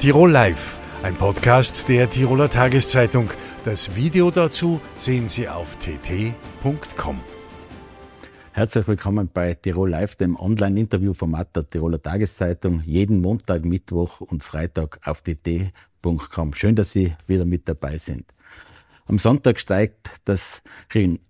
Tirol 0.00 0.30
Live, 0.30 0.78
ein 1.02 1.14
Podcast 1.14 1.86
der 1.90 2.08
Tiroler 2.08 2.48
Tageszeitung. 2.48 3.28
Das 3.64 3.94
Video 3.94 4.30
dazu 4.30 4.80
sehen 4.96 5.28
Sie 5.28 5.46
auf 5.46 5.76
tt.com. 5.76 7.20
Herzlich 8.52 8.88
willkommen 8.88 9.28
bei 9.30 9.52
Tirol 9.52 9.90
Live, 9.90 10.16
dem 10.16 10.36
Online-Interview-Format 10.36 11.54
der 11.54 11.68
Tiroler 11.68 12.00
Tageszeitung. 12.00 12.82
Jeden 12.86 13.20
Montag, 13.20 13.66
Mittwoch 13.66 14.22
und 14.22 14.42
Freitag 14.42 15.06
auf 15.06 15.20
tt.com. 15.20 16.54
Schön, 16.54 16.74
dass 16.76 16.92
Sie 16.92 17.14
wieder 17.26 17.44
mit 17.44 17.68
dabei 17.68 17.98
sind. 17.98 18.24
Am 19.10 19.18
Sonntag 19.18 19.58
steigt 19.58 20.20
das 20.24 20.62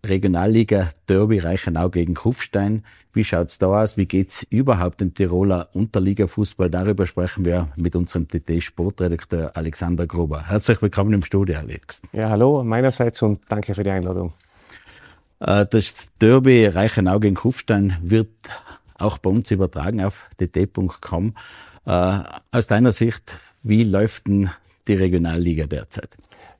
Regionalliga 0.05 0.91
Derby 1.09 1.39
Reichenau 1.39 1.89
gegen 1.89 2.13
Kufstein. 2.13 2.85
Wie 3.14 3.25
schaut's 3.25 3.57
da 3.57 3.69
aus? 3.69 3.96
Wie 3.96 4.05
geht's 4.05 4.43
überhaupt 4.51 5.00
im 5.00 5.14
Tiroler 5.14 5.71
Unterliga-Fußball? 5.73 6.68
Darüber 6.68 7.07
sprechen 7.07 7.46
wir 7.46 7.68
mit 7.77 7.96
unserem 7.96 8.29
TT-Sportredakteur 8.29 9.57
Alexander 9.57 10.07
Gruber. 10.07 10.46
Herzlich 10.46 10.82
willkommen 10.82 11.14
im 11.14 11.23
Studio, 11.23 11.57
Alex. 11.57 12.03
Ja, 12.13 12.29
hallo 12.29 12.63
meinerseits 12.63 13.23
und 13.23 13.40
danke 13.49 13.75
für 13.75 13.82
die 13.82 13.89
Einladung. 13.89 14.35
Äh, 15.39 15.65
das 15.65 16.11
Derby 16.21 16.67
Reichenau 16.67 17.18
gegen 17.18 17.37
Kufstein 17.37 17.96
wird 18.03 18.29
auch 18.99 19.17
bei 19.17 19.31
uns 19.31 19.51
übertragen 19.51 20.04
auf 20.04 20.29
tt.com. 20.37 21.35
Äh, 21.87 22.18
aus 22.53 22.67
deiner 22.67 22.93
Sicht, 22.93 23.39
wie 23.62 23.85
läuft 23.85 24.26
denn 24.26 24.51
die 24.87 24.96
Regionalliga 24.96 25.65
derzeit? 25.65 26.11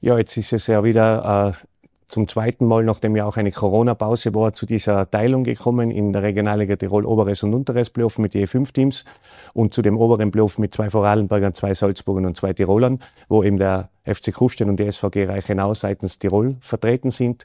Ja, 0.03 0.17
jetzt 0.17 0.35
ist 0.39 0.55
es 0.55 0.67
ja 0.67 0.83
wieder 0.83 1.53
äh, 1.55 1.67
zum 2.07 2.27
zweiten 2.27 2.65
Mal, 2.65 2.85
nachdem 2.85 3.17
ja 3.17 3.27
auch 3.27 3.37
eine 3.37 3.53
Corona-Pause 3.53 4.35
war, 4.35 4.55
zu 4.55 4.65
dieser 4.65 5.11
Teilung 5.11 5.45
gekommen 5.45 5.91
in 5.91 6.15
der 6.15 6.23
Regionalliga 6.23 6.77
Tirol 6.77 7.05
Oberes 7.05 7.43
und 7.43 7.53
Unteres 7.53 7.91
Playoff 7.91 8.19
mit 8.19 8.33
je 8.33 8.47
fünf 8.47 8.73
Teams 8.73 9.05
und 9.53 9.75
zu 9.75 9.83
dem 9.83 9.99
oberen 9.99 10.31
Playoff 10.31 10.57
mit 10.57 10.73
zwei 10.73 10.89
Vorarlbergern, 10.89 11.53
zwei 11.53 11.75
Salzburgern 11.75 12.25
und 12.25 12.37
zwei 12.39 12.55
Tirolern, 12.55 13.01
wo 13.29 13.45
eben 13.45 13.59
der 13.59 13.91
FC 14.05 14.33
Kufstein 14.33 14.71
und 14.71 14.81
die 14.81 14.91
SVG 14.91 15.27
Reichenau 15.27 15.75
seitens 15.75 16.19
Tirol 16.19 16.57
vertreten 16.61 17.11
sind. 17.11 17.45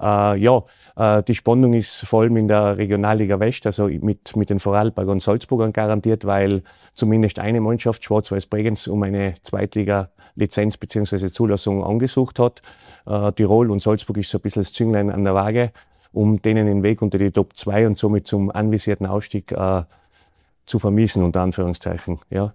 Äh, 0.00 0.38
ja, 0.38 0.62
äh, 0.96 1.22
die 1.22 1.34
Spannung 1.34 1.72
ist 1.72 2.04
vor 2.06 2.22
allem 2.22 2.36
in 2.36 2.48
der 2.48 2.76
Regionalliga 2.76 3.40
West, 3.40 3.66
also 3.66 3.86
mit, 3.86 4.36
mit 4.36 4.50
den 4.50 4.60
Vorarlberger 4.60 5.12
und 5.12 5.22
Salzburgern 5.22 5.72
garantiert, 5.72 6.24
weil 6.24 6.62
zumindest 6.94 7.38
eine 7.38 7.60
Mannschaft, 7.60 8.04
Schwarz-Weiß 8.04 8.46
Bregenz, 8.46 8.86
um 8.86 9.02
eine 9.02 9.34
Zweitliga-Lizenz 9.42 10.76
bzw. 10.76 11.28
Zulassung 11.28 11.82
angesucht 11.82 12.38
hat. 12.38 12.62
Äh, 13.06 13.32
Tirol 13.32 13.70
und 13.70 13.82
Salzburg 13.82 14.18
ist 14.18 14.30
so 14.30 14.38
ein 14.38 14.42
bisschen 14.42 14.62
das 14.62 14.72
Zünglein 14.72 15.10
an 15.10 15.24
der 15.24 15.34
Waage, 15.34 15.72
um 16.12 16.42
denen 16.42 16.66
den 16.66 16.82
Weg 16.82 17.00
unter 17.02 17.18
die 17.18 17.30
Top 17.30 17.56
2 17.56 17.86
und 17.86 17.98
somit 17.98 18.26
zum 18.26 18.50
anvisierten 18.50 19.06
Aufstieg 19.06 19.52
äh, 19.52 19.82
zu 20.66 20.78
vermiesen, 20.78 21.22
unter 21.22 21.40
Anführungszeichen. 21.40 22.18
Ja. 22.28 22.54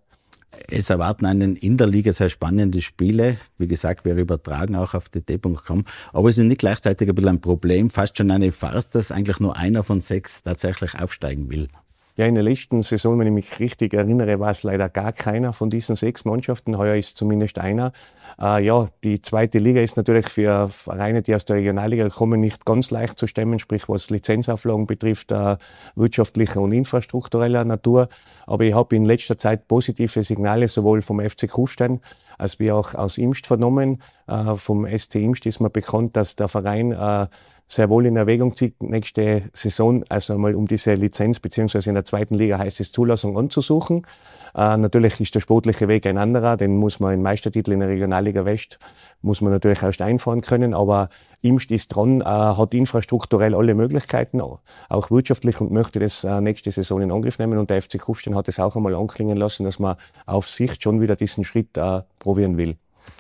Es 0.70 0.90
erwarten 0.90 1.26
einen 1.26 1.56
in 1.56 1.78
der 1.78 1.88
Liga 1.88 2.14
sehr 2.14 2.30
spannende 2.30 2.82
Spiele. 2.82 3.38
Wie 3.58 3.68
gesagt, 3.68 4.06
wir 4.06 4.16
übertragen 4.16 4.76
auch 4.76 4.94
auf 4.94 5.10
dt.com. 5.10 5.86
Aber 6.14 6.30
es 6.30 6.38
ist 6.38 6.44
nicht 6.46 6.60
gleichzeitig 6.60 7.10
ein 7.10 7.16
bisschen 7.16 7.30
ein 7.30 7.42
Problem, 7.42 7.90
fast 7.90 8.18
schon 8.18 8.32
eine 8.32 8.52
Farce, 8.52 8.90
dass 8.90 9.12
eigentlich 9.12 9.40
nur 9.40 9.56
einer 9.56 9.84
von 9.84 10.02
sechs 10.02 10.44
tatsächlich 10.44 11.00
aufsteigen 11.00 11.50
will. 11.50 11.68
Ja, 12.16 12.26
in 12.26 12.36
der 12.36 12.44
letzten 12.44 12.82
Saison, 12.82 13.18
wenn 13.20 13.28
ich 13.28 13.34
mich 13.34 13.60
richtig 13.60 13.94
erinnere, 13.94 14.40
war 14.40 14.52
es 14.52 14.64
leider 14.64 14.90
gar 14.90 15.14
keiner 15.14 15.54
von 15.54 15.70
diesen 15.70 15.96
sechs 15.96 16.26
Mannschaften. 16.26 16.78
Heuer 16.78 16.96
ist 16.96 17.18
zumindest 17.18 17.58
einer. 17.58 17.94
Äh, 18.40 18.66
ja, 18.66 18.90
die 19.04 19.22
zweite 19.22 19.60
Liga 19.60 19.82
ist 19.82 19.98
natürlich 19.98 20.28
für 20.28 20.70
Vereine, 20.70 21.22
die 21.22 21.34
aus 21.34 21.46
der 21.46 21.58
Regionalliga 21.58 22.10
kommen, 22.10 22.42
nicht 22.42 22.66
ganz 22.66 22.92
leicht 22.92 23.18
zu 23.18 23.28
stemmen, 23.28 23.60
sprich 23.60 23.88
was 23.88 24.10
Lizenzauflagen 24.10 24.88
betrifft, 24.88 25.32
äh, 25.32 25.58
wirtschaftlicher 25.96 26.60
und 26.60 26.74
infrastruktureller 26.74 27.64
Natur. 27.64 28.10
Aber 28.46 28.64
ich 28.66 28.74
habe 28.74 28.96
in 28.96 29.06
letzter 29.06 29.38
Zeit 29.38 29.68
positive 29.68 30.24
Signale 30.24 30.68
sowohl 30.68 31.02
vom 31.02 31.22
FC 31.22 31.50
Kufstein 31.50 32.02
als 32.42 32.60
wie 32.60 32.72
auch 32.72 32.96
aus 32.96 33.18
Imst 33.18 33.46
vernommen. 33.46 34.02
Äh, 34.28 34.56
vom 34.56 34.86
ST 34.88 35.16
Imst 35.16 35.46
ist 35.46 35.60
mir 35.60 35.70
bekannt, 35.70 36.16
dass 36.16 36.36
der 36.36 36.48
Verein 36.48 36.92
äh, 36.92 37.28
sehr 37.72 37.90
wohl 37.90 38.06
in 38.06 38.18
Erwägung 38.18 38.56
zieht, 38.58 38.84
nächste 38.84 39.44
Saison 39.54 40.04
also 40.10 40.34
einmal 40.34 40.56
um 40.56 40.68
diese 40.68 40.94
Lizenz 40.94 41.40
beziehungsweise 41.40 41.90
in 41.90 41.96
der 41.96 42.04
zweiten 42.04 42.36
Liga 42.36 42.58
heißt 42.58 42.82
es 42.82 42.92
Zulassung 42.92 43.38
anzusuchen. 43.38 44.06
Äh, 44.54 44.76
natürlich 44.76 45.22
ist 45.22 45.36
der 45.36 45.40
sportliche 45.40 45.88
Weg 45.88 46.06
ein 46.06 46.18
anderer, 46.18 46.58
den 46.58 46.76
muss 46.76 47.00
man 47.00 47.14
im 47.14 47.22
Meistertitel 47.22 47.72
in 47.72 47.80
der 47.80 47.88
Regionalliga 47.88 48.44
West, 48.44 48.78
muss 49.22 49.40
man 49.40 49.54
natürlich 49.54 49.82
erst 49.82 50.02
einfahren 50.02 50.42
können, 50.42 50.74
aber 50.74 51.08
Imst 51.42 51.72
ist 51.72 51.88
dran, 51.96 52.20
äh, 52.20 52.26
hat 52.26 52.74
infrastrukturell 52.74 53.56
alle 53.56 53.74
Möglichkeiten, 53.74 54.42
auch 54.42 55.10
wirtschaftlich 55.10 55.62
und 55.62 55.72
möchte 55.72 56.00
das 56.00 56.26
äh, 56.26 56.42
nächste 56.42 56.72
Saison 56.74 57.02
in 57.02 57.10
Angriff 57.10 57.40
nehmen 57.40 57.58
und 57.58 57.70
der 57.70 57.82
FC 57.82 57.98
Kufstein 57.98 58.36
hat 58.36 58.50
es 58.50 58.60
auch 58.60 58.76
einmal 58.76 58.96
anklingen 58.96 59.38
lassen, 59.38 59.64
dass 59.64 59.80
man 59.80 59.96
auf 60.26 60.50
Sicht 60.50 60.84
schon 60.84 61.00
wieder 61.00 61.16
diesen 61.16 61.46
Schritt 61.46 61.78
äh, 61.78 62.02
probieren 62.20 62.58
will. 62.58 62.76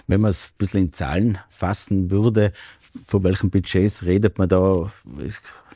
Wenn 0.07 0.21
man 0.21 0.31
es 0.31 0.47
ein 0.47 0.57
bisschen 0.57 0.81
in 0.81 0.93
Zahlen 0.93 1.37
fassen 1.49 2.11
würde, 2.11 2.51
von 3.07 3.23
welchen 3.23 3.49
Budgets 3.49 4.05
redet 4.05 4.37
man 4.37 4.49
da? 4.49 4.91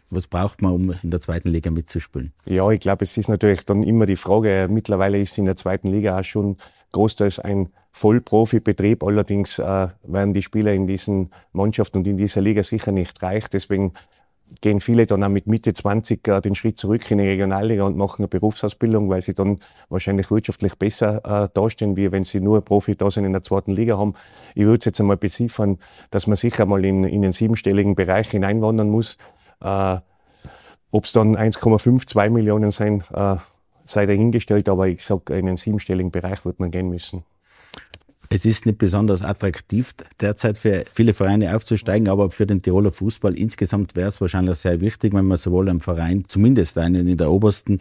Was 0.09 0.27
braucht 0.27 0.61
man, 0.61 0.73
um 0.73 0.95
in 1.01 1.11
der 1.11 1.19
zweiten 1.21 1.49
Liga 1.49 1.71
mitzuspielen? 1.71 2.31
Ja, 2.45 2.69
ich 2.69 2.79
glaube, 2.79 3.03
es 3.03 3.17
ist 3.17 3.27
natürlich 3.27 3.65
dann 3.65 3.83
immer 3.83 4.05
die 4.05 4.15
Frage. 4.15 4.67
Mittlerweile 4.69 5.19
ist 5.19 5.37
in 5.37 5.45
der 5.45 5.55
zweiten 5.55 5.87
Liga 5.87 6.19
auch 6.19 6.23
schon 6.23 6.57
großteils 6.91 7.39
ein 7.39 7.69
Vollprofibetrieb. 7.91 9.03
Allerdings 9.03 9.59
äh, 9.59 9.87
werden 10.03 10.33
die 10.33 10.41
Spieler 10.41 10.73
in 10.73 10.85
diesen 10.85 11.29
Mannschaften 11.53 11.99
und 11.99 12.07
in 12.07 12.17
dieser 12.17 12.41
Liga 12.41 12.61
sicher 12.61 12.91
nicht 12.91 13.21
reich. 13.21 13.47
Deswegen 13.49 13.93
gehen 14.61 14.79
viele 14.79 15.05
dann 15.05 15.23
auch 15.23 15.29
mit 15.29 15.47
Mitte 15.47 15.73
20 15.73 16.27
äh, 16.27 16.41
den 16.41 16.55
Schritt 16.55 16.77
zurück 16.77 17.09
in 17.11 17.17
die 17.17 17.27
Regionalliga 17.27 17.83
und 17.83 17.97
machen 17.97 18.19
eine 18.19 18.27
Berufsausbildung, 18.27 19.09
weil 19.09 19.21
sie 19.21 19.33
dann 19.33 19.59
wahrscheinlich 19.89 20.31
wirtschaftlich 20.31 20.75
besser 20.75 21.45
äh, 21.45 21.49
dastehen, 21.53 21.95
wie 21.95 22.11
wenn 22.11 22.23
sie 22.23 22.39
nur 22.39 22.63
Profi 22.63 22.95
da 22.95 23.09
sind 23.11 23.25
in 23.25 23.33
der 23.33 23.43
zweiten 23.43 23.71
Liga 23.71 23.97
haben. 23.97 24.13
Ich 24.53 24.63
würde 24.63 24.79
es 24.79 24.85
jetzt 24.85 24.99
einmal 24.99 25.17
beziffern, 25.17 25.77
dass 26.11 26.27
man 26.27 26.35
sicher 26.35 26.65
mal 26.65 26.83
in, 26.85 27.03
in 27.03 27.21
den 27.21 27.31
siebenstelligen 27.31 27.95
Bereich 27.95 28.29
hineinwandern 28.31 28.89
muss. 28.89 29.17
Äh, 29.61 29.97
Ob 30.91 31.05
es 31.05 31.11
dann 31.11 31.35
1,5, 31.35 32.07
2 32.07 32.29
Millionen 32.29 32.71
sein, 32.71 33.03
äh, 33.13 33.37
sei 33.85 34.05
dahingestellt, 34.05 34.69
aber 34.69 34.87
ich 34.87 35.03
sage, 35.03 35.37
in 35.37 35.45
den 35.45 35.57
siebenstelligen 35.57 36.11
Bereich 36.11 36.45
wird 36.45 36.59
man 36.59 36.71
gehen 36.71 36.89
müssen. 36.89 37.23
Es 38.29 38.45
ist 38.45 38.65
nicht 38.65 38.77
besonders 38.77 39.21
attraktiv 39.21 39.93
derzeit 40.19 40.57
für 40.57 40.85
viele 40.91 41.13
Vereine 41.13 41.55
aufzusteigen, 41.55 42.07
aber 42.09 42.31
für 42.31 42.45
den 42.45 42.61
Tiroler 42.61 42.91
Fußball 42.91 43.37
insgesamt 43.37 43.95
wäre 43.95 44.07
es 44.07 44.19
wahrscheinlich 44.21 44.57
sehr 44.57 44.81
wichtig, 44.81 45.13
wenn 45.13 45.25
man 45.25 45.37
sowohl 45.37 45.69
einen 45.69 45.81
Verein, 45.81 46.23
zumindest 46.27 46.77
einen 46.77 47.07
in 47.07 47.17
der 47.17 47.31
obersten, 47.31 47.79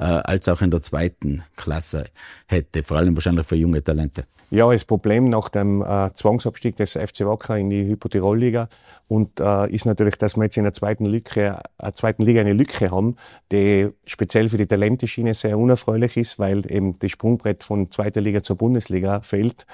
äh, 0.00 0.04
als 0.04 0.48
auch 0.48 0.62
in 0.62 0.70
der 0.70 0.80
zweiten 0.82 1.44
Klasse 1.56 2.06
hätte, 2.46 2.82
vor 2.82 2.96
allem 2.96 3.14
wahrscheinlich 3.14 3.46
für 3.46 3.56
junge 3.56 3.84
Talente. 3.84 4.24
Ja, 4.50 4.72
das 4.72 4.84
Problem 4.84 5.28
nach 5.28 5.48
dem 5.48 5.82
äh, 5.82 6.12
Zwangsabstieg 6.12 6.74
des 6.74 6.92
FC 6.92 7.20
Wacker 7.20 7.56
in 7.56 7.70
die 7.70 7.84
Hypotirol-Liga 7.86 8.68
und 9.06 9.38
äh, 9.38 9.70
ist 9.70 9.84
natürlich, 9.84 10.16
dass 10.16 10.36
wir 10.36 10.44
jetzt 10.44 10.56
in 10.56 10.64
der 10.64 10.72
zweiten, 10.72 11.06
Lücke, 11.06 11.60
äh, 11.78 11.92
zweiten 11.92 12.22
Liga 12.22 12.40
eine 12.40 12.54
Lücke 12.54 12.90
haben, 12.90 13.14
die 13.52 13.90
speziell 14.06 14.48
für 14.48 14.58
die 14.58 14.66
Talenteschiene 14.66 15.34
sehr 15.34 15.56
unerfreulich 15.56 16.16
ist, 16.16 16.40
weil 16.40 16.68
eben 16.68 16.98
das 16.98 17.12
Sprungbrett 17.12 17.62
von 17.62 17.92
zweiter 17.92 18.20
Liga 18.20 18.42
zur 18.42 18.56
Bundesliga 18.56 19.20
fehlt. 19.20 19.66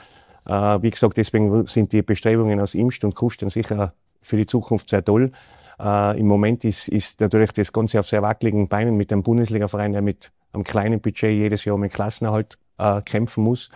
Äh, 0.44 0.53
wie 0.53 0.91
gesagt, 0.91 1.16
deswegen 1.16 1.66
sind 1.66 1.92
die 1.92 2.03
Bestrebungen 2.03 2.60
aus 2.60 2.75
Imst 2.75 3.03
und 3.04 3.15
Kusten 3.15 3.48
sicher 3.48 3.94
für 4.20 4.36
die 4.36 4.47
Zukunft 4.47 4.91
sehr 4.91 5.04
toll. 5.04 5.31
Äh, 5.78 6.19
Im 6.19 6.26
Moment 6.26 6.64
ist, 6.64 6.88
ist 6.88 7.20
natürlich 7.20 7.53
das 7.53 7.72
Ganze 7.72 8.00
auf 8.00 8.06
sehr 8.06 8.22
wackeligen 8.22 8.69
Beinen 8.69 8.97
mit 8.97 9.10
dem 9.10 9.22
Bundesliga-Verein, 9.22 9.92
der 9.92 10.03
mit 10.03 10.32
einem 10.53 10.64
kleinen 10.64 11.00
Budget 11.00 11.31
jedes 11.31 11.64
Jahr 11.64 11.76
mit 11.78 11.92
Klassenerhalt 11.92 12.59
äh, 12.78 13.03
kämpfen 13.03 13.44
muss 13.44 13.70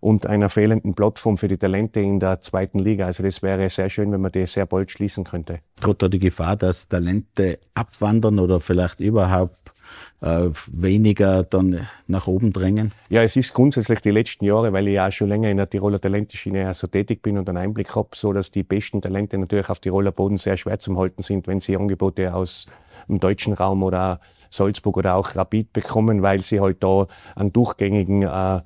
und 0.00 0.26
einer 0.26 0.48
fehlenden 0.48 0.94
Plattform 0.94 1.38
für 1.38 1.48
die 1.48 1.56
Talente 1.56 2.00
in 2.00 2.20
der 2.20 2.40
zweiten 2.40 2.78
Liga. 2.78 3.06
Also 3.06 3.22
das 3.22 3.42
wäre 3.42 3.68
sehr 3.70 3.88
schön, 3.88 4.12
wenn 4.12 4.20
man 4.20 4.32
das 4.32 4.52
sehr 4.52 4.66
bald 4.66 4.90
schließen 4.90 5.24
könnte. 5.24 5.60
Droht 5.80 6.02
da 6.02 6.08
die 6.08 6.18
Gefahr, 6.18 6.56
dass 6.56 6.88
Talente 6.88 7.58
abwandern 7.74 8.38
oder 8.38 8.60
vielleicht 8.60 9.00
überhaupt 9.00 9.65
äh, 10.20 10.48
weniger 10.72 11.42
dann 11.42 11.86
nach 12.06 12.26
oben 12.26 12.52
drängen? 12.52 12.92
Ja, 13.08 13.22
es 13.22 13.36
ist 13.36 13.54
grundsätzlich 13.54 14.00
die 14.00 14.10
letzten 14.10 14.44
Jahre, 14.44 14.72
weil 14.72 14.88
ich 14.88 14.94
ja 14.94 15.10
schon 15.10 15.28
länger 15.28 15.50
in 15.50 15.56
der 15.56 15.68
Tiroler 15.68 16.00
Talenteschiene 16.00 16.72
so 16.74 16.86
tätig 16.86 17.22
bin 17.22 17.38
und 17.38 17.48
einen 17.48 17.58
Einblick 17.58 17.94
habe, 17.94 18.08
so 18.14 18.32
dass 18.32 18.50
die 18.50 18.62
besten 18.62 19.02
Talente 19.02 19.38
natürlich 19.38 19.68
auf 19.68 19.80
Tiroler 19.80 20.12
Boden 20.12 20.36
sehr 20.36 20.56
schwer 20.56 20.78
zu 20.78 20.96
halten 20.98 21.22
sind, 21.22 21.46
wenn 21.46 21.60
sie 21.60 21.76
Angebote 21.76 22.34
aus 22.34 22.66
dem 23.08 23.20
deutschen 23.20 23.52
Raum 23.52 23.82
oder 23.82 24.20
Salzburg 24.50 24.96
oder 24.96 25.14
auch 25.14 25.34
Rapid 25.36 25.72
bekommen, 25.72 26.22
weil 26.22 26.42
sie 26.42 26.60
halt 26.60 26.82
da 26.82 27.06
einen 27.34 27.52
durchgängigen 27.52 28.22
äh, 28.22 28.60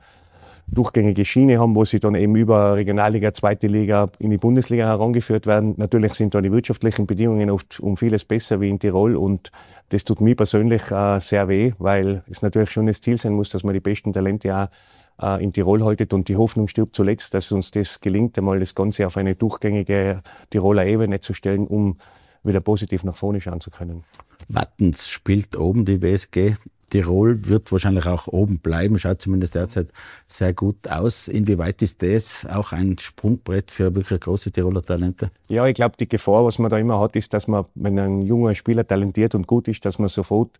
durchgängige 0.72 1.25
Schiene 1.25 1.58
haben, 1.58 1.75
wo 1.75 1.84
sie 1.84 2.00
dann 2.00 2.14
eben 2.14 2.37
über 2.37 2.76
Regionalliga, 2.76 3.32
zweite 3.32 3.67
Liga 3.67 4.08
in 4.19 4.31
die 4.31 4.37
Bundesliga 4.37 4.87
herangeführt 4.87 5.46
werden. 5.46 5.75
Natürlich 5.76 6.14
sind 6.14 6.34
da 6.34 6.40
die 6.40 6.52
wirtschaftlichen 6.52 7.06
Bedingungen 7.06 7.50
oft 7.50 7.81
um 7.81 7.96
vieles 7.96 8.25
besser 8.25 8.61
wie 8.61 8.69
in 8.69 8.78
Tirol 8.78 9.17
und 9.17 9.50
das 9.88 10.05
tut 10.05 10.20
mir 10.20 10.37
persönlich 10.37 10.90
äh, 10.90 11.20
sehr 11.20 11.49
weh, 11.49 11.72
weil 11.78 12.22
es 12.31 12.43
natürlich 12.43 12.70
schon 12.70 12.87
das 12.87 13.00
Ziel 13.00 13.19
sein 13.19 13.32
muss, 13.32 13.50
dass 13.50 13.64
man 13.64 13.75
die 13.75 13.81
besten 13.81 14.12
Talente 14.12 14.55
auch 14.55 14.69
äh, 15.20 15.43
in 15.43 15.52
Tirol 15.52 15.84
haltet 15.84 16.12
und 16.12 16.28
die 16.28 16.37
Hoffnung 16.37 16.69
stirbt 16.69 16.94
zuletzt, 16.94 17.34
dass 17.34 17.50
uns 17.52 17.70
das 17.70 18.00
gelingt, 18.00 18.38
einmal 18.38 18.61
das 18.61 18.75
Ganze 18.75 19.06
auf 19.06 19.16
eine 19.16 19.34
durchgängige 19.34 20.23
Tiroler 20.50 20.87
Ebene 20.87 21.20
zu 21.20 21.34
stellen, 21.34 21.66
um 21.66 21.99
wieder 22.44 22.61
positiv 22.61 23.05
nach 23.05 23.16
vorne 23.16 23.40
schauen 23.40 23.61
zu 23.61 23.70
können. 23.70 24.05
Wattens 24.49 25.08
spielt 25.08 25.56
oben 25.56 25.84
die 25.84 26.00
WSG 26.00 26.55
Tirol 26.90 27.46
wird 27.46 27.72
wahrscheinlich 27.72 28.06
auch 28.06 28.26
oben 28.26 28.58
bleiben, 28.58 28.98
schaut 28.98 29.22
zumindest 29.22 29.54
derzeit 29.54 29.88
sehr 30.28 30.52
gut 30.52 30.88
aus. 30.88 31.28
Inwieweit 31.28 31.81
ist 31.82 32.02
das 32.02 32.46
auch 32.50 32.72
ein 32.72 32.98
Sprungbrett 32.98 33.70
für 33.70 33.94
wirklich 33.94 34.20
große 34.20 34.50
Tiroler 34.50 34.82
Talente? 34.82 35.31
Ja, 35.48 35.66
ich 35.66 35.75
glaube, 35.75 35.96
die 35.98 36.08
Gefahr, 36.08 36.44
was 36.44 36.58
man 36.58 36.70
da 36.70 36.78
immer 36.78 37.00
hat, 37.00 37.16
ist, 37.16 37.32
dass 37.32 37.48
man, 37.48 37.64
wenn 37.75 37.98
ein 37.98 38.22
junger 38.22 38.54
Spieler 38.54 38.87
talentiert 38.87 39.34
und 39.34 39.46
gut 39.46 39.69
ist, 39.69 39.84
dass 39.84 39.98
man 39.98 40.08
sofort 40.08 40.58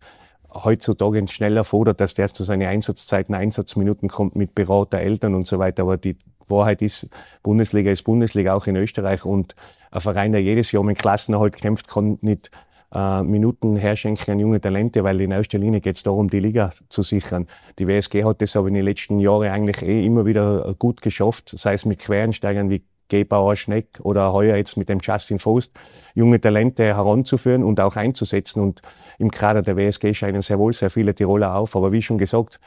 heutzutage 0.53 1.25
schneller 1.27 1.63
fordert, 1.63 2.01
dass 2.01 2.13
der 2.13 2.33
zu 2.33 2.43
seinen 2.43 2.67
Einsatzzeiten, 2.67 3.35
Einsatzminuten 3.35 4.09
kommt 4.09 4.35
mit 4.35 4.55
Berater, 4.55 4.99
Eltern 4.99 5.35
und 5.35 5.47
so 5.47 5.59
weiter. 5.59 5.83
Aber 5.83 5.97
die 5.97 6.17
Wahrheit 6.47 6.81
ist, 6.81 7.09
Bundesliga 7.43 7.91
ist 7.91 8.03
Bundesliga 8.03 8.53
auch 8.53 8.67
in 8.67 8.75
Österreich 8.75 9.25
und 9.25 9.55
ein 9.91 10.01
Verein, 10.01 10.31
der 10.31 10.41
jedes 10.41 10.71
Jahr 10.71 10.81
um 10.81 10.87
den 10.87 10.97
Klassenerhalt 10.97 11.57
kämpft, 11.57 11.87
kann 11.87 12.17
nicht 12.21 12.51
äh, 12.93 13.23
Minuten 13.23 13.75
herschenken 13.75 14.33
an 14.33 14.39
junge 14.39 14.61
Talente, 14.61 15.03
weil 15.03 15.21
in 15.21 15.31
erster 15.31 15.57
Linie 15.57 15.81
geht 15.81 15.95
es 15.95 16.03
darum, 16.03 16.29
die 16.29 16.39
Liga 16.39 16.71
zu 16.89 17.01
sichern. 17.01 17.47
Die 17.79 17.87
WSG 17.87 18.23
hat 18.23 18.41
das 18.41 18.55
aber 18.55 18.67
in 18.67 18.73
den 18.73 18.85
letzten 18.85 19.19
Jahren 19.19 19.49
eigentlich 19.49 19.81
eh 19.81 20.05
immer 20.05 20.25
wieder 20.25 20.75
gut 20.77 21.01
geschafft, 21.01 21.53
sei 21.57 21.73
es 21.73 21.85
mit 21.85 21.99
Quereinsteigern 21.99 22.69
wie 22.69 22.83
Gebauer 23.11 23.57
Schneck 23.57 23.99
oder 24.03 24.31
heuer 24.31 24.55
jetzt 24.55 24.77
mit 24.77 24.87
dem 24.87 24.99
Justin 25.01 25.37
Faust, 25.37 25.73
junge 26.15 26.39
Talente 26.39 26.85
heranzuführen 26.85 27.61
und 27.61 27.81
auch 27.81 27.97
einzusetzen. 27.97 28.61
Und 28.61 28.81
im 29.19 29.29
Kader 29.29 29.61
der 29.61 29.75
WSG 29.75 30.13
scheinen 30.13 30.41
sehr 30.41 30.57
wohl 30.57 30.71
sehr 30.71 30.89
viele 30.89 31.13
Tiroler 31.13 31.55
auf. 31.55 31.75
Aber 31.75 31.91
wie 31.91 32.01
schon 32.01 32.17
gesagt, 32.17 32.61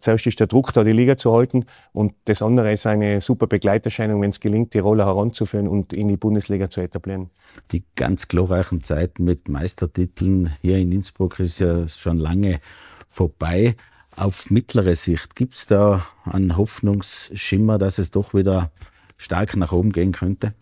zuerst 0.00 0.26
ist 0.26 0.40
der 0.40 0.46
Druck 0.46 0.72
da, 0.72 0.84
die 0.84 0.92
Liga 0.92 1.16
zu 1.16 1.32
halten. 1.32 1.66
Und 1.92 2.14
das 2.24 2.42
andere 2.42 2.72
ist 2.72 2.86
eine 2.86 3.20
super 3.20 3.46
Begleiterscheinung, 3.46 4.22
wenn 4.22 4.30
es 4.30 4.40
gelingt, 4.40 4.70
Tiroler 4.70 5.06
heranzuführen 5.06 5.68
und 5.68 5.92
in 5.92 6.08
die 6.08 6.16
Bundesliga 6.16 6.70
zu 6.70 6.80
etablieren. 6.80 7.30
Die 7.72 7.84
ganz 7.96 8.28
glorreichen 8.28 8.82
Zeiten 8.82 9.24
mit 9.24 9.48
Meistertiteln 9.48 10.52
hier 10.62 10.78
in 10.78 10.92
Innsbruck 10.92 11.38
ist 11.40 11.60
ja 11.60 11.88
schon 11.88 12.18
lange 12.18 12.60
vorbei. 13.08 13.76
Auf 14.16 14.50
mittlere 14.50 14.96
Sicht 14.96 15.36
gibt 15.36 15.54
es 15.54 15.66
da 15.66 16.06
einen 16.24 16.56
Hoffnungsschimmer, 16.56 17.78
dass 17.78 17.98
es 17.98 18.10
doch 18.10 18.32
wieder 18.32 18.70
stark 19.18 19.56
nach 19.56 19.72
oben 19.72 19.92
gehen 19.92 20.12
könnte? 20.12 20.54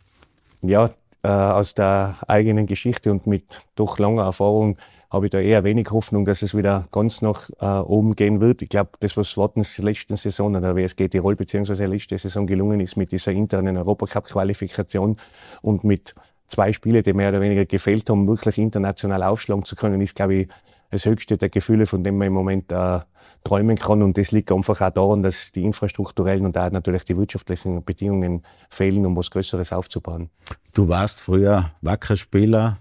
Ja, 0.61 0.91
äh, 1.23 1.29
aus 1.29 1.75
der 1.75 2.17
eigenen 2.27 2.67
Geschichte 2.67 3.11
und 3.11 3.27
mit 3.27 3.63
doch 3.77 3.99
langer 3.99 4.25
Erfahrung 4.25 4.77
habe 5.15 5.27
ich 5.27 5.31
da 5.31 5.39
eher 5.39 5.63
wenig 5.63 5.91
Hoffnung, 5.91 6.25
dass 6.25 6.43
es 6.43 6.57
wieder 6.57 6.87
ganz 6.91 7.23
nach 7.23 7.49
äh, 7.61 7.65
oben 7.65 8.17
gehen 8.17 8.41
wird. 8.41 8.63
Ich 8.63 8.69
glaube, 8.69 8.91
das, 8.99 9.17
was 9.17 9.37
Wattens 9.37 9.79
letzten 9.79 10.17
Saison 10.17 10.57
an 10.57 10.63
der 10.63 10.75
WSG 10.75 11.09
Tirol 11.09 11.37
bzw. 11.37 11.87
letzte 11.87 12.19
Saison 12.19 12.47
gelungen 12.47 12.81
ist 12.81 12.97
mit 12.97 13.13
dieser 13.13 13.31
internen 13.31 13.77
Europacup-Qualifikation 13.77 15.17
und 15.63 15.85
mit 15.85 16.15
zwei 16.49 16.73
Spiele, 16.73 17.03
die 17.03 17.13
mehr 17.13 17.29
oder 17.29 17.41
weniger 17.41 17.65
gefehlt 17.65 18.11
haben, 18.11 18.27
wirklich 18.27 18.59
international 18.59 19.23
aufschlagen 19.23 19.65
zu 19.65 19.77
können, 19.77 20.01
ist, 20.01 20.17
glaube 20.17 20.35
ich, 20.35 20.49
das 20.91 21.07
höchste 21.07 21.37
der 21.37 21.49
Gefühle, 21.49 21.87
von 21.87 22.03
dem 22.03 22.19
man 22.19 22.29
im 22.29 22.33
Moment 22.33 22.73
äh, 22.73 23.01
träumen 23.45 23.77
kann. 23.77 24.03
Und 24.03 24.19
das 24.19 24.33
liegt 24.33 24.51
einfach 24.51 24.81
auch 24.81 24.91
daran, 24.91 25.23
dass 25.23 25.53
die 25.53 25.63
infrastrukturellen 25.63 26.45
und 26.45 26.59
auch 26.59 26.71
natürlich 26.71 27.05
die 27.05 27.17
wirtschaftlichen 27.17 27.85
Bedingungen 27.85 28.43
fehlen, 28.69 29.07
um 29.07 29.17
was 29.17 29.31
Größeres 29.31 29.73
aufzubauen. 29.73 30.31
Du 30.75 30.89
warst 30.89 31.21
früher 31.21 31.71
Wackerspieler. 31.83 32.79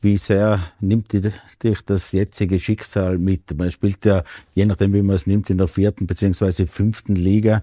Wie 0.00 0.16
sehr 0.16 0.60
nimmt 0.80 1.12
dich 1.12 1.84
das 1.84 2.12
jetzige 2.12 2.60
Schicksal 2.60 3.18
mit? 3.18 3.56
Man 3.56 3.70
spielt 3.70 4.04
ja, 4.04 4.22
je 4.54 4.64
nachdem, 4.64 4.92
wie 4.92 5.02
man 5.02 5.16
es 5.16 5.26
nimmt, 5.26 5.50
in 5.50 5.58
der 5.58 5.66
vierten 5.66 6.06
bzw. 6.06 6.66
fünften 6.66 7.16
Liga. 7.16 7.62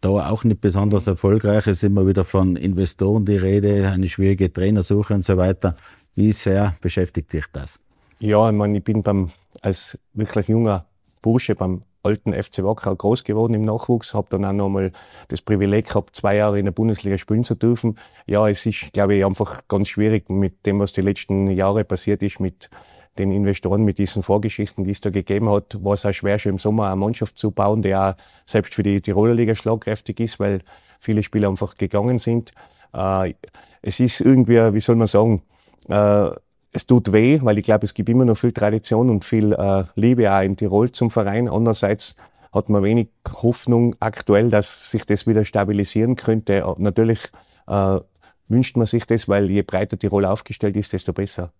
Da 0.00 0.08
auch 0.08 0.44
nicht 0.44 0.60
besonders 0.60 1.06
erfolgreich. 1.06 1.66
Es 1.66 1.78
ist 1.78 1.84
immer 1.84 2.06
wieder 2.06 2.24
von 2.24 2.56
Investoren 2.56 3.26
die 3.26 3.36
Rede, 3.36 3.88
eine 3.90 4.08
schwierige 4.08 4.52
Trainersuche 4.52 5.14
und 5.14 5.24
so 5.24 5.36
weiter. 5.36 5.76
Wie 6.14 6.32
sehr 6.32 6.74
beschäftigt 6.80 7.32
dich 7.32 7.44
das? 7.52 7.78
Ja, 8.18 8.48
ich 8.48 8.56
meine, 8.56 8.78
ich 8.78 8.84
bin 8.84 9.02
beim, 9.02 9.30
als 9.60 9.98
wirklich 10.14 10.48
junger 10.48 10.86
Bursche 11.20 11.54
beim 11.54 11.82
alten 12.04 12.32
FC 12.32 12.62
Wacker 12.62 12.94
groß 12.94 13.24
geworden 13.24 13.54
im 13.54 13.62
Nachwuchs, 13.62 14.14
habe 14.14 14.28
dann 14.30 14.44
auch 14.44 14.52
nochmal 14.52 14.92
das 15.28 15.42
Privileg 15.42 15.88
gehabt, 15.88 16.16
zwei 16.16 16.36
Jahre 16.36 16.58
in 16.58 16.66
der 16.66 16.72
Bundesliga 16.72 17.18
spielen 17.18 17.44
zu 17.44 17.54
dürfen. 17.54 17.98
Ja, 18.26 18.48
es 18.48 18.64
ist, 18.66 18.92
glaube 18.92 19.16
ich, 19.16 19.24
einfach 19.24 19.62
ganz 19.68 19.88
schwierig 19.88 20.28
mit 20.28 20.66
dem, 20.66 20.78
was 20.78 20.92
die 20.92 21.00
letzten 21.00 21.48
Jahre 21.48 21.84
passiert 21.84 22.22
ist, 22.22 22.40
mit 22.40 22.70
den 23.18 23.30
Investoren, 23.30 23.84
mit 23.84 23.98
diesen 23.98 24.22
Vorgeschichten, 24.22 24.84
die 24.84 24.90
es 24.90 25.00
da 25.00 25.10
gegeben 25.10 25.48
hat, 25.48 25.82
war 25.84 25.94
es 25.94 26.04
auch 26.04 26.12
schwer, 26.12 26.38
schon 26.38 26.52
im 26.52 26.58
Sommer 26.58 26.86
eine 26.86 26.96
Mannschaft 26.96 27.38
zu 27.38 27.50
bauen, 27.50 27.82
die 27.82 27.94
auch 27.94 28.14
selbst 28.44 28.74
für 28.74 28.82
die 28.82 29.00
Tiroler 29.00 29.34
Liga 29.34 29.54
schlagkräftig 29.54 30.18
ist, 30.20 30.40
weil 30.40 30.62
viele 30.98 31.22
Spieler 31.22 31.48
einfach 31.48 31.76
gegangen 31.76 32.18
sind. 32.18 32.52
Äh, 32.92 33.34
es 33.82 34.00
ist 34.00 34.20
irgendwie, 34.20 34.74
wie 34.74 34.80
soll 34.80 34.96
man 34.96 35.06
sagen, 35.06 35.42
äh, 35.88 36.30
es 36.74 36.86
tut 36.86 37.12
weh, 37.12 37.38
weil 37.42 37.58
ich 37.58 37.64
glaube, 37.64 37.84
es 37.84 37.94
gibt 37.94 38.08
immer 38.08 38.24
noch 38.24 38.36
viel 38.36 38.52
Tradition 38.52 39.08
und 39.08 39.24
viel 39.24 39.52
äh, 39.52 39.84
Liebe 39.94 40.30
auch 40.30 40.42
in 40.42 40.56
Tirol 40.56 40.90
zum 40.90 41.08
Verein. 41.08 41.48
Andererseits 41.48 42.16
hat 42.52 42.68
man 42.68 42.82
wenig 42.82 43.08
Hoffnung 43.42 43.94
aktuell, 44.00 44.50
dass 44.50 44.90
sich 44.90 45.06
das 45.06 45.26
wieder 45.26 45.44
stabilisieren 45.44 46.16
könnte. 46.16 46.64
Natürlich 46.78 47.20
äh, 47.68 48.00
wünscht 48.48 48.76
man 48.76 48.86
sich 48.86 49.06
das, 49.06 49.28
weil 49.28 49.50
je 49.50 49.62
breiter 49.62 49.98
Tirol 49.98 50.24
aufgestellt 50.24 50.76
ist, 50.76 50.92
desto 50.92 51.12
besser. 51.12 51.52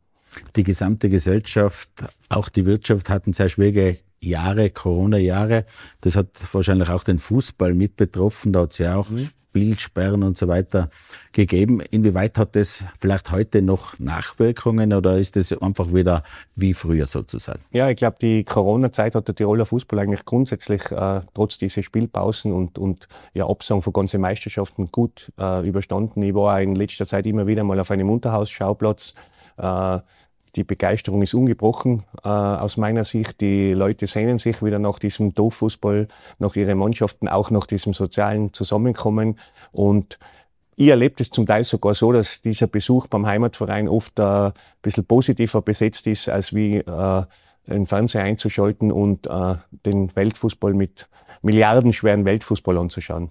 Die 0.57 0.65
gesamte 0.65 1.09
Gesellschaft, 1.09 1.91
auch 2.29 2.49
die 2.49 2.67
Wirtschaft 2.67 3.09
hatten 3.09 3.33
sehr 3.33 3.49
schwierige 3.49 3.99
Jahre, 4.25 4.71
Corona-Jahre. 4.71 5.65
Das 6.01 6.17
hat 6.17 6.29
wahrscheinlich 6.53 6.89
auch 6.89 7.05
den 7.05 7.19
Fußball 7.19 7.75
mit 7.75 7.97
betroffen. 7.97 8.53
Da 8.53 8.63
hat 8.63 8.73
es 8.73 8.79
ja 8.79 8.97
auch 8.97 9.11
mhm. 9.11 9.31
Bildsperren 9.55 10.23
und 10.25 10.37
so 10.37 10.49
weiter 10.49 10.91
gegeben. 11.33 11.81
Inwieweit 11.81 12.37
hat 12.37 12.57
das 12.57 12.85
vielleicht 12.99 13.31
heute 13.31 13.63
noch 13.63 13.99
Nachwirkungen 13.99 14.93
oder 14.93 15.19
ist 15.19 15.37
das 15.37 15.53
einfach 15.53 15.95
wieder 15.95 16.25
wie 16.57 16.75
früher 16.75 17.07
sozusagen? 17.07 17.61
Ja, 17.71 17.89
ich 17.89 17.97
glaube, 17.97 18.17
die 18.21 18.45
Corona-Zeit 18.45 19.15
hat 19.15 19.29
der 19.29 19.35
Tiroler 19.35 19.65
Fußball 19.65 20.01
eigentlich 20.01 20.25
grundsätzlich 20.25 20.91
äh, 20.91 21.21
trotz 21.33 21.57
dieser 21.57 21.83
Spielpausen 21.83 22.53
und, 22.53 22.79
und 22.79 23.07
ja, 23.33 23.49
Absagen 23.49 23.81
von 23.81 23.93
ganzen 23.93 24.21
Meisterschaften 24.21 24.89
gut 24.89 25.33
äh, 25.39 25.67
überstanden. 25.67 26.23
Ich 26.23 26.35
war 26.35 26.61
in 26.61 26.75
letzter 26.75 27.07
Zeit 27.07 27.25
immer 27.25 27.47
wieder 27.47 27.63
mal 27.63 27.79
auf 27.79 27.91
einem 27.93 28.11
Unterhausschauplatz. 28.11 29.15
Äh, 29.57 30.01
die 30.57 30.65
Begeisterung 30.65 31.23
ist 31.23 31.35
ungebrochen 31.35 32.05
äh, 32.23 32.29
aus 32.29 32.77
meiner 32.77 33.05
Sicht. 33.05 33.41
Die 33.41 33.73
Leute 33.73 34.07
sehnen 34.07 34.39
sich 34.39 34.63
wieder 34.63 34.79
nach 34.79 34.99
diesem 34.99 35.35
Dorffußball, 35.35 36.09
nach 36.39 36.57
ihren 36.57 36.79
Mannschaften, 36.79 37.29
auch 37.29 37.51
nach 37.51 37.67
diesem 37.67 37.95
sozialen 37.95 38.53
Zusammenkommen. 38.53 39.39
Und 39.73 40.19
ich 40.77 40.89
erlebe 40.89 41.17
es 41.19 41.31
zum 41.31 41.47
Teil 41.47 41.65
sogar 41.65 41.95
so, 41.95 42.13
dass 42.13 42.43
dieser 42.43 42.67
Besuch 42.67 43.07
beim 43.07 43.27
Heimatverein 43.27 43.89
oft 43.89 44.19
äh, 44.19 44.23
ein 44.23 44.53
bisschen 44.83 45.05
positiver 45.05 45.63
besetzt 45.63 46.07
ist, 46.07 46.29
als 46.29 46.55
wie 46.55 46.77
äh, 46.77 47.23
den 47.67 47.87
Fernseher 47.87 48.25
einzuschalten 48.25 48.93
und 48.93 49.27
äh, 49.27 49.55
den 49.87 50.15
Weltfußball 50.15 50.75
mit 50.75 51.09
milliardenschweren 51.43 52.25
Weltfußball 52.25 52.77
anzuschauen. 52.79 53.31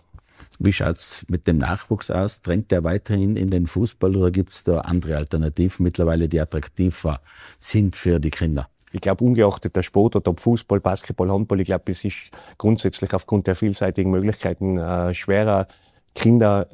Wie 0.63 0.71
schaut 0.71 0.95
es 0.95 1.25
mit 1.27 1.45
dem 1.45 1.57
Nachwuchs 1.57 2.09
aus? 2.09 2.41
Drängt 2.41 2.71
der 2.71 2.85
weiterhin 2.85 3.35
in 3.35 3.49
den 3.49 3.67
Fußball 3.67 4.15
oder 4.15 4.31
gibt 4.31 4.53
es 4.53 4.63
da 4.63 4.79
andere 4.79 5.17
Alternativen 5.17 5.83
mittlerweile, 5.83 6.29
die 6.29 6.39
attraktiver 6.39 7.19
sind 7.59 7.97
für 7.97 8.21
die 8.21 8.29
Kinder? 8.29 8.69
Ich 8.93 9.01
glaube, 9.01 9.25
ungeachtet 9.25 9.75
der 9.75 9.83
Sport, 9.83 10.15
ob 10.15 10.39
Fußball, 10.39 10.79
Basketball, 10.79 11.29
Handball, 11.29 11.59
ich 11.59 11.65
glaube, 11.65 11.91
es 11.91 12.05
ist 12.05 12.31
grundsätzlich 12.57 13.13
aufgrund 13.13 13.47
der 13.47 13.55
vielseitigen 13.55 14.09
Möglichkeiten 14.09 14.77
äh, 14.77 15.13
schwerer, 15.13 15.67
Kinder, 16.15 16.69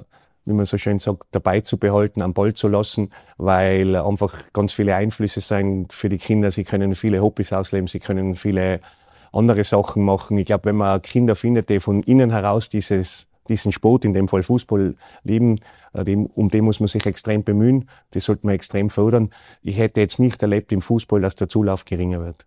wie 0.46 0.53
man 0.53 0.65
so 0.65 0.77
schön 0.77 1.00
sagt, 1.00 1.24
dabei 1.31 1.62
zu 1.62 1.77
behalten, 1.77 2.22
am 2.22 2.36
Ball 2.36 2.53
zu 2.53 2.67
lassen, 2.67 3.10
weil 3.38 3.96
einfach 3.96 4.53
ganz 4.53 4.72
viele 4.72 4.93
Einflüsse 4.93 5.41
sind 5.41 5.93
für 5.93 6.10
die 6.10 6.19
Kinder. 6.19 6.51
Sie 6.51 6.63
können 6.63 6.93
viele 6.93 7.24
Hobbys 7.24 7.53
ausleben, 7.53 7.88
sie 7.88 8.00
können 8.00 8.36
viele 8.36 8.81
andere 9.31 9.63
Sachen 9.63 10.05
machen. 10.05 10.38
Ich 10.38 10.46
glaube, 10.46 10.65
wenn 10.65 10.75
man 10.75 11.01
Kinder 11.01 11.36
findet, 11.36 11.69
die 11.69 11.79
von 11.79 12.03
innen 12.03 12.29
heraus 12.29 12.69
dieses 12.69 13.29
diesen 13.50 13.72
Sport, 13.72 14.06
in 14.06 14.13
dem 14.13 14.27
Fall 14.27 14.44
Fußball, 14.44 14.96
leben, 15.24 15.60
äh, 15.94 16.15
um 16.15 16.50
den 16.50 16.63
muss 16.63 16.79
man 16.79 16.88
sich 16.88 17.06
extrem 17.06 17.44
bemühen. 17.44 17.89
Das 18.12 18.25
sollte 18.25 18.46
man 18.46 18.56
extrem 18.56 18.89
fördern. 18.89 19.32
Ich 19.62 19.77
hätte 19.77 20.00
jetzt 20.00 20.20
nicht 20.20 20.41
erlebt 20.41 20.72
im 20.72 20.82
Fußball, 20.82 21.22
dass 21.22 21.36
der 21.36 21.50
Zulauf 21.50 21.86
geringer 21.86 22.22
wird. 22.22 22.46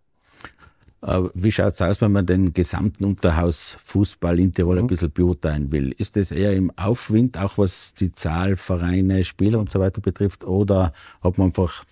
Äh, 1.02 1.22
wie 1.34 1.52
schaut 1.52 1.74
es 1.74 1.82
aus, 1.82 2.00
wenn 2.00 2.12
man 2.12 2.26
den 2.26 2.52
gesamten 2.52 3.04
Unterhausfußball 3.04 4.38
in 4.38 4.54
Tirol 4.54 4.78
ein 4.78 4.84
mhm. 4.84 4.88
bisschen 4.88 5.10
beurteilen 5.10 5.72
will? 5.72 5.92
Ist 5.98 6.16
das 6.16 6.30
eher 6.30 6.54
im 6.54 6.70
Aufwind, 6.76 7.36
auch 7.36 7.58
was 7.58 7.94
die 7.94 8.12
Zahl 8.12 8.56
Vereine, 8.56 9.24
Spieler 9.24 9.58
und 9.58 9.70
so 9.70 9.80
weiter 9.80 10.00
betrifft, 10.00 10.44
oder 10.44 10.92
hat 11.20 11.38
man 11.38 11.48
einfach 11.48 11.84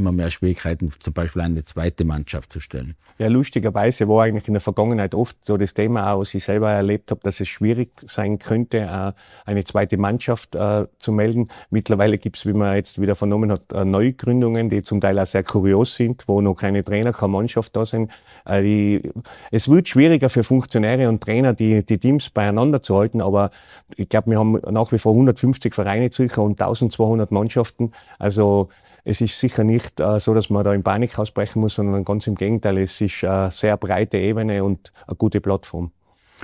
immer 0.00 0.12
mehr 0.12 0.30
Schwierigkeiten, 0.30 0.90
zum 0.98 1.12
Beispiel 1.12 1.42
eine 1.42 1.62
zweite 1.62 2.04
Mannschaft 2.04 2.52
zu 2.52 2.58
stellen. 2.58 2.96
Ja, 3.18 3.28
lustigerweise 3.28 4.08
war 4.08 4.24
eigentlich 4.24 4.48
in 4.48 4.54
der 4.54 4.62
Vergangenheit 4.62 5.14
oft 5.14 5.36
so 5.44 5.58
das 5.58 5.74
Thema, 5.74 6.12
auch 6.12 6.20
was 6.20 6.34
ich 6.34 6.42
selber 6.42 6.70
erlebt 6.72 7.10
habe, 7.10 7.20
dass 7.22 7.38
es 7.38 7.48
schwierig 7.48 7.90
sein 8.06 8.38
könnte, 8.38 8.78
äh, 8.78 9.12
eine 9.44 9.64
zweite 9.64 9.98
Mannschaft 9.98 10.54
äh, 10.54 10.86
zu 10.98 11.12
melden. 11.12 11.48
Mittlerweile 11.68 12.16
gibt 12.16 12.38
es, 12.38 12.46
wie 12.46 12.54
man 12.54 12.74
jetzt 12.74 13.00
wieder 13.00 13.14
vernommen 13.14 13.52
hat, 13.52 13.70
äh, 13.72 13.84
Neugründungen, 13.84 14.70
die 14.70 14.82
zum 14.82 15.00
Teil 15.00 15.18
auch 15.18 15.26
sehr 15.26 15.44
kurios 15.44 15.94
sind, 15.94 16.24
wo 16.26 16.40
noch 16.40 16.54
keine 16.54 16.82
Trainer, 16.82 17.12
keine 17.12 17.32
Mannschaft 17.32 17.76
da 17.76 17.84
sind. 17.84 18.10
Es 18.44 19.68
wird 19.68 19.88
schwieriger 19.88 20.30
für 20.30 20.42
Funktionäre 20.42 21.08
und 21.08 21.22
Trainer, 21.22 21.52
die, 21.52 21.84
die 21.84 21.98
Teams 21.98 22.30
beieinander 22.30 22.82
zu 22.82 22.96
halten, 22.96 23.20
aber 23.20 23.50
ich 23.96 24.08
glaube, 24.08 24.30
wir 24.30 24.38
haben 24.38 24.58
nach 24.70 24.90
wie 24.92 24.98
vor 24.98 25.12
150 25.12 25.74
Vereine 25.74 26.10
circa 26.10 26.40
und 26.40 26.60
1200 26.60 27.30
Mannschaften. 27.30 27.92
Also 28.18 28.70
es 29.04 29.20
ist 29.20 29.38
sicher 29.38 29.64
nicht 29.64 30.00
äh, 30.00 30.20
so, 30.20 30.34
dass 30.34 30.50
man 30.50 30.64
da 30.64 30.72
in 30.72 30.82
Panik 30.82 31.18
ausbrechen 31.18 31.60
muss, 31.60 31.74
sondern 31.74 32.04
ganz 32.04 32.26
im 32.26 32.34
Gegenteil, 32.34 32.78
es 32.78 33.00
ist 33.00 33.24
eine 33.24 33.50
sehr 33.50 33.76
breite 33.76 34.18
Ebene 34.18 34.62
und 34.64 34.92
eine 35.06 35.16
gute 35.16 35.40
Plattform. 35.40 35.92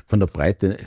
Von 0.07 0.21
der 0.21 0.27
Breite 0.27 0.79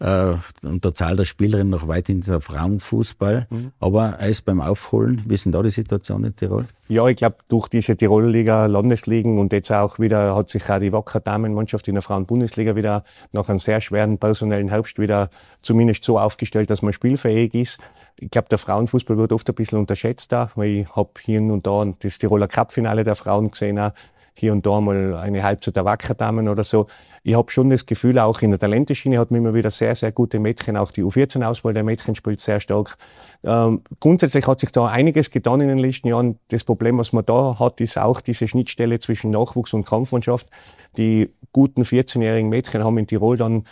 äh, 0.00 0.34
und 0.62 0.84
der 0.84 0.94
Zahl 0.94 1.16
der 1.16 1.24
Spielerinnen 1.24 1.70
noch 1.70 1.86
weithin 1.86 2.22
der 2.22 2.40
Frauenfußball. 2.40 3.46
Mhm. 3.50 3.72
Aber 3.78 4.16
er 4.18 4.28
ist 4.28 4.42
beim 4.42 4.60
Aufholen. 4.60 5.22
Wie 5.26 5.34
ist 5.34 5.44
denn 5.44 5.52
da 5.52 5.62
die 5.62 5.70
Situation 5.70 6.24
in 6.24 6.34
Tirol? 6.34 6.66
Ja, 6.88 7.06
ich 7.06 7.16
glaube, 7.16 7.36
durch 7.48 7.68
diese 7.68 7.96
Tirol-Liga, 7.96 8.66
Landesligen 8.66 9.38
und 9.38 9.52
jetzt 9.52 9.70
auch 9.70 9.98
wieder 9.98 10.34
hat 10.34 10.48
sich 10.48 10.68
auch 10.68 10.80
die 10.80 10.92
Wacker 10.92 11.20
Damenmannschaft 11.20 11.86
in 11.86 11.94
der 11.94 12.02
Frauenbundesliga 12.02 12.74
wieder 12.74 13.04
nach 13.30 13.48
einem 13.48 13.60
sehr 13.60 13.80
schweren 13.80 14.18
personellen 14.18 14.68
Herbst 14.68 14.98
wieder 14.98 15.30
zumindest 15.62 16.02
so 16.02 16.18
aufgestellt, 16.18 16.70
dass 16.70 16.82
man 16.82 16.92
spielfähig 16.92 17.54
ist. 17.54 17.78
Ich 18.16 18.30
glaube, 18.30 18.48
der 18.48 18.58
Frauenfußball 18.58 19.16
wird 19.16 19.32
oft 19.32 19.48
ein 19.48 19.54
bisschen 19.54 19.78
unterschätzt 19.78 20.32
da, 20.32 20.50
weil 20.56 20.68
ich 20.70 20.96
habe 20.96 21.10
hier 21.20 21.40
und 21.40 21.66
da 21.66 21.84
das 22.00 22.18
Tiroler 22.18 22.48
Cup-Finale 22.48 23.04
der 23.04 23.14
Frauen 23.14 23.50
gesehen, 23.50 23.78
auch 23.78 23.92
hier 24.34 24.52
und 24.52 24.64
da 24.64 24.80
mal 24.80 25.16
eine 25.16 25.42
Halbzeit 25.42 25.76
der 25.76 25.84
Wackerdamen 25.84 26.48
oder 26.48 26.64
so. 26.64 26.86
Ich 27.22 27.34
habe 27.34 27.50
schon 27.50 27.68
das 27.70 27.86
Gefühl, 27.86 28.18
auch 28.18 28.40
in 28.40 28.50
der 28.50 28.58
Talenteschiene 28.58 29.18
hat 29.18 29.30
man 29.30 29.40
immer 29.40 29.54
wieder 29.54 29.70
sehr, 29.70 29.94
sehr 29.94 30.12
gute 30.12 30.38
Mädchen. 30.38 30.76
Auch 30.76 30.90
die 30.90 31.02
U14-Auswahl 31.02 31.74
der 31.74 31.84
Mädchen 31.84 32.14
spielt 32.14 32.40
sehr 32.40 32.60
stark. 32.60 32.96
Ähm, 33.44 33.82
grundsätzlich 34.00 34.46
hat 34.46 34.60
sich 34.60 34.72
da 34.72 34.86
einiges 34.86 35.30
getan 35.30 35.60
in 35.60 35.68
den 35.68 35.78
letzten 35.78 36.08
Jahren. 36.08 36.38
Das 36.48 36.64
Problem, 36.64 36.98
was 36.98 37.12
man 37.12 37.26
da 37.26 37.58
hat, 37.58 37.80
ist 37.80 37.98
auch 37.98 38.20
diese 38.20 38.48
Schnittstelle 38.48 38.98
zwischen 38.98 39.30
Nachwuchs 39.30 39.74
und 39.74 39.84
Kampfmannschaft. 39.84 40.48
Die 40.96 41.30
guten 41.52 41.82
14-jährigen 41.82 42.48
Mädchen 42.48 42.84
haben 42.84 42.98
in 42.98 43.06
Tirol 43.06 43.36
dann 43.36 43.64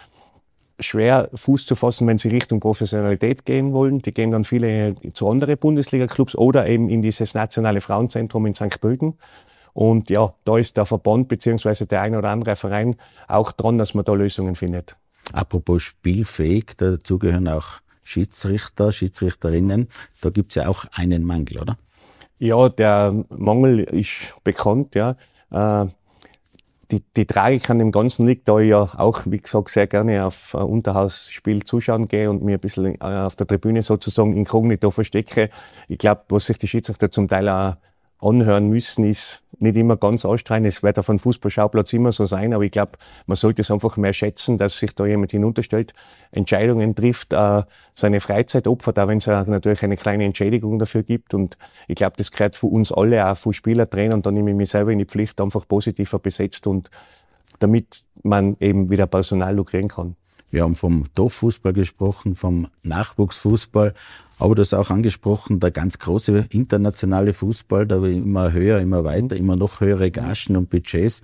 schwer 0.80 1.28
Fuß 1.34 1.66
zu 1.66 1.74
fassen, 1.74 2.06
wenn 2.06 2.18
sie 2.18 2.28
Richtung 2.28 2.60
Professionalität 2.60 3.44
gehen 3.44 3.72
wollen. 3.72 4.00
Die 4.00 4.12
gehen 4.12 4.30
dann 4.30 4.44
viele 4.44 4.94
zu 5.12 5.28
anderen 5.28 5.58
Bundesliga-Clubs 5.58 6.36
oder 6.36 6.66
eben 6.66 6.88
in 6.88 7.02
dieses 7.02 7.34
nationale 7.34 7.80
Frauenzentrum 7.80 8.46
in 8.46 8.54
St. 8.54 8.80
Pölten. 8.80 9.14
Und 9.78 10.11
ja, 10.11 10.35
da 10.44 10.58
ist 10.58 10.76
der 10.76 10.87
Verband 10.87 11.28
beziehungsweise 11.28 11.87
der 11.87 12.00
ein 12.00 12.16
oder 12.16 12.30
andere 12.30 12.56
Verein 12.56 12.97
auch 13.28 13.52
dran, 13.52 13.78
dass 13.78 13.94
man 13.94 14.04
da 14.04 14.12
Lösungen 14.12 14.56
findet. 14.56 14.97
Apropos 15.32 15.85
spielfähig, 15.85 16.73
dazu 16.78 17.20
gehören 17.20 17.47
auch 17.47 17.78
Schiedsrichter, 18.02 18.90
Schiedsrichterinnen. 18.90 19.87
Da 20.20 20.30
gibt 20.30 20.50
es 20.50 20.56
ja 20.56 20.68
auch 20.68 20.85
einen 20.94 21.23
Mangel, 21.23 21.61
oder? 21.61 21.78
Ja, 22.40 22.68
der 22.68 23.25
Mangel 23.28 23.78
ist 23.78 24.35
bekannt, 24.42 24.97
ja. 24.97 25.14
Äh, 25.52 25.87
die, 26.90 27.04
die 27.16 27.26
Tragik 27.26 27.70
an 27.70 27.78
dem 27.78 27.92
Ganzen 27.92 28.26
liegt, 28.26 28.49
da 28.49 28.58
ich 28.58 28.70
ja 28.70 28.82
auch, 28.82 29.26
wie 29.26 29.38
gesagt, 29.38 29.70
sehr 29.70 29.87
gerne 29.87 30.26
auf 30.26 30.56
ein 30.56 30.62
Unterhausspiel 30.62 31.62
zuschauen 31.62 32.08
gehe 32.08 32.28
und 32.28 32.42
mir 32.42 32.56
ein 32.56 32.61
bisschen 32.61 33.00
äh, 33.00 33.04
auf 33.04 33.37
der 33.37 33.47
Tribüne 33.47 33.85
sozusagen 33.85 34.32
inkognito 34.32 34.90
verstecke. 34.90 35.50
Ich 35.87 35.99
glaube, 35.99 36.23
was 36.30 36.47
sich 36.47 36.58
die 36.58 36.66
Schiedsrichter 36.66 37.12
zum 37.12 37.28
Teil 37.28 37.49
auch 37.49 37.76
anhören 38.20 38.68
müssen, 38.68 39.04
ist 39.04 39.44
nicht 39.60 39.76
immer 39.76 39.96
ganz 39.96 40.24
anstrengend. 40.24 40.68
Es 40.68 40.82
wird 40.82 40.98
auf 40.98 41.10
einem 41.10 41.18
Fußballschauplatz 41.18 41.92
immer 41.92 42.12
so 42.12 42.26
sein, 42.26 42.54
aber 42.54 42.64
ich 42.64 42.70
glaube, 42.70 42.92
man 43.26 43.36
sollte 43.36 43.62
es 43.62 43.70
einfach 43.70 43.96
mehr 43.96 44.12
schätzen, 44.12 44.58
dass 44.58 44.78
sich 44.78 44.94
da 44.94 45.06
jemand 45.06 45.30
hinunterstellt, 45.30 45.94
Entscheidungen 46.30 46.94
trifft, 46.94 47.32
äh, 47.32 47.62
seine 47.94 48.20
Freizeit 48.20 48.66
opfert, 48.66 48.98
auch 48.98 49.08
wenn 49.08 49.18
es 49.18 49.26
natürlich 49.26 49.82
eine 49.82 49.96
kleine 49.96 50.24
Entschädigung 50.24 50.78
dafür 50.78 51.02
gibt. 51.02 51.34
Und 51.34 51.58
ich 51.86 51.96
glaube, 51.96 52.16
das 52.16 52.30
gehört 52.30 52.56
für 52.56 52.66
uns 52.66 52.92
alle, 52.92 53.26
auch 53.26 53.36
für 53.36 53.52
Spieler, 53.52 53.88
Trainer, 53.88 54.14
und 54.14 54.26
da 54.26 54.30
nehme 54.30 54.50
ich 54.50 54.56
mich 54.56 54.70
selber 54.70 54.92
in 54.92 54.98
die 54.98 55.06
Pflicht, 55.06 55.40
einfach 55.40 55.66
positiver 55.66 56.18
besetzt 56.18 56.66
und 56.66 56.90
damit 57.58 58.02
man 58.22 58.56
eben 58.60 58.90
wieder 58.90 59.06
Personal 59.06 59.54
lukrieren 59.54 59.88
kann. 59.88 60.16
Wir 60.50 60.62
haben 60.62 60.76
vom 60.76 61.04
Dorffußball 61.14 61.72
gesprochen, 61.72 62.34
vom 62.34 62.68
Nachwuchsfußball. 62.82 63.94
Aber 64.38 64.54
du 64.54 64.62
hast 64.62 64.75
auch 64.75 64.90
angesprochen, 64.90 65.61
der 65.61 65.71
ganz 65.71 65.99
große 65.99 66.47
internationale 66.50 67.35
Fußball, 67.35 67.87
da 67.87 68.04
immer 68.04 68.52
höher, 68.52 68.78
immer 68.80 69.04
weiter, 69.04 69.37
immer 69.37 69.57
noch 69.57 69.80
höhere 69.80 70.11
Gagen 70.11 70.57
und 70.57 70.71
Budgets. 70.71 71.23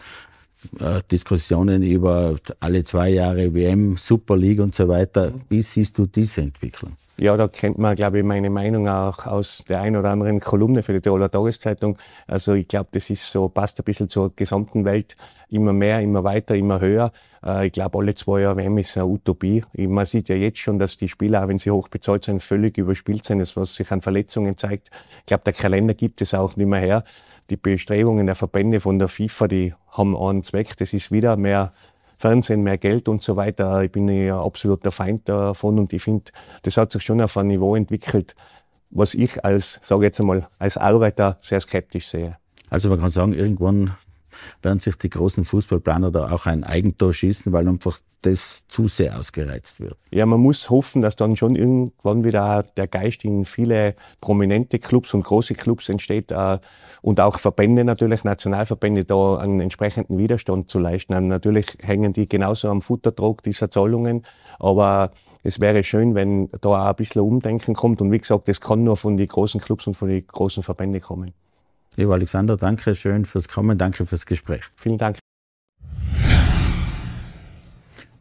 Äh, 0.80 1.02
Diskussionen 1.10 1.82
über 1.82 2.36
alle 2.60 2.84
zwei 2.84 3.10
Jahre 3.10 3.54
WM, 3.54 3.96
Super 3.96 4.36
League 4.36 4.60
und 4.60 4.74
so 4.74 4.88
weiter. 4.88 5.32
Wie 5.48 5.62
siehst 5.62 5.98
du 5.98 6.06
diese 6.06 6.40
Entwicklung? 6.40 6.96
Ja, 7.16 7.36
da 7.36 7.46
kennt 7.46 7.78
man, 7.78 7.94
glaube 7.94 8.18
ich, 8.18 8.24
meine 8.24 8.50
Meinung 8.50 8.88
auch 8.88 9.26
aus 9.26 9.62
der 9.68 9.80
ein 9.80 9.94
oder 9.94 10.10
anderen 10.10 10.40
Kolumne 10.40 10.82
für 10.82 10.92
die 10.92 11.00
Tiroler 11.00 11.30
Tageszeitung. 11.30 11.96
Also 12.26 12.54
ich 12.54 12.66
glaube, 12.66 12.88
das 12.90 13.08
ist 13.08 13.30
so, 13.30 13.48
passt 13.48 13.78
ein 13.78 13.84
bisschen 13.84 14.08
zur 14.08 14.34
gesamten 14.34 14.84
Welt. 14.84 15.16
Immer 15.48 15.72
mehr, 15.72 16.00
immer 16.00 16.24
weiter, 16.24 16.56
immer 16.56 16.80
höher. 16.80 17.12
Äh, 17.44 17.68
ich 17.68 17.72
glaube, 17.72 17.98
alle 17.98 18.16
zwei 18.16 18.40
Jahre 18.40 18.56
WM 18.56 18.78
ist 18.78 18.96
eine 18.96 19.06
Utopie. 19.06 19.62
Man 19.76 20.06
sieht 20.06 20.28
ja 20.28 20.34
jetzt 20.34 20.58
schon, 20.58 20.80
dass 20.80 20.96
die 20.96 21.08
Spieler, 21.08 21.44
auch 21.44 21.48
wenn 21.48 21.58
sie 21.58 21.70
hoch 21.70 21.86
bezahlt 21.86 22.24
sind, 22.24 22.42
völlig 22.42 22.78
überspielt 22.78 23.24
sind, 23.24 23.38
das, 23.38 23.56
was 23.56 23.76
sich 23.76 23.92
an 23.92 24.00
Verletzungen 24.00 24.56
zeigt. 24.56 24.90
Ich 25.20 25.26
glaube, 25.26 25.44
der 25.44 25.52
Kalender 25.52 25.94
gibt 25.94 26.20
es 26.20 26.34
auch 26.34 26.56
nicht 26.56 26.66
mehr 26.66 26.80
her. 26.80 27.04
Die 27.48 27.56
Bestrebungen 27.56 28.26
der 28.26 28.34
Verbände 28.34 28.80
von 28.80 28.98
der 28.98 29.06
FIFA, 29.06 29.46
die 29.46 29.74
haben 29.88 30.16
einen 30.16 30.42
Zweck. 30.42 30.76
Das 30.78 30.92
ist 30.92 31.12
wieder 31.12 31.36
mehr 31.36 31.72
Fernsehen, 32.16 32.62
mehr 32.62 32.78
Geld 32.78 33.08
und 33.08 33.22
so 33.22 33.36
weiter. 33.36 33.82
Ich 33.82 33.92
bin 33.92 34.08
ja 34.08 34.42
absoluter 34.42 34.90
Feind 34.90 35.28
davon 35.28 35.78
und 35.78 35.92
ich 35.92 36.02
finde, 36.02 36.32
das 36.62 36.76
hat 36.76 36.92
sich 36.92 37.02
schon 37.02 37.20
auf 37.20 37.36
ein 37.36 37.48
Niveau 37.48 37.76
entwickelt, 37.76 38.34
was 38.90 39.14
ich 39.14 39.44
als, 39.44 39.80
sage 39.82 40.04
jetzt 40.04 40.20
einmal, 40.20 40.48
als 40.58 40.76
Arbeiter 40.76 41.38
sehr 41.40 41.60
skeptisch 41.60 42.08
sehe. 42.08 42.36
Also 42.70 42.88
man 42.88 43.00
kann 43.00 43.10
sagen, 43.10 43.32
irgendwann 43.32 43.96
werden 44.62 44.80
sich 44.80 44.96
die 44.96 45.10
großen 45.10 45.44
Fußballplaner 45.44 46.10
da 46.10 46.30
auch 46.30 46.46
ein 46.46 46.64
Eigentor 46.64 47.12
schießen, 47.12 47.52
weil 47.52 47.68
einfach 47.68 48.00
das 48.24 48.66
zu 48.68 48.88
sehr 48.88 49.18
ausgereizt 49.18 49.80
wird. 49.80 49.98
Ja, 50.10 50.24
man 50.26 50.40
muss 50.40 50.70
hoffen, 50.70 51.02
dass 51.02 51.16
dann 51.16 51.36
schon 51.36 51.56
irgendwann 51.56 52.24
wieder 52.24 52.64
der 52.76 52.86
Geist 52.86 53.24
in 53.24 53.44
viele 53.44 53.94
prominente 54.20 54.78
Clubs 54.78 55.12
und 55.14 55.24
große 55.24 55.54
Clubs 55.54 55.88
entsteht 55.88 56.32
äh, 56.32 56.58
und 57.02 57.20
auch 57.20 57.38
Verbände 57.38 57.84
natürlich, 57.84 58.24
Nationalverbände, 58.24 59.04
da 59.04 59.36
einen 59.36 59.60
entsprechenden 59.60 60.16
Widerstand 60.16 60.70
zu 60.70 60.78
leisten. 60.78 61.14
Und 61.14 61.28
natürlich 61.28 61.76
hängen 61.82 62.12
die 62.12 62.28
genauso 62.28 62.68
am 62.68 62.80
Futterdruck 62.80 63.42
dieser 63.42 63.70
Zahlungen, 63.70 64.22
aber 64.58 65.10
es 65.42 65.60
wäre 65.60 65.82
schön, 65.82 66.14
wenn 66.14 66.48
da 66.62 66.68
auch 66.68 66.86
ein 66.86 66.96
bisschen 66.96 67.20
Umdenken 67.22 67.74
kommt 67.74 68.00
und 68.00 68.10
wie 68.10 68.18
gesagt, 68.18 68.48
das 68.48 68.60
kann 68.60 68.84
nur 68.84 68.96
von 68.96 69.16
den 69.16 69.28
großen 69.28 69.60
Clubs 69.60 69.86
und 69.86 69.94
von 69.94 70.08
den 70.08 70.26
großen 70.26 70.62
Verbänden 70.62 71.02
kommen. 71.02 71.32
Lieber 71.96 72.14
Alexander, 72.14 72.56
danke 72.56 72.94
schön 72.94 73.24
fürs 73.24 73.48
Kommen, 73.48 73.78
danke 73.78 74.04
fürs 74.06 74.26
Gespräch. 74.26 74.62
Vielen 74.76 74.98
Dank. 74.98 75.18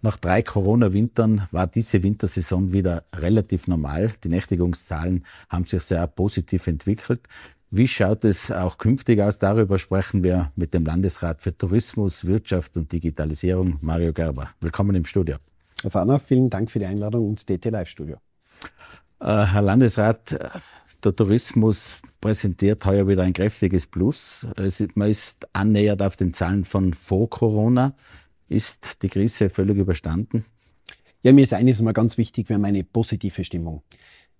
Nach 0.01 0.18
drei 0.18 0.42
Corona-Wintern 0.42 1.48
war 1.51 1.65
diese 1.65 2.03
Wintersaison 2.03 2.74
wieder 2.74 3.06
relativ 3.15 3.70
normal. 3.70 4.12
Die 4.24 4.27
Nächtigungszahlen 4.27 5.25
haben 5.50 5.65
sich 5.65 5.82
sehr 5.84 6.06
positiv 6.08 6.68
entwickelt. 6.68 7.22
Wie 7.72 7.88
schaut 7.88 8.25
es 8.25 8.51
auch 8.51 8.77
künftig 8.77 9.22
aus? 9.22 9.39
Darüber 9.39 9.80
sprechen 9.80 10.24
wir 10.24 10.51
mit 10.56 10.74
dem 10.74 10.86
Landesrat 10.86 11.42
für 11.42 11.58
Tourismus, 11.58 12.25
Wirtschaft 12.25 12.75
und 12.75 12.92
Digitalisierung, 12.92 13.80
Mario 13.82 14.12
Gerber. 14.12 14.50
Willkommen 14.60 14.96
im 14.96 15.06
Studio. 15.06 15.38
Herr 15.82 15.89
Fahner, 15.89 16.20
vielen 16.20 16.50
Dank 16.50 16.70
für 16.70 16.80
die 16.80 16.86
Einladung 16.86 17.30
ins 17.30 17.46
DT 17.46 17.72
Live 17.72 17.89
Studio. 17.89 18.18
Äh, 19.20 19.46
Herr 19.46 19.62
Landesrat, 19.62 20.38
der 21.04 21.16
Tourismus 21.16 21.98
präsentiert 22.22 22.86
heuer 22.86 23.08
wieder 23.08 23.24
ein 23.24 23.34
kräftiges 23.34 23.88
Plus. 23.88 24.48
Man 24.96 25.10
ist 25.10 25.48
annähernd 25.54 26.02
auf 26.02 26.16
den 26.16 26.34
Zahlen 26.34 26.64
von 26.64 26.94
vor 26.94 27.30
Corona. 27.30 27.96
Ist 28.48 29.02
die 29.02 29.10
Krise 29.10 29.50
völlig 29.50 29.78
überstanden? 29.78 30.46
Ja, 31.22 31.32
mir 31.32 31.44
ist 31.44 31.54
eines 31.54 31.82
mal 31.82 31.94
ganz 31.94 32.18
wichtig, 32.18 32.50
wir 32.50 32.56
haben 32.56 32.66
eine 32.66 32.84
positive 32.84 33.44
Stimmung. 33.44 33.82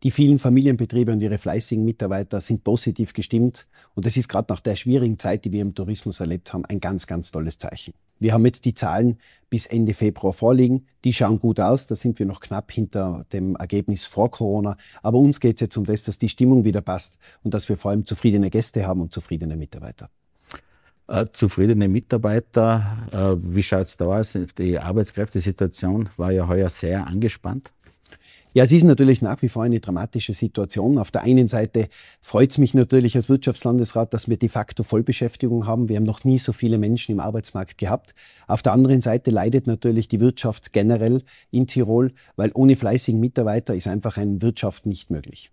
Die 0.04 0.12
vielen 0.12 0.38
Familienbetriebe 0.38 1.14
und 1.14 1.22
ihre 1.22 1.38
fleißigen 1.38 1.86
Mitarbeiter 1.86 2.42
sind 2.42 2.64
positiv 2.66 3.14
gestimmt 3.14 3.68
und 3.96 4.06
das 4.06 4.18
ist 4.18 4.28
gerade 4.28 4.52
nach 4.52 4.60
der 4.60 4.76
schwierigen 4.76 5.18
Zeit, 5.18 5.46
die 5.46 5.52
wir 5.54 5.62
im 5.62 5.76
Tourismus 5.76 6.20
erlebt 6.20 6.52
haben, 6.52 6.66
ein 6.66 6.82
ganz, 6.82 7.08
ganz 7.08 7.32
tolles 7.32 7.58
Zeichen. 7.58 7.94
Wir 8.24 8.32
haben 8.32 8.46
jetzt 8.46 8.64
die 8.64 8.74
Zahlen 8.74 9.20
bis 9.50 9.66
Ende 9.66 9.94
Februar 9.94 10.32
vorliegen. 10.32 10.88
Die 11.04 11.12
schauen 11.12 11.40
gut 11.40 11.60
aus. 11.60 11.88
Da 11.88 11.98
sind 11.98 12.20
wir 12.20 12.26
noch 12.26 12.40
knapp 12.40 12.72
hinter 12.72 13.26
dem 13.34 13.58
Ergebnis 13.58 14.06
vor 14.06 14.32
Corona. 14.32 14.78
Aber 15.02 15.18
uns 15.18 15.42
geht 15.42 15.58
es 15.58 15.60
jetzt 15.60 15.76
um 15.76 15.84
das, 15.84 16.06
dass 16.06 16.20
die 16.20 16.30
Stimmung 16.30 16.64
wieder 16.64 16.80
passt 16.80 17.20
und 17.44 17.54
dass 17.54 17.68
wir 17.68 17.76
vor 17.76 17.92
allem 17.92 18.06
zufriedene 18.06 18.50
Gäste 18.50 18.88
haben 18.88 19.02
und 19.02 19.12
zufriedene 19.12 19.58
Mitarbeiter. 19.58 20.10
Äh, 21.10 21.26
zufriedene 21.34 21.90
Mitarbeiter. 21.90 23.10
Äh, 23.12 23.36
wie 23.42 23.62
schaut 23.62 23.88
es 23.88 23.98
da 23.98 24.06
aus? 24.06 24.38
Die 24.58 24.80
Arbeitskräftesituation 24.80 26.08
war 26.16 26.32
ja 26.32 26.48
heuer 26.48 26.70
sehr 26.70 27.06
angespannt. 27.06 27.74
Ja, 28.56 28.64
es 28.64 28.72
ist 28.72 28.84
natürlich 28.84 29.24
nach 29.24 29.42
wie 29.42 29.50
vor 29.50 29.64
eine 29.64 29.80
dramatische 29.80 30.34
Situation. 30.34 31.00
Auf 31.00 31.10
der 31.10 31.24
einen 31.24 31.48
Seite 31.48 31.90
freut 32.22 32.52
es 32.52 32.60
mich 32.60 32.76
natürlich 32.76 33.16
als 33.16 33.28
Wirtschaftslandesrat, 33.28 34.14
dass 34.14 34.30
wir 34.30 34.38
de 34.38 34.48
facto 34.48 34.84
Vollbeschäftigung 34.84 35.66
haben. 35.66 35.90
Wir 35.90 35.96
haben 35.96 36.04
noch 36.04 36.24
nie 36.24 36.38
so 36.38 36.52
viele 36.54 36.78
Menschen 36.78 37.14
im 37.14 37.20
Arbeitsmarkt 37.20 37.80
gehabt. 37.80 38.14
Auf 38.46 38.62
der 38.62 38.74
anderen 38.74 39.02
Seite 39.02 39.32
leidet 39.32 39.66
natürlich 39.66 40.08
die 40.08 40.20
Wirtschaft 40.20 40.72
generell 40.72 41.24
in 41.50 41.66
Tirol, 41.66 42.14
weil 42.36 42.52
ohne 42.54 42.76
fleißigen 42.76 43.20
Mitarbeiter 43.20 43.74
ist 43.74 43.88
einfach 43.88 44.18
eine 44.18 44.44
Wirtschaft 44.44 44.86
nicht 44.86 45.10
möglich. 45.10 45.50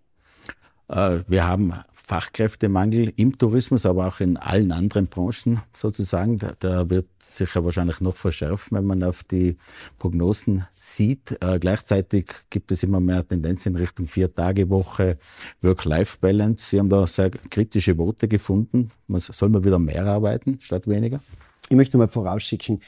Äh, 0.91 1.21
wir 1.29 1.47
haben 1.47 1.73
Fachkräftemangel 1.93 3.13
im 3.17 3.39
Tourismus, 3.39 3.87
aber 3.87 4.09
auch 4.09 4.19
in 4.19 4.37
allen 4.37 4.73
anderen 4.73 5.07
Branchen 5.07 5.63
sozusagen. 5.73 6.41
Der 6.61 6.91
wird 6.91 7.07
sich 7.21 7.55
ja 7.55 7.65
wahrscheinlich 7.65 8.01
noch 8.01 8.17
verschärfen, 8.17 8.77
wenn 8.77 8.85
man 8.85 9.05
auf 9.05 9.23
die 9.23 9.57
Prognosen 9.99 10.67
sieht. 10.75 11.39
Äh, 11.41 11.61
gleichzeitig 11.61 12.27
gibt 12.51 12.73
es 12.73 12.83
immer 12.83 12.99
mehr 12.99 13.27
Tendenz 13.27 13.65
in 13.67 13.77
Richtung 13.77 14.09
Vier-Tage-Woche, 14.09 15.19
Work-Life-Balance. 15.63 16.71
Sie 16.71 16.79
haben 16.81 16.89
da 16.89 17.07
sehr 17.07 17.31
kritische 17.31 17.97
Worte 17.97 18.27
gefunden. 18.27 18.91
Soll 19.09 19.51
man 19.51 19.65
wieder 19.65 19.79
mehr 19.79 20.05
arbeiten 20.05 20.59
statt 20.61 20.89
weniger? 20.89 21.21
Ich 21.69 21.77
möchte 21.77 21.97
mal 21.97 22.09
vorausschicken, 22.09 22.83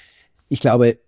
ich 0.48 0.58
glaube, 0.58 0.98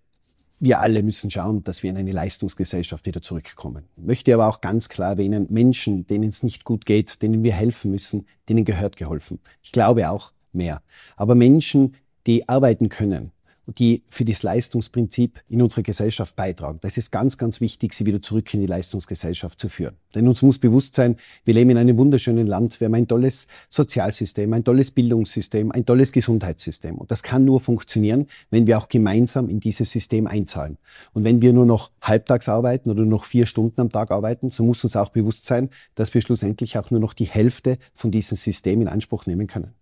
wir 0.61 0.81
alle 0.81 1.03
müssen 1.03 1.31
schauen, 1.31 1.63
dass 1.65 1.83
wir 1.83 1.91
in 1.91 1.97
eine 1.97 2.13
Leistungsgesellschaft 2.13 3.07
wieder 3.07 3.21
zurückkommen. 3.21 3.85
Möchte 3.97 4.33
aber 4.33 4.49
auch 4.49 4.61
ganz 4.61 4.89
klar 4.89 5.13
erwähnen, 5.13 5.47
Menschen, 5.51 6.07
denen 6.07 6.29
es 6.29 6.43
nicht 6.43 6.65
gut 6.65 6.87
geht, 6.87 7.23
denen 7.23 7.43
wir 7.43 7.53
helfen 7.53 7.91
müssen, 7.91 8.27
denen 8.49 8.65
gehört 8.65 8.97
geholfen. 8.97 9.41
Ich 9.63 9.73
glaube 9.73 10.09
auch 10.09 10.33
mehr. 10.53 10.83
Aber 11.17 11.35
Menschen, 11.35 11.97
die 12.27 12.49
arbeiten 12.49 12.89
können, 12.89 13.33
die 13.67 14.03
für 14.11 14.25
das 14.25 14.43
Leistungsprinzip 14.43 15.41
in 15.49 15.63
unserer 15.63 15.83
Gesellschaft 15.83 16.37
beitragen. 16.37 16.79
Das 16.83 16.97
ist 16.97 17.11
ganz, 17.11 17.39
ganz 17.39 17.61
wichtig, 17.61 17.95
sie 17.95 18.07
wieder 18.07 18.21
zurück 18.21 18.53
in 18.55 18.61
die 18.61 18.67
Leistungsgesellschaft 18.67 19.59
zu 19.59 19.69
führen. 19.69 19.97
Denn 20.15 20.29
uns 20.29 20.43
muss 20.43 20.59
bewusst 20.59 20.95
sein, 20.95 21.17
wir 21.45 21.55
leben 21.55 21.71
in 21.71 21.79
einem 21.79 21.97
wunderschönen 21.97 22.47
Land, 22.47 22.81
wir 22.81 22.87
haben 22.87 22.95
ein 22.95 23.09
tolles 23.09 23.47
Sozialsystem, 23.71 24.53
ein 24.53 24.65
tolles 24.65 24.91
Bildungssystem, 24.91 25.73
ein 25.73 25.87
tolles 25.87 26.13
Gesundheitssystem. 26.13 26.97
Und 26.97 27.11
das 27.11 27.23
kann 27.23 27.45
nur 27.45 27.61
funktionieren, 27.61 28.27
wenn 28.51 28.67
wir 28.67 28.79
auch 28.79 28.89
gemeinsam 28.89 29.49
in 29.49 29.61
dieses 29.61 29.91
System 29.91 30.27
einzahlen. 30.27 30.79
Und 31.13 31.25
wenn 31.25 31.43
wir 31.43 31.53
nur 31.53 31.67
noch 31.67 31.91
halbtags 32.01 32.49
arbeiten 32.49 32.91
oder 32.91 33.05
noch 33.05 33.25
vier 33.25 33.47
Stunden 33.47 33.81
am 33.81 33.91
Tag 33.91 34.11
arbeiten, 34.11 34.51
so 34.51 34.65
muss 34.65 34.85
uns 34.85 34.97
auch 34.97 35.11
bewusst 35.11 35.47
sein, 35.47 35.71
dass 35.95 36.15
wir 36.15 36.21
schlussendlich 36.21 36.79
auch 36.79 36.91
nur 36.91 37.01
noch 37.01 37.15
die 37.15 37.25
Hälfte 37.25 37.79
von 37.95 38.11
diesem 38.11 38.37
System 38.37 38.81
in 38.81 38.89
Anspruch 38.89 39.27
nehmen 39.27 39.47
können. 39.47 39.75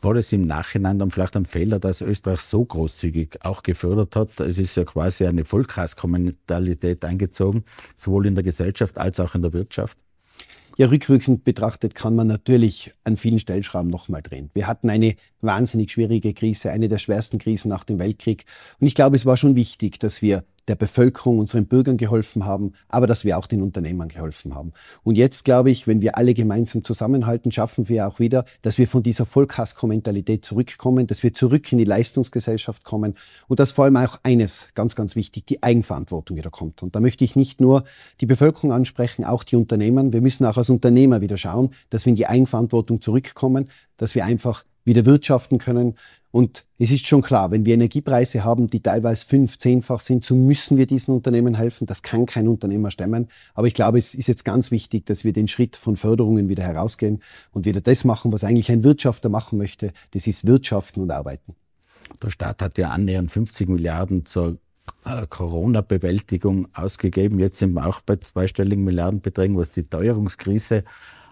War 0.00 0.14
das 0.14 0.32
im 0.32 0.46
Nachhinein 0.46 0.98
dann 0.98 1.10
vielleicht 1.10 1.36
ein 1.36 1.44
Fehler, 1.44 1.78
dass 1.78 2.00
Österreich 2.00 2.40
so 2.40 2.64
großzügig 2.64 3.38
auch 3.42 3.62
gefördert 3.62 4.16
hat? 4.16 4.40
Es 4.40 4.58
ist 4.58 4.76
ja 4.76 4.84
quasi 4.84 5.26
eine 5.26 5.44
Vollkreiskommunalität 5.44 7.04
eingezogen, 7.04 7.64
sowohl 7.96 8.26
in 8.26 8.34
der 8.34 8.44
Gesellschaft 8.44 8.98
als 8.98 9.20
auch 9.20 9.34
in 9.34 9.42
der 9.42 9.52
Wirtschaft. 9.52 9.98
Ja, 10.78 10.86
rückwirkend 10.86 11.42
betrachtet 11.42 11.96
kann 11.96 12.14
man 12.14 12.28
natürlich 12.28 12.92
an 13.02 13.16
vielen 13.16 13.40
Stellschrauben 13.40 13.90
nochmal 13.90 14.22
drehen. 14.22 14.48
Wir 14.54 14.68
hatten 14.68 14.90
eine 14.90 15.16
wahnsinnig 15.40 15.90
schwierige 15.90 16.32
Krise, 16.34 16.70
eine 16.70 16.88
der 16.88 16.98
schwersten 16.98 17.40
Krisen 17.40 17.68
nach 17.68 17.82
dem 17.82 17.98
Weltkrieg. 17.98 18.44
Und 18.78 18.86
ich 18.86 18.94
glaube, 18.94 19.16
es 19.16 19.26
war 19.26 19.36
schon 19.36 19.56
wichtig, 19.56 19.98
dass 19.98 20.22
wir 20.22 20.44
der 20.68 20.76
Bevölkerung, 20.76 21.38
unseren 21.38 21.66
Bürgern 21.66 21.96
geholfen 21.96 22.44
haben, 22.44 22.72
aber 22.88 23.06
dass 23.06 23.24
wir 23.24 23.38
auch 23.38 23.46
den 23.46 23.62
Unternehmern 23.62 24.08
geholfen 24.08 24.54
haben. 24.54 24.72
Und 25.02 25.16
jetzt 25.16 25.44
glaube 25.44 25.70
ich, 25.70 25.86
wenn 25.86 26.02
wir 26.02 26.16
alle 26.16 26.34
gemeinsam 26.34 26.84
zusammenhalten, 26.84 27.50
schaffen 27.50 27.88
wir 27.88 28.06
auch 28.06 28.20
wieder, 28.20 28.44
dass 28.62 28.78
wir 28.78 28.86
von 28.86 29.02
dieser 29.02 29.24
Vollkasko-Mentalität 29.24 30.44
zurückkommen, 30.44 31.06
dass 31.06 31.22
wir 31.22 31.34
zurück 31.34 31.70
in 31.72 31.78
die 31.78 31.84
Leistungsgesellschaft 31.84 32.84
kommen 32.84 33.14
und 33.48 33.58
dass 33.58 33.70
vor 33.70 33.86
allem 33.86 33.96
auch 33.96 34.20
eines 34.22 34.66
ganz, 34.74 34.94
ganz 34.94 35.16
wichtig, 35.16 35.46
die 35.46 35.62
Eigenverantwortung 35.62 36.36
wieder 36.36 36.50
kommt. 36.50 36.82
Und 36.82 36.94
da 36.94 37.00
möchte 37.00 37.24
ich 37.24 37.36
nicht 37.36 37.60
nur 37.60 37.84
die 38.20 38.26
Bevölkerung 38.26 38.72
ansprechen, 38.72 39.24
auch 39.24 39.44
die 39.44 39.56
Unternehmer. 39.56 40.12
Wir 40.12 40.20
müssen 40.20 40.44
auch 40.44 40.56
als 40.56 40.70
Unternehmer 40.70 41.20
wieder 41.20 41.36
schauen, 41.36 41.70
dass 41.90 42.04
wir 42.04 42.10
in 42.10 42.16
die 42.16 42.26
Eigenverantwortung 42.26 43.00
zurückkommen, 43.00 43.68
dass 43.96 44.14
wir 44.14 44.24
einfach 44.24 44.64
wieder 44.88 45.06
wirtschaften 45.06 45.58
können. 45.58 45.94
Und 46.30 46.64
es 46.78 46.90
ist 46.90 47.06
schon 47.06 47.22
klar, 47.22 47.50
wenn 47.50 47.64
wir 47.64 47.74
Energiepreise 47.74 48.44
haben, 48.44 48.66
die 48.66 48.80
teilweise 48.80 49.24
fünf, 49.24 49.58
zehnfach 49.58 50.00
sind, 50.00 50.24
so 50.24 50.34
müssen 50.34 50.76
wir 50.76 50.86
diesen 50.86 51.14
Unternehmen 51.14 51.54
helfen. 51.54 51.86
Das 51.86 52.02
kann 52.02 52.26
kein 52.26 52.48
Unternehmer 52.48 52.90
stemmen. 52.90 53.28
Aber 53.54 53.66
ich 53.66 53.74
glaube, 53.74 53.98
es 53.98 54.14
ist 54.14 54.26
jetzt 54.26 54.44
ganz 54.44 54.70
wichtig, 54.70 55.06
dass 55.06 55.24
wir 55.24 55.32
den 55.32 55.48
Schritt 55.48 55.76
von 55.76 55.96
Förderungen 55.96 56.48
wieder 56.48 56.64
herausgehen 56.64 57.22
und 57.52 57.64
wieder 57.64 57.80
das 57.80 58.04
machen, 58.04 58.32
was 58.32 58.44
eigentlich 58.44 58.70
ein 58.70 58.84
Wirtschafter 58.84 59.28
machen 59.28 59.58
möchte. 59.58 59.92
Das 60.10 60.26
ist 60.26 60.46
Wirtschaften 60.46 61.00
und 61.00 61.10
Arbeiten. 61.10 61.54
Der 62.22 62.30
Staat 62.30 62.62
hat 62.62 62.78
ja 62.78 62.90
annähernd 62.90 63.30
50 63.30 63.68
Milliarden 63.68 64.26
zur 64.26 64.58
äh, 65.04 65.26
Corona-Bewältigung 65.28 66.68
ausgegeben. 66.74 67.38
Jetzt 67.38 67.58
sind 67.58 67.72
wir 67.72 67.86
auch 67.86 68.00
bei 68.00 68.16
zweistelligen 68.16 68.84
Milliardenbeträgen, 68.84 69.56
was 69.56 69.70
die 69.70 69.84
Teuerungskrise 69.84 70.84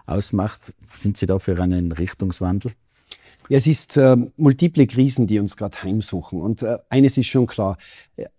ausmacht. 0.05 0.73
Sind 0.87 1.17
Sie 1.17 1.25
da 1.25 1.39
für 1.39 1.61
einen 1.61 1.91
Richtungswandel? 1.91 2.73
Ja, 3.49 3.57
es 3.57 3.67
ist 3.67 3.97
äh, 3.97 4.17
multiple 4.35 4.87
Krisen, 4.87 5.27
die 5.27 5.39
uns 5.39 5.55
gerade 5.55 5.81
heimsuchen. 5.83 6.41
Und 6.41 6.63
äh, 6.63 6.77
eines 6.89 7.17
ist 7.17 7.27
schon 7.27 7.47
klar, 7.47 7.77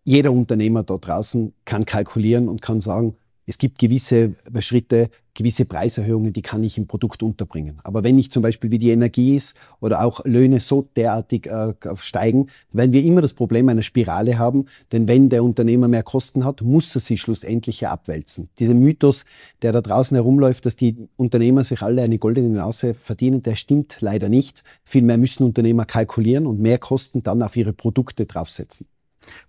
jeder 0.05 0.33
Unternehmer 0.33 0.83
da 0.83 0.99
draußen 0.99 1.55
kann 1.65 1.87
kalkulieren 1.87 2.49
und 2.49 2.61
kann 2.61 2.80
sagen, 2.80 3.17
es 3.49 3.56
gibt 3.56 3.78
gewisse 3.78 4.34
Schritte, 4.58 5.08
gewisse 5.32 5.65
Preiserhöhungen, 5.65 6.34
die 6.34 6.43
kann 6.43 6.63
ich 6.63 6.76
im 6.76 6.87
Produkt 6.87 7.23
unterbringen. 7.23 7.78
Aber 7.82 8.04
wenn 8.04 8.19
ich 8.19 8.30
zum 8.30 8.43
Beispiel 8.43 8.71
wie 8.71 8.78
die 8.78 8.91
Energie 8.91 9.37
ist 9.37 9.56
oder 9.80 10.04
auch 10.04 10.23
Löhne 10.26 10.61
so 10.61 10.87
derartig 10.97 11.47
äh, 11.47 11.73
steigen, 11.97 12.49
werden 12.73 12.93
wir 12.93 13.02
immer 13.02 13.23
das 13.23 13.32
Problem 13.32 13.71
einer 13.71 13.80
Spirale 13.82 14.39
haben. 14.39 14.67
Denn 14.93 15.08
wenn 15.08 15.30
der 15.30 15.43
Unternehmer 15.43 15.89
mehr 15.89 16.02
Kosten 16.02 16.45
hat, 16.45 16.61
muss 16.61 16.95
er 16.95 17.00
sie 17.00 17.17
schlussendlich 17.17 17.80
ja 17.80 17.91
abwälzen. 17.91 18.50
Dieser 18.58 18.75
Mythos, 18.75 19.25
der 19.63 19.73
da 19.73 19.80
draußen 19.80 20.15
herumläuft, 20.15 20.67
dass 20.67 20.76
die 20.76 21.08
Unternehmer 21.17 21.65
sich 21.65 21.80
alle 21.80 22.02
eine 22.02 22.19
goldene 22.19 22.50
Nase 22.50 22.93
verdienen, 22.93 23.43
der 23.43 23.54
stimmt 23.54 23.97
leider 24.00 24.28
nicht. 24.28 24.63
Vielmehr 24.84 25.17
müssen 25.17 25.45
Unternehmer 25.45 25.87
kalkulieren 25.87 26.47
und 26.47 26.61
mehr 26.61 26.78
Kosten 26.78 27.23
dann 27.23 27.43
auf 27.43 27.56
ihre 27.56 27.73
Produkte 27.73 28.26
draufsetzen. 28.26 28.87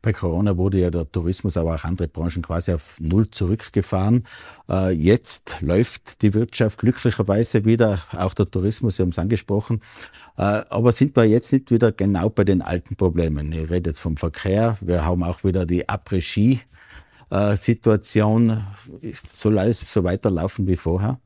Bei 0.01 0.13
Corona 0.13 0.55
wurde 0.57 0.79
ja 0.79 0.89
der 0.89 1.11
Tourismus, 1.11 1.57
aber 1.57 1.75
auch 1.75 1.83
andere 1.83 2.07
Branchen 2.07 2.41
quasi 2.41 2.71
auf 2.73 2.97
Null 2.99 3.29
zurückgefahren. 3.29 4.25
Äh, 4.69 4.91
jetzt 4.91 5.57
läuft 5.61 6.21
die 6.21 6.33
Wirtschaft 6.33 6.79
glücklicherweise 6.79 7.65
wieder, 7.65 7.99
auch 8.11 8.33
der 8.33 8.49
Tourismus, 8.49 8.95
Sie 8.95 9.03
haben 9.03 9.09
es 9.09 9.19
angesprochen. 9.19 9.81
Äh, 10.37 10.63
aber 10.69 10.91
sind 10.91 11.15
wir 11.15 11.25
jetzt 11.25 11.53
nicht 11.53 11.71
wieder 11.71 11.91
genau 11.91 12.29
bei 12.29 12.43
den 12.43 12.61
alten 12.61 12.95
Problemen? 12.95 13.51
Ich 13.51 13.67
rede 13.69 13.89
jetzt 13.91 13.99
vom 13.99 14.17
Verkehr. 14.17 14.77
Wir 14.81 15.05
haben 15.05 15.23
auch 15.23 15.43
wieder 15.43 15.65
die 15.65 15.89
Après-Ski-Situation. 15.89 18.63
Soll 19.33 19.59
alles 19.59 19.83
so 19.85 20.03
weiterlaufen 20.03 20.67
wie 20.67 20.77
vorher? 20.77 21.19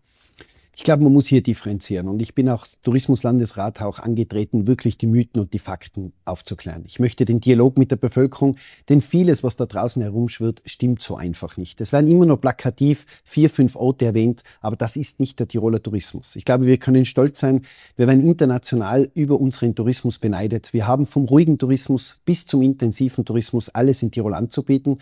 Ich 0.75 0.83
glaube, 0.83 1.03
man 1.03 1.13
muss 1.13 1.27
hier 1.27 1.43
differenzieren. 1.43 2.07
Und 2.07 2.19
ich 2.19 2.33
bin 2.33 2.49
auch 2.49 2.65
Tourismuslandesrat 2.81 3.81
auch 3.81 3.99
angetreten, 3.99 4.65
wirklich 4.65 4.97
die 4.97 5.05
Mythen 5.05 5.39
und 5.39 5.53
die 5.53 5.59
Fakten 5.59 6.13
aufzuklären. 6.25 6.83
Ich 6.87 6.99
möchte 6.99 7.25
den 7.25 7.39
Dialog 7.39 7.77
mit 7.77 7.91
der 7.91 7.97
Bevölkerung, 7.97 8.57
denn 8.89 8.99
vieles, 8.99 9.43
was 9.43 9.55
da 9.55 9.67
draußen 9.67 10.01
herumschwirrt, 10.01 10.63
stimmt 10.65 11.03
so 11.03 11.15
einfach 11.15 11.57
nicht. 11.57 11.79
Es 11.79 11.93
werden 11.93 12.09
immer 12.09 12.25
nur 12.25 12.41
plakativ 12.41 13.05
vier, 13.23 13.51
fünf 13.51 13.75
Orte 13.75 14.05
erwähnt, 14.05 14.43
aber 14.61 14.75
das 14.75 14.95
ist 14.95 15.19
nicht 15.19 15.39
der 15.39 15.47
Tiroler 15.47 15.81
Tourismus. 15.81 16.35
Ich 16.35 16.43
glaube, 16.43 16.65
wir 16.65 16.77
können 16.77 17.05
stolz 17.05 17.39
sein. 17.39 17.61
Wir 17.95 18.07
werden 18.07 18.25
international 18.25 19.11
über 19.13 19.39
unseren 19.39 19.75
Tourismus 19.75 20.17
beneidet. 20.17 20.73
Wir 20.73 20.87
haben 20.87 21.05
vom 21.05 21.25
ruhigen 21.25 21.59
Tourismus 21.59 22.17
bis 22.25 22.47
zum 22.47 22.63
intensiven 22.63 23.25
Tourismus 23.25 23.69
alles 23.69 24.01
in 24.01 24.09
Tirol 24.09 24.33
anzubieten. 24.33 24.97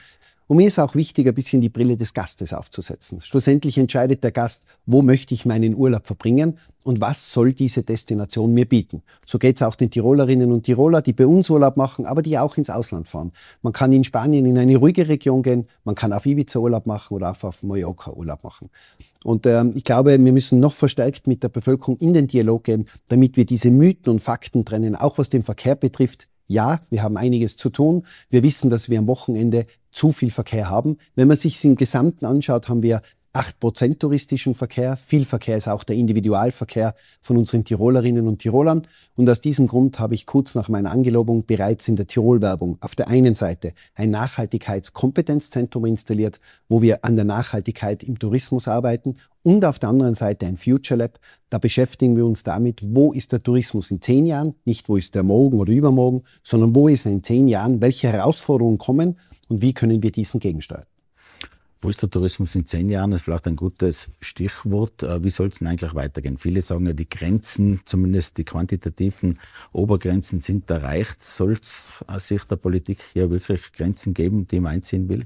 Und 0.52 0.58
mir 0.58 0.68
ist 0.68 0.80
auch 0.80 0.96
wichtig, 0.96 1.30
ein 1.30 1.34
bisschen 1.34 1.62
die 1.62 1.70
Brille 1.70 1.96
des 1.96 2.14
Gastes 2.14 2.52
aufzusetzen. 2.52 3.22
Schlussendlich 3.22 3.78
entscheidet 3.78 4.22
der 4.22 4.34
Gast, 4.34 4.66
wo 4.86 5.02
möchte 5.02 5.34
ich 5.34 5.46
meinen 5.46 5.74
Urlaub 5.74 6.06
verbringen 6.06 6.58
und 6.84 7.00
was 7.00 7.32
soll 7.32 7.54
diese 7.54 7.84
Destination 7.84 8.54
mir 8.54 8.66
bieten. 8.66 9.02
So 9.26 9.40
geht 9.40 9.56
es 9.56 9.62
auch 9.62 9.76
den 9.76 9.90
Tirolerinnen 9.92 10.52
und 10.52 10.64
Tiroler, 10.64 11.02
die 11.02 11.14
bei 11.14 11.26
uns 11.26 11.50
Urlaub 11.50 11.78
machen, 11.78 12.06
aber 12.06 12.22
die 12.22 12.38
auch 12.38 12.58
ins 12.58 12.70
Ausland 12.70 13.08
fahren. 13.08 13.32
Man 13.62 13.72
kann 13.72 13.94
in 13.94 14.04
Spanien 14.04 14.46
in 14.46 14.58
eine 14.58 14.76
ruhige 14.76 15.08
Region 15.08 15.42
gehen, 15.42 15.70
man 15.86 15.96
kann 15.96 16.12
auf 16.12 16.26
Ibiza 16.26 16.60
Urlaub 16.60 16.86
machen 16.86 17.14
oder 17.14 17.32
auch 17.32 17.44
auf 17.46 17.64
Mallorca 17.64 18.12
Urlaub 18.12 18.44
machen. 18.44 18.70
Und 19.24 19.46
ähm, 19.46 19.72
ich 19.74 19.86
glaube, 19.86 20.22
wir 20.22 20.34
müssen 20.34 20.60
noch 20.60 20.74
verstärkt 20.74 21.28
mit 21.28 21.44
der 21.44 21.50
Bevölkerung 21.50 21.96
in 22.00 22.14
den 22.14 22.28
Dialog 22.28 22.66
gehen, 22.66 22.90
damit 23.08 23.38
wir 23.38 23.46
diese 23.46 23.72
Mythen 23.72 24.12
und 24.12 24.20
Fakten 24.20 24.66
trennen, 24.66 24.98
auch 24.98 25.18
was 25.18 25.30
den 25.30 25.44
Verkehr 25.44 25.76
betrifft. 25.76 26.28
Ja, 26.52 26.82
wir 26.90 27.02
haben 27.02 27.16
einiges 27.16 27.56
zu 27.56 27.70
tun. 27.70 28.06
Wir 28.30 28.44
wissen, 28.44 28.70
dass 28.70 28.90
wir 28.90 29.00
am 29.00 29.08
Wochenende 29.08 29.68
zu 29.94 30.12
viel 30.12 30.32
Verkehr 30.32 30.70
haben. 30.70 30.98
Wenn 31.16 31.30
man 31.30 31.38
sich 31.38 31.64
im 31.64 31.78
Gesamten 31.78 32.26
anschaut, 32.26 32.68
haben 32.68 32.84
wir 32.84 33.02
8% 33.34 34.00
touristischen 34.00 34.56
Verkehr. 34.56 34.98
Viel 34.98 35.24
Verkehr 35.24 35.56
ist 35.56 35.70
auch 35.70 35.84
der 35.84 35.96
Individualverkehr 35.96 36.96
von 37.22 37.38
unseren 37.38 37.64
Tirolerinnen 37.64 38.28
und 38.28 38.40
Tirolern. 38.40 38.88
Und 39.16 39.30
aus 39.30 39.40
diesem 39.40 39.68
Grund 39.68 40.00
habe 40.00 40.16
ich 40.16 40.26
kurz 40.26 40.54
nach 40.54 40.68
meiner 40.68 40.92
Angelobung 40.92 41.46
bereits 41.46 41.88
in 41.88 41.96
der 41.96 42.08
Tirol-Werbung 42.08 42.78
auf 42.82 42.94
der 42.96 43.08
einen 43.08 43.36
Seite 43.36 43.74
ein 43.96 44.12
Nachhaltigkeitskompetenzzentrum 44.12 45.86
installiert, 45.86 46.42
wo 46.68 46.82
wir 46.82 47.06
an 47.06 47.16
der 47.16 47.26
Nachhaltigkeit 47.26 48.04
im 48.04 48.20
Tourismus 48.20 48.68
arbeiten 48.68 49.16
und 49.44 49.64
auf 49.64 49.80
der 49.80 49.90
anderen 49.90 50.16
Seite 50.16 50.46
ein 50.46 50.58
Future 50.58 50.98
Lab. 50.98 51.20
Da 51.50 51.58
beschäftigen 51.58 52.18
wir 52.18 52.26
uns 52.26 52.44
damit, 52.44 52.82
wo 52.84 53.14
ist 53.14 53.32
der 53.32 53.42
Tourismus 53.42 53.92
in 53.92 54.02
zehn 54.02 54.26
Jahren, 54.26 54.56
nicht 54.66 54.90
wo 54.90 54.98
ist 54.98 55.16
der 55.16 55.24
morgen 55.24 55.58
oder 55.60 55.72
übermorgen, 55.72 56.24
sondern 56.44 56.76
wo 56.76 56.90
ist 56.90 57.06
er 57.06 57.14
in 57.14 57.24
zehn 57.24 57.48
Jahren, 57.48 57.82
welche 57.82 58.10
Herausforderungen 58.10 58.78
kommen 58.78 59.18
und 59.48 59.62
wie 59.62 59.74
können 59.74 60.04
wir 60.04 60.12
diesen 60.12 60.40
gegensteuern. 60.40 60.86
Wo 61.84 61.90
ist 61.90 62.00
der 62.04 62.12
Tourismus 62.12 62.54
in 62.54 62.68
zehn 62.68 62.90
Jahren? 62.90 63.12
Ist 63.12 63.24
vielleicht 63.24 63.48
ein 63.48 63.56
gutes 63.56 64.12
Stichwort. 64.20 65.02
Äh, 65.02 65.24
wie 65.24 65.32
soll 65.32 65.48
es 65.48 65.58
denn 65.58 65.68
eigentlich 65.68 65.96
weitergehen? 65.96 66.38
Viele 66.38 66.62
sagen 66.62 66.86
ja, 66.86 66.94
die 66.94 67.10
Grenzen, 67.10 67.82
zumindest 67.86 68.38
die 68.38 68.46
quantitativen 68.46 69.40
Obergrenzen 69.72 70.42
sind 70.42 70.70
erreicht. 70.70 71.24
Soll 71.24 71.54
es 71.54 72.04
aus 72.06 72.28
Sicht 72.28 72.52
der 72.52 72.58
Politik 72.58 73.00
hier 73.14 73.32
wirklich 73.32 73.74
Grenzen 73.74 74.14
geben, 74.14 74.48
die 74.48 74.60
man 74.60 74.74
einziehen 74.74 75.10
will? 75.10 75.26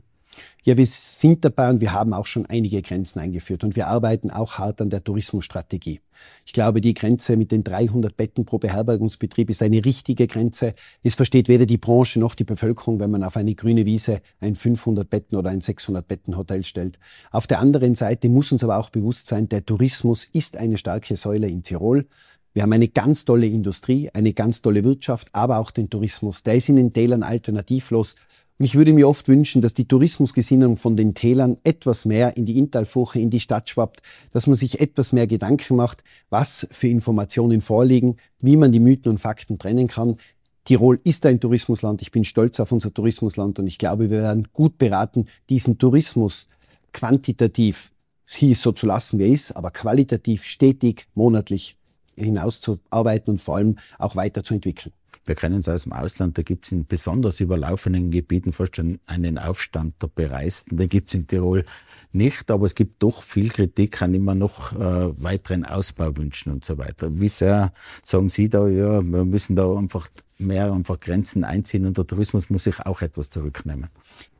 Ja, 0.67 0.75
wir 0.77 0.87
sind 0.87 1.45
dabei 1.45 1.69
und 1.69 1.79
wir 1.79 1.93
haben 1.93 2.11
auch 2.11 2.25
schon 2.25 2.47
einige 2.47 2.81
Grenzen 2.81 3.19
eingeführt 3.19 3.63
und 3.63 3.75
wir 3.75 3.85
arbeiten 3.85 4.31
auch 4.31 4.57
hart 4.57 4.81
an 4.81 4.89
der 4.89 5.03
Tourismusstrategie. 5.03 6.01
Ich 6.43 6.53
glaube, 6.53 6.81
die 6.81 6.95
Grenze 6.95 7.37
mit 7.37 7.51
den 7.51 7.63
300 7.63 8.17
Betten 8.17 8.45
pro 8.45 8.57
Beherbergungsbetrieb 8.57 9.51
ist 9.51 9.61
eine 9.61 9.85
richtige 9.85 10.25
Grenze. 10.25 10.73
Es 11.03 11.13
versteht 11.13 11.49
weder 11.49 11.67
die 11.67 11.77
Branche 11.77 12.19
noch 12.19 12.33
die 12.33 12.45
Bevölkerung, 12.45 12.99
wenn 12.99 13.11
man 13.11 13.23
auf 13.23 13.37
eine 13.37 13.53
grüne 13.53 13.85
Wiese 13.85 14.21
ein 14.39 14.55
500 14.55 15.07
Betten 15.07 15.37
oder 15.37 15.51
ein 15.51 15.61
600 15.61 16.07
Betten 16.07 16.35
Hotel 16.35 16.63
stellt. 16.63 16.97
Auf 17.29 17.45
der 17.45 17.59
anderen 17.59 17.93
Seite 17.93 18.27
muss 18.27 18.51
uns 18.51 18.63
aber 18.63 18.77
auch 18.77 18.89
bewusst 18.89 19.27
sein, 19.27 19.47
der 19.47 19.67
Tourismus 19.67 20.25
ist 20.33 20.57
eine 20.57 20.79
starke 20.79 21.15
Säule 21.15 21.47
in 21.47 21.61
Tirol. 21.61 22.07
Wir 22.53 22.63
haben 22.63 22.73
eine 22.73 22.87
ganz 22.87 23.23
tolle 23.23 23.45
Industrie, 23.45 24.09
eine 24.13 24.33
ganz 24.33 24.63
tolle 24.63 24.83
Wirtschaft, 24.83 25.27
aber 25.31 25.59
auch 25.59 25.69
den 25.69 25.91
Tourismus. 25.91 26.41
Der 26.41 26.55
ist 26.55 26.69
in 26.69 26.77
den 26.77 26.91
Tälern 26.91 27.21
alternativlos. 27.21 28.15
Und 28.57 28.65
ich 28.65 28.75
würde 28.75 28.93
mir 28.93 29.09
oft 29.09 29.27
wünschen, 29.27 29.61
dass 29.61 29.73
die 29.73 29.87
Tourismusgesinnung 29.87 30.77
von 30.77 30.95
den 30.95 31.13
Tälern 31.13 31.57
etwas 31.63 32.05
mehr 32.05 32.37
in 32.37 32.45
die 32.45 32.57
Inntalfurche, 32.57 33.19
in 33.19 33.29
die 33.29 33.41
Stadt 33.41 33.69
schwappt, 33.69 34.01
dass 34.31 34.47
man 34.47 34.55
sich 34.55 34.79
etwas 34.79 35.11
mehr 35.11 35.27
Gedanken 35.27 35.75
macht, 35.75 36.03
was 36.29 36.65
für 36.71 36.87
Informationen 36.87 37.59
vorliegen, 37.59 38.15
wie 38.39 38.55
man 38.55 38.71
die 38.71 38.79
Mythen 38.79 39.11
und 39.11 39.17
Fakten 39.17 39.59
trennen 39.59 39.87
kann. 39.87 40.15
Tirol 40.63 40.99
ist 41.03 41.25
ein 41.25 41.41
Tourismusland. 41.41 42.01
Ich 42.01 42.11
bin 42.11 42.23
stolz 42.23 42.59
auf 42.61 42.71
unser 42.71 42.93
Tourismusland 42.93 43.59
und 43.59 43.67
ich 43.67 43.77
glaube, 43.77 44.09
wir 44.09 44.21
werden 44.21 44.47
gut 44.53 44.77
beraten, 44.77 45.27
diesen 45.49 45.77
Tourismus 45.77 46.47
quantitativ 46.93 47.91
hier 48.25 48.55
so 48.55 48.71
zu 48.71 48.87
lassen, 48.87 49.19
wie 49.19 49.23
er 49.23 49.33
ist, 49.33 49.51
aber 49.51 49.69
qualitativ 49.69 50.45
stetig, 50.45 51.07
monatlich 51.13 51.77
hinauszuarbeiten 52.15 53.31
und 53.33 53.41
vor 53.41 53.57
allem 53.57 53.77
auch 53.97 54.15
weiterzuentwickeln. 54.15 54.93
Wir 55.25 55.35
kennen 55.35 55.59
es 55.59 55.67
aus 55.67 55.83
dem 55.83 55.93
Ausland, 55.93 56.37
da 56.37 56.43
gibt 56.43 56.65
es 56.65 56.71
in 56.71 56.85
besonders 56.85 57.39
überlaufenden 57.39 58.11
Gebieten 58.11 58.53
fast 58.53 58.75
schon 58.75 58.99
einen 59.07 59.39
Aufstand 59.39 59.95
der 60.01 60.07
Bereisten. 60.07 60.77
Den 60.77 60.87
gibt 60.87 61.09
es 61.09 61.15
in 61.15 61.25
Tirol 61.25 61.65
nicht, 62.11 62.51
aber 62.51 62.67
es 62.67 62.75
gibt 62.75 63.01
doch 63.01 63.23
viel 63.23 63.49
Kritik 63.49 64.01
an 64.01 64.13
immer 64.13 64.35
noch 64.35 64.73
äh, 64.73 65.21
weiteren 65.21 65.65
Ausbauwünschen 65.65 66.51
und 66.51 66.63
so 66.63 66.77
weiter. 66.77 67.09
Wie 67.19 67.27
sehr 67.27 67.73
sagen 68.03 68.29
Sie 68.29 68.49
da, 68.49 68.67
ja, 68.67 69.01
wir 69.01 69.25
müssen 69.25 69.55
da 69.55 69.75
einfach 69.75 70.09
mehr 70.37 70.71
einfach 70.71 70.99
Grenzen 70.99 71.43
einziehen 71.43 71.85
und 71.85 71.97
der 71.97 72.05
Tourismus 72.05 72.49
muss 72.49 72.65
sich 72.65 72.79
auch 72.85 73.01
etwas 73.01 73.29
zurücknehmen? 73.29 73.89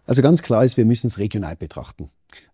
Also 0.05 0.21
ganz 0.21 0.43
klar 0.43 0.63
ist, 0.63 0.77
wir 0.77 0.85
müssen 0.85 1.07
es 1.07 1.17
regional 1.17 1.55
betrachten. 1.55 2.09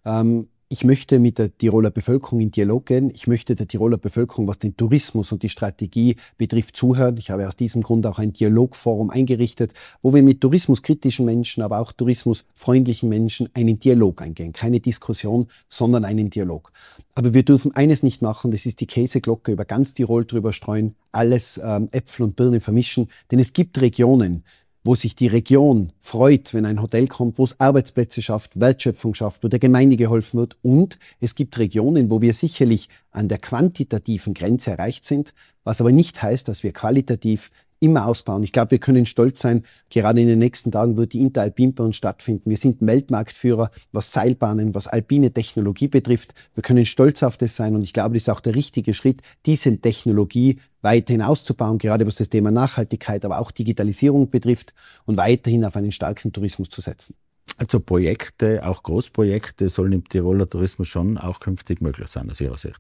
Ähm, 0.06 0.48
ich 0.72 0.86
möchte 0.86 1.20
mit 1.20 1.38
der 1.38 1.56
Tiroler 1.58 1.90
Bevölkerung 1.90 2.40
in 2.40 2.50
Dialog 2.50 2.86
gehen. 2.86 3.12
Ich 3.14 3.28
möchte 3.28 3.56
der 3.56 3.68
Tiroler 3.68 3.98
Bevölkerung, 3.98 4.48
was 4.48 4.58
den 4.58 4.78
Tourismus 4.78 5.34
und 5.34 5.44
die 5.44 5.50
Strategie 5.50 6.16
betrifft, 6.38 6.78
zuhören. 6.78 7.18
Ich 7.18 7.30
habe 7.30 7.46
aus 7.46 7.58
diesem 7.58 7.84
Grund 7.84 8.08
auch 8.08 8.20
ein 8.20 8.32
Dialogforum 8.32 9.10
eingerichtet, 9.10 9.74
wo 10.02 10.14
wir 10.14 10.24
mit 10.24 10.40
tourismuskritischen 10.40 11.26
Menschen, 11.26 11.62
aber 11.62 11.80
auch 11.80 11.92
tourismusfreundlichen 11.92 13.10
Menschen 13.10 13.50
einen 13.54 13.80
Dialog 13.80 14.22
eingehen. 14.22 14.54
Keine 14.54 14.80
Diskussion, 14.80 15.50
sondern 15.68 16.06
einen 16.06 16.30
Dialog. 16.30 16.72
Aber 17.16 17.34
wir 17.34 17.44
dürfen 17.44 17.76
eines 17.76 18.02
nicht 18.02 18.22
machen, 18.22 18.52
das 18.52 18.66
ist 18.66 18.80
die 18.80 18.88
Käseglocke 18.88 19.52
über 19.52 19.66
ganz 19.66 19.94
Tirol 19.94 20.24
drüber 20.24 20.54
streuen, 20.54 20.96
alles 21.12 21.60
ähm, 21.62 21.90
Äpfel 21.92 22.24
und 22.24 22.38
Birnen 22.38 22.62
vermischen. 22.62 23.10
Denn 23.30 23.40
es 23.40 23.52
gibt 23.52 23.82
Regionen, 23.82 24.46
wo 24.84 24.96
sich 24.96 25.16
die 25.16 25.28
Region 25.28 25.92
freut, 26.00 26.54
wenn 26.54 26.66
ein 26.66 26.82
Hotel 26.82 27.08
kommt, 27.08 27.38
wo 27.38 27.44
es 27.44 27.60
Arbeitsplätze 27.60 28.22
schafft, 28.22 28.60
Wertschöpfung 28.60 29.14
schafft, 29.14 29.44
wo 29.44 29.48
der 29.48 29.60
Gemeinde 29.60 29.98
geholfen 29.98 30.40
wird. 30.40 30.58
Und 30.64 30.98
es 31.20 31.36
gibt 31.36 31.58
Regionen, 31.60 32.10
wo 32.10 32.22
wir 32.22 32.34
sicherlich 32.34 32.90
an 33.12 33.30
der 33.30 33.38
quantitativen 33.38 34.34
Grenze 34.34 34.72
erreicht 34.72 35.06
sind, 35.06 35.34
was 35.64 35.82
aber 35.82 35.92
nicht 35.92 36.22
heißt, 36.22 36.48
dass 36.48 36.64
wir 36.64 36.74
qualitativ 36.74 37.52
immer 37.82 38.06
ausbauen. 38.06 38.44
Ich 38.44 38.52
glaube, 38.52 38.72
wir 38.72 38.78
können 38.78 39.06
stolz 39.06 39.42
sein. 39.42 39.64
Gerade 39.90 40.22
in 40.22 40.28
den 40.28 40.40
nächsten 40.40 40.72
Tagen 40.72 40.96
wird 40.98 41.14
die 41.14 41.20
Interalpin 41.20 41.74
bei 41.74 41.84
uns 41.84 41.96
stattfinden. 41.96 42.50
Wir 42.50 42.58
sind 42.58 42.78
Weltmarktführer, 42.80 43.72
was 43.92 44.14
Seilbahnen, 44.14 44.74
was 44.74 44.88
alpine 44.88 45.34
Technologie 45.34 45.88
betrifft. 45.88 46.34
Wir 46.54 46.64
können 46.64 46.86
stolz 46.86 47.24
auf 47.24 47.38
das 47.38 47.56
sein 47.56 47.76
und 47.76 47.82
ich 47.82 47.92
glaube, 47.92 48.14
das 48.14 48.24
ist 48.24 48.30
auch 48.30 48.40
der 48.40 48.56
richtige 48.56 48.94
Schritt, 48.94 49.22
diese 49.46 49.76
Technologie 49.78 50.60
weiterhin 50.82 51.24
auszubauen, 51.24 51.80
gerade 51.80 52.06
was 52.06 52.16
das 52.16 52.30
Thema 52.30 52.52
Nachhaltigkeit, 52.52 53.26
aber 53.26 53.40
auch 53.40 53.52
Digitalisierung 53.52 54.30
betrifft 54.30 54.74
und 55.06 55.18
weiterhin 55.18 55.66
auf 55.66 55.76
einen 55.76 55.92
starken 55.92 56.32
Tourismus 56.32 56.70
zu 56.70 56.82
setzen. 56.82 57.16
Also 57.58 57.80
Projekte, 57.80 58.66
auch 58.66 58.84
Großprojekte 58.84 59.70
sollen 59.70 59.94
im 59.94 60.08
Tiroler 60.08 60.48
Tourismus 60.48 60.88
schon 60.88 61.18
auch 61.18 61.40
künftig 61.40 61.82
möglich 61.82 62.08
sein, 62.08 62.30
aus 62.30 62.40
Ihrer 62.40 62.58
Sicht 62.58 62.80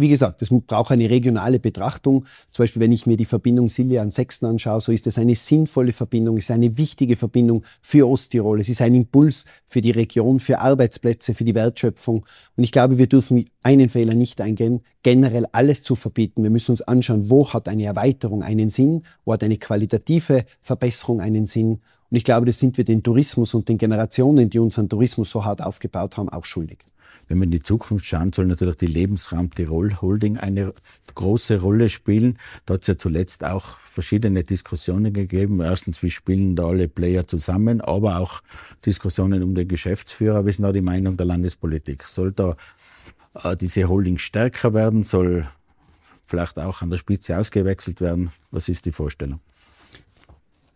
wie 0.00 0.08
gesagt, 0.08 0.42
es 0.42 0.48
braucht 0.50 0.90
eine 0.90 1.10
regionale 1.10 1.58
Betrachtung. 1.58 2.24
Zum 2.50 2.62
Beispiel, 2.62 2.80
wenn 2.80 2.92
ich 2.92 3.06
mir 3.06 3.16
die 3.16 3.24
Verbindung 3.24 3.68
Silja 3.68 4.02
an 4.02 4.10
Sechsten 4.10 4.46
anschaue, 4.46 4.80
so 4.80 4.92
ist 4.92 5.06
es 5.06 5.18
eine 5.18 5.34
sinnvolle 5.34 5.92
Verbindung, 5.92 6.36
ist 6.36 6.50
eine 6.50 6.76
wichtige 6.76 7.16
Verbindung 7.16 7.64
für 7.80 8.08
Osttirol. 8.08 8.60
Es 8.60 8.68
ist 8.68 8.82
ein 8.82 8.94
Impuls 8.94 9.44
für 9.66 9.80
die 9.80 9.90
Region, 9.90 10.40
für 10.40 10.58
Arbeitsplätze, 10.58 11.34
für 11.34 11.44
die 11.44 11.54
Wertschöpfung. 11.54 12.24
Und 12.56 12.64
ich 12.64 12.72
glaube, 12.72 12.98
wir 12.98 13.06
dürfen 13.06 13.44
einen 13.62 13.88
Fehler 13.88 14.14
nicht 14.14 14.40
eingehen, 14.40 14.80
generell 15.02 15.46
alles 15.52 15.82
zu 15.82 15.96
verbieten. 15.96 16.42
Wir 16.42 16.50
müssen 16.50 16.72
uns 16.72 16.82
anschauen, 16.82 17.30
wo 17.30 17.52
hat 17.52 17.68
eine 17.68 17.84
Erweiterung 17.84 18.42
einen 18.42 18.70
Sinn, 18.70 19.02
wo 19.24 19.32
hat 19.32 19.44
eine 19.44 19.58
qualitative 19.58 20.44
Verbesserung 20.60 21.20
einen 21.20 21.46
Sinn. 21.46 21.80
Und 22.10 22.16
ich 22.16 22.24
glaube, 22.24 22.46
das 22.46 22.58
sind 22.58 22.76
wir 22.76 22.84
den 22.84 23.02
Tourismus 23.02 23.54
und 23.54 23.68
den 23.68 23.78
Generationen, 23.78 24.50
die 24.50 24.58
unseren 24.58 24.88
Tourismus 24.88 25.30
so 25.30 25.44
hart 25.44 25.62
aufgebaut 25.62 26.16
haben, 26.16 26.28
auch 26.28 26.44
schuldig. 26.44 26.78
Wenn 27.30 27.38
wir 27.38 27.44
in 27.44 27.52
die 27.52 27.62
Zukunft 27.62 28.06
schauen, 28.06 28.32
soll 28.32 28.46
natürlich 28.46 28.74
die 28.74 28.86
Lebensraum 28.86 29.54
Tirol 29.54 30.00
Holding 30.00 30.36
eine 30.36 30.74
große 31.14 31.60
Rolle 31.60 31.88
spielen. 31.88 32.40
Da 32.66 32.74
hat 32.74 32.80
es 32.80 32.88
ja 32.88 32.98
zuletzt 32.98 33.44
auch 33.44 33.78
verschiedene 33.78 34.42
Diskussionen 34.42 35.12
gegeben. 35.12 35.60
Erstens, 35.60 36.02
wie 36.02 36.10
spielen 36.10 36.56
da 36.56 36.66
alle 36.66 36.88
Player 36.88 37.28
zusammen, 37.28 37.80
aber 37.82 38.18
auch 38.18 38.40
Diskussionen 38.84 39.44
um 39.44 39.54
den 39.54 39.68
Geschäftsführer. 39.68 40.44
Wie 40.44 40.50
ist 40.50 40.60
da 40.60 40.72
die 40.72 40.80
Meinung 40.80 41.16
der 41.16 41.26
Landespolitik? 41.26 42.02
Soll 42.02 42.32
da 42.32 42.56
äh, 43.44 43.56
diese 43.56 43.88
Holding 43.88 44.18
stärker 44.18 44.74
werden? 44.74 45.04
Soll 45.04 45.46
vielleicht 46.26 46.58
auch 46.58 46.82
an 46.82 46.90
der 46.90 46.98
Spitze 46.98 47.38
ausgewechselt 47.38 48.00
werden? 48.00 48.32
Was 48.50 48.68
ist 48.68 48.86
die 48.86 48.92
Vorstellung? 48.92 49.38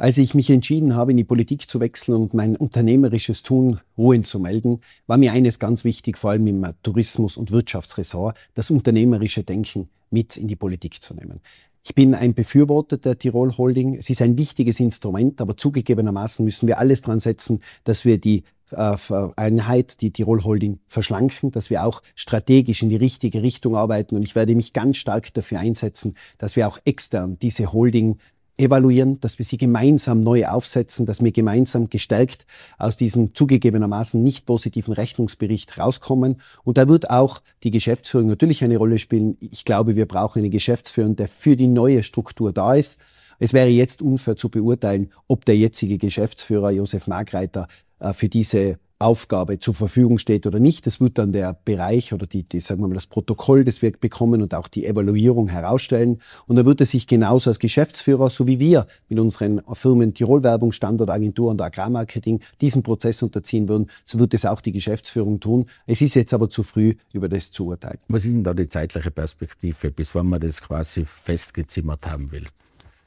Als 0.05 0.19
ich 0.19 0.35
mich 0.35 0.51
entschieden 0.51 0.97
habe, 0.97 1.13
in 1.13 1.17
die 1.17 1.25
Politik 1.25 1.71
zu 1.71 1.81
wechseln 1.81 2.15
und 2.15 2.35
mein 2.35 2.57
unternehmerisches 2.57 3.43
Tun 3.43 3.81
ruhen 3.97 4.23
zu 4.23 4.39
melden, 4.39 4.83
war 5.07 5.17
mir 5.17 5.33
eines 5.33 5.59
ganz 5.59 5.83
wichtig, 5.83 6.19
vor 6.19 6.33
allem 6.33 6.47
im 6.47 6.67
Tourismus- 6.83 7.39
und 7.39 7.53
Wirtschaftsressort, 7.53 8.37
das 8.53 8.71
unternehmerische 8.71 9.45
Denken 9.45 9.89
mit 10.11 10.37
in 10.37 10.47
die 10.47 10.57
Politik 10.57 11.03
zu 11.03 11.15
nehmen. 11.15 11.41
Ich 11.83 11.95
bin 11.95 12.15
ein 12.15 12.35
Befürworter 12.35 12.99
der 12.99 13.19
Tirol 13.19 13.57
Holding. 13.57 13.95
Es 13.95 14.11
ist 14.11 14.21
ein 14.21 14.37
wichtiges 14.37 14.79
Instrument, 14.79 15.41
aber 15.41 15.57
zugegebenermaßen 15.57 16.45
müssen 16.45 16.67
wir 16.67 16.79
alles 16.79 17.01
dran 17.01 17.21
setzen, 17.21 17.63
dass 17.85 18.05
wir 18.05 18.19
die 18.19 18.45
äh, 18.73 18.97
Einheit, 19.37 20.03
die 20.03 20.11
Tirol 20.11 20.45
Holding, 20.45 20.81
verschlanken, 20.87 21.51
dass 21.51 21.71
wir 21.71 21.83
auch 21.83 22.03
strategisch 22.15 22.83
in 22.83 22.91
die 22.91 22.97
richtige 22.97 23.43
Richtung 23.43 23.75
arbeiten. 23.75 24.17
Und 24.17 24.23
ich 24.23 24.35
werde 24.35 24.55
mich 24.55 24.75
ganz 24.75 24.99
stark 24.99 25.33
dafür 25.33 25.61
einsetzen, 25.61 26.15
dass 26.37 26.57
wir 26.57 26.69
auch 26.69 26.79
extern 26.85 27.39
diese 27.39 27.73
Holding 27.73 28.19
evaluieren, 28.57 29.21
dass 29.21 29.39
wir 29.39 29.45
sie 29.45 29.57
gemeinsam 29.57 30.23
neu 30.23 30.47
aufsetzen, 30.47 31.07
dass 31.07 31.23
wir 31.23 31.33
gemeinsam 31.33 31.91
gestärkt 31.91 32.47
aus 32.79 32.97
diesem 32.97 33.35
zugegebenermaßen 33.35 34.23
nicht 34.23 34.47
positiven 34.47 34.95
Rechnungsbericht 34.95 35.77
rauskommen. 35.79 36.41
Und 36.63 36.79
da 36.79 36.89
wird 36.89 37.11
auch 37.11 37.43
die 37.63 37.71
Geschäftsführung 37.71 38.29
natürlich 38.29 38.63
eine 38.63 38.77
Rolle 38.77 38.99
spielen. 38.99 39.37
Ich 39.41 39.65
glaube, 39.65 39.97
wir 39.97 40.07
brauchen 40.07 40.39
eine 40.41 40.51
Geschäftsführung, 40.51 41.17
der 41.17 41.29
für 41.29 41.57
die 41.57 41.67
neue 41.67 42.03
Struktur 42.03 42.53
da 42.53 42.75
ist. 42.75 43.01
Es 43.41 43.53
wäre 43.53 43.69
jetzt 43.69 44.01
unfair 44.03 44.37
zu 44.37 44.49
beurteilen, 44.49 45.11
ob 45.27 45.45
der 45.45 45.57
jetzige 45.57 45.99
Geschäftsführer 45.99 46.71
Josef 46.71 47.09
Margreiter 47.09 47.67
äh, 47.99 48.13
für 48.13 48.29
diese 48.29 48.79
Aufgabe 48.99 49.59
zur 49.59 49.75
Verfügung 49.75 50.19
steht 50.19 50.47
oder 50.47 50.61
nicht. 50.61 50.87
Das 50.87 51.01
wird 51.01 51.19
dann 51.19 51.33
der 51.33 51.59
Bereich 51.65 52.13
oder 52.13 52.27
die, 52.27 52.45
die, 52.45 52.61
sagen 52.61 52.81
wir 52.81 52.89
mal, 52.89 52.95
das 52.95 53.07
Protokoll, 53.07 53.65
das 53.65 53.83
wir 53.83 53.93
bekommen 53.93 54.43
und 54.43 54.55
auch 54.55 54.69
die 54.69 54.87
Evaluierung 54.87 55.49
herausstellen. 55.49 56.21
Und 56.47 56.57
da 56.57 56.65
wird 56.65 56.81
er 56.81 56.87
sich 56.87 57.07
genauso 57.07 57.51
als 57.51 57.59
Geschäftsführer, 57.59 58.31
so 58.31 58.47
wie 58.47 58.61
wir 58.61 58.87
mit 59.09 59.19
unseren 59.19 59.61
Firmen 59.73 60.15
Tirolwerbung, 60.15 60.73
Standortagentur 60.73 61.51
und 61.51 61.61
Agrarmarketing 61.61 62.41
diesen 62.61 62.83
Prozess 62.83 63.23
unterziehen 63.23 63.69
würden, 63.69 63.91
so 64.05 64.19
wird 64.19 64.35
es 64.35 64.47
auch 64.47 64.61
die 64.61 64.73
Geschäftsführung 64.73 65.41
tun. 65.41 65.67
Es 65.87 66.01
ist 66.01 66.15
jetzt 66.15 66.33
aber 66.33 66.49
zu 66.49 66.63
früh, 66.63 66.95
über 67.13 67.29
das 67.29 67.51
zu 67.51 67.67
urteilen. 67.67 67.99
Was 68.09 68.25
ist 68.25 68.35
denn 68.35 68.45
da 68.45 68.55
die 68.55 68.69
zeitliche 68.69 69.11
Perspektive, 69.11 69.91
bis 69.91 70.15
wann 70.15 70.29
man 70.29 70.41
das 70.41 70.63
quasi 70.63 71.05
festgezimmert 71.05 72.07
haben 72.07 72.31
will? 72.33 72.47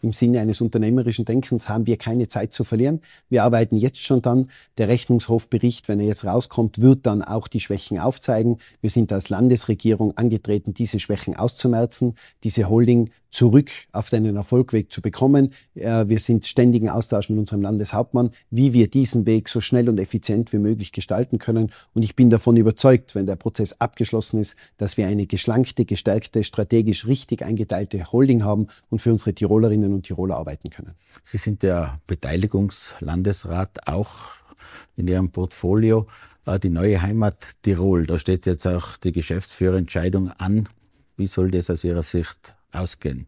Im 0.02 0.14
Sinne 0.14 0.40
eines 0.42 0.62
unternehmerischen 0.62 1.26
Denkens 1.26 1.70
haben 1.70 1.88
wir 1.88 1.98
keine 1.98 2.28
Zeit 2.28 2.54
zu 2.54 2.64
verlieren. 2.64 3.02
Wir 3.30 3.44
arbeiten 3.44 3.78
jetzt 3.78 4.00
schon 4.00 4.22
dann. 4.22 4.50
Der 4.78 4.88
Rechnungshofbericht, 4.88 5.88
wenn 5.88 6.00
er 6.00 6.06
jetzt 6.06 6.26
rauskommt, 6.26 6.82
wird 6.82 7.06
dann 7.06 7.22
auch 7.22 7.48
die 7.48 7.60
Schwächen 7.60 8.00
aufzeigen. 8.00 8.60
Wir 8.82 8.90
sind 8.90 9.12
als 9.12 9.30
Landesregierung 9.30 10.16
angetreten, 10.18 10.74
diese 10.74 11.00
Schwächen 11.00 11.36
auszumerzen, 11.36 12.16
diese 12.44 12.70
Holding 12.70 13.10
zurück 13.32 13.72
auf 13.92 14.10
den 14.10 14.36
Erfolgweg 14.36 14.92
zu 14.92 15.02
bekommen. 15.02 15.54
Wir 15.74 16.20
sind 16.20 16.46
ständigen 16.46 16.90
Austausch 16.90 17.30
mit 17.30 17.40
unserem 17.40 17.62
Landeshauptmann, 17.62 18.32
wie 18.50 18.74
wir 18.74 18.90
diesen 18.90 19.26
Weg 19.26 19.50
so 19.50 19.62
schnell 19.62 19.90
und 19.90 20.00
effizient 20.00 20.54
wie 20.54 20.58
möglich 20.58 20.92
gestalten 20.92 21.40
können. 21.40 21.72
Und 21.94 22.04
ich 22.04 22.16
bin 22.16 22.30
davon 22.30 22.58
überzeugt, 22.58 23.16
wenn 23.16 23.26
der 23.26 23.36
Prozess 23.36 23.74
abgeschlossen 23.80 24.40
ist, 24.40 24.56
dass 24.78 24.98
wir 24.98 25.08
eine 25.08 25.28
geschlankte, 25.28 25.86
gestärkte, 25.86 26.44
strategisch 26.44 27.08
richtig 27.08 27.44
eingeteilte 27.44 28.12
Holding 28.12 28.44
haben 28.44 28.68
und 28.90 29.00
für 29.00 29.12
unsere 29.12 29.34
Tirolerinnen 29.34 29.94
und 29.94 30.04
Tiroler 30.04 30.38
arbeiten 30.38 30.70
können. 30.70 30.96
Sie 31.24 31.38
sind 31.38 31.64
der 31.64 32.00
Beteiligungslandesrat 32.08 33.88
auch 33.88 34.32
in 34.96 35.08
Ihrem 35.08 35.30
Portfolio, 35.30 36.08
äh, 36.46 36.60
die 36.60 36.70
neue 36.70 37.02
Heimat 37.02 37.56
Tirol. 37.62 38.08
Da 38.08 38.20
steht 38.20 38.46
jetzt 38.46 38.68
auch 38.68 38.98
die 38.98 39.12
Geschäftsführerentscheidung 39.12 40.32
an. 40.32 40.68
Wie 41.16 41.28
soll 41.28 41.52
das 41.52 41.70
aus 41.70 41.84
Ihrer 41.84 42.04
Sicht 42.04 42.57
ausgehen? 42.72 43.28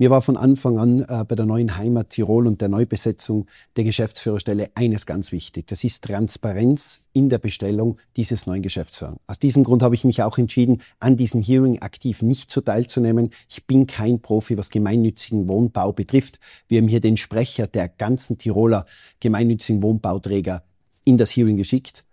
Mir 0.00 0.10
war 0.10 0.22
von 0.22 0.36
Anfang 0.36 0.78
an 0.78 1.00
äh, 1.08 1.24
bei 1.24 1.34
der 1.34 1.44
neuen 1.44 1.76
Heimat 1.76 2.10
Tirol 2.10 2.46
und 2.46 2.60
der 2.60 2.68
Neubesetzung 2.68 3.46
der 3.74 3.82
Geschäftsführerstelle 3.82 4.70
eines 4.76 5.06
ganz 5.06 5.32
wichtig. 5.32 5.66
Das 5.66 5.82
ist 5.82 6.04
Transparenz 6.04 7.08
in 7.12 7.28
der 7.28 7.38
Bestellung 7.38 7.98
dieses 8.16 8.46
neuen 8.46 8.62
Geschäftsführers. 8.62 9.16
Aus 9.26 9.40
diesem 9.40 9.64
Grund 9.64 9.82
habe 9.82 9.96
ich 9.96 10.04
mich 10.04 10.22
auch 10.22 10.38
entschieden, 10.38 10.82
an 11.00 11.16
diesem 11.16 11.42
Hearing 11.42 11.80
aktiv 11.80 12.22
nicht 12.22 12.52
zu 12.52 12.60
teilzunehmen. 12.60 13.30
Ich 13.48 13.66
bin 13.66 13.88
kein 13.88 14.20
Profi, 14.20 14.56
was 14.56 14.70
gemeinnützigen 14.70 15.48
Wohnbau 15.48 15.92
betrifft. 15.92 16.38
Wir 16.68 16.80
haben 16.80 16.86
hier 16.86 17.00
den 17.00 17.16
Sprecher 17.16 17.66
der 17.66 17.88
ganzen 17.88 18.38
Tiroler 18.38 18.86
gemeinnützigen 19.18 19.82
Wohnbauträger 19.82 20.62
in 21.02 21.18
das 21.18 21.32
Hearing 21.32 21.56
geschickt. 21.56 22.04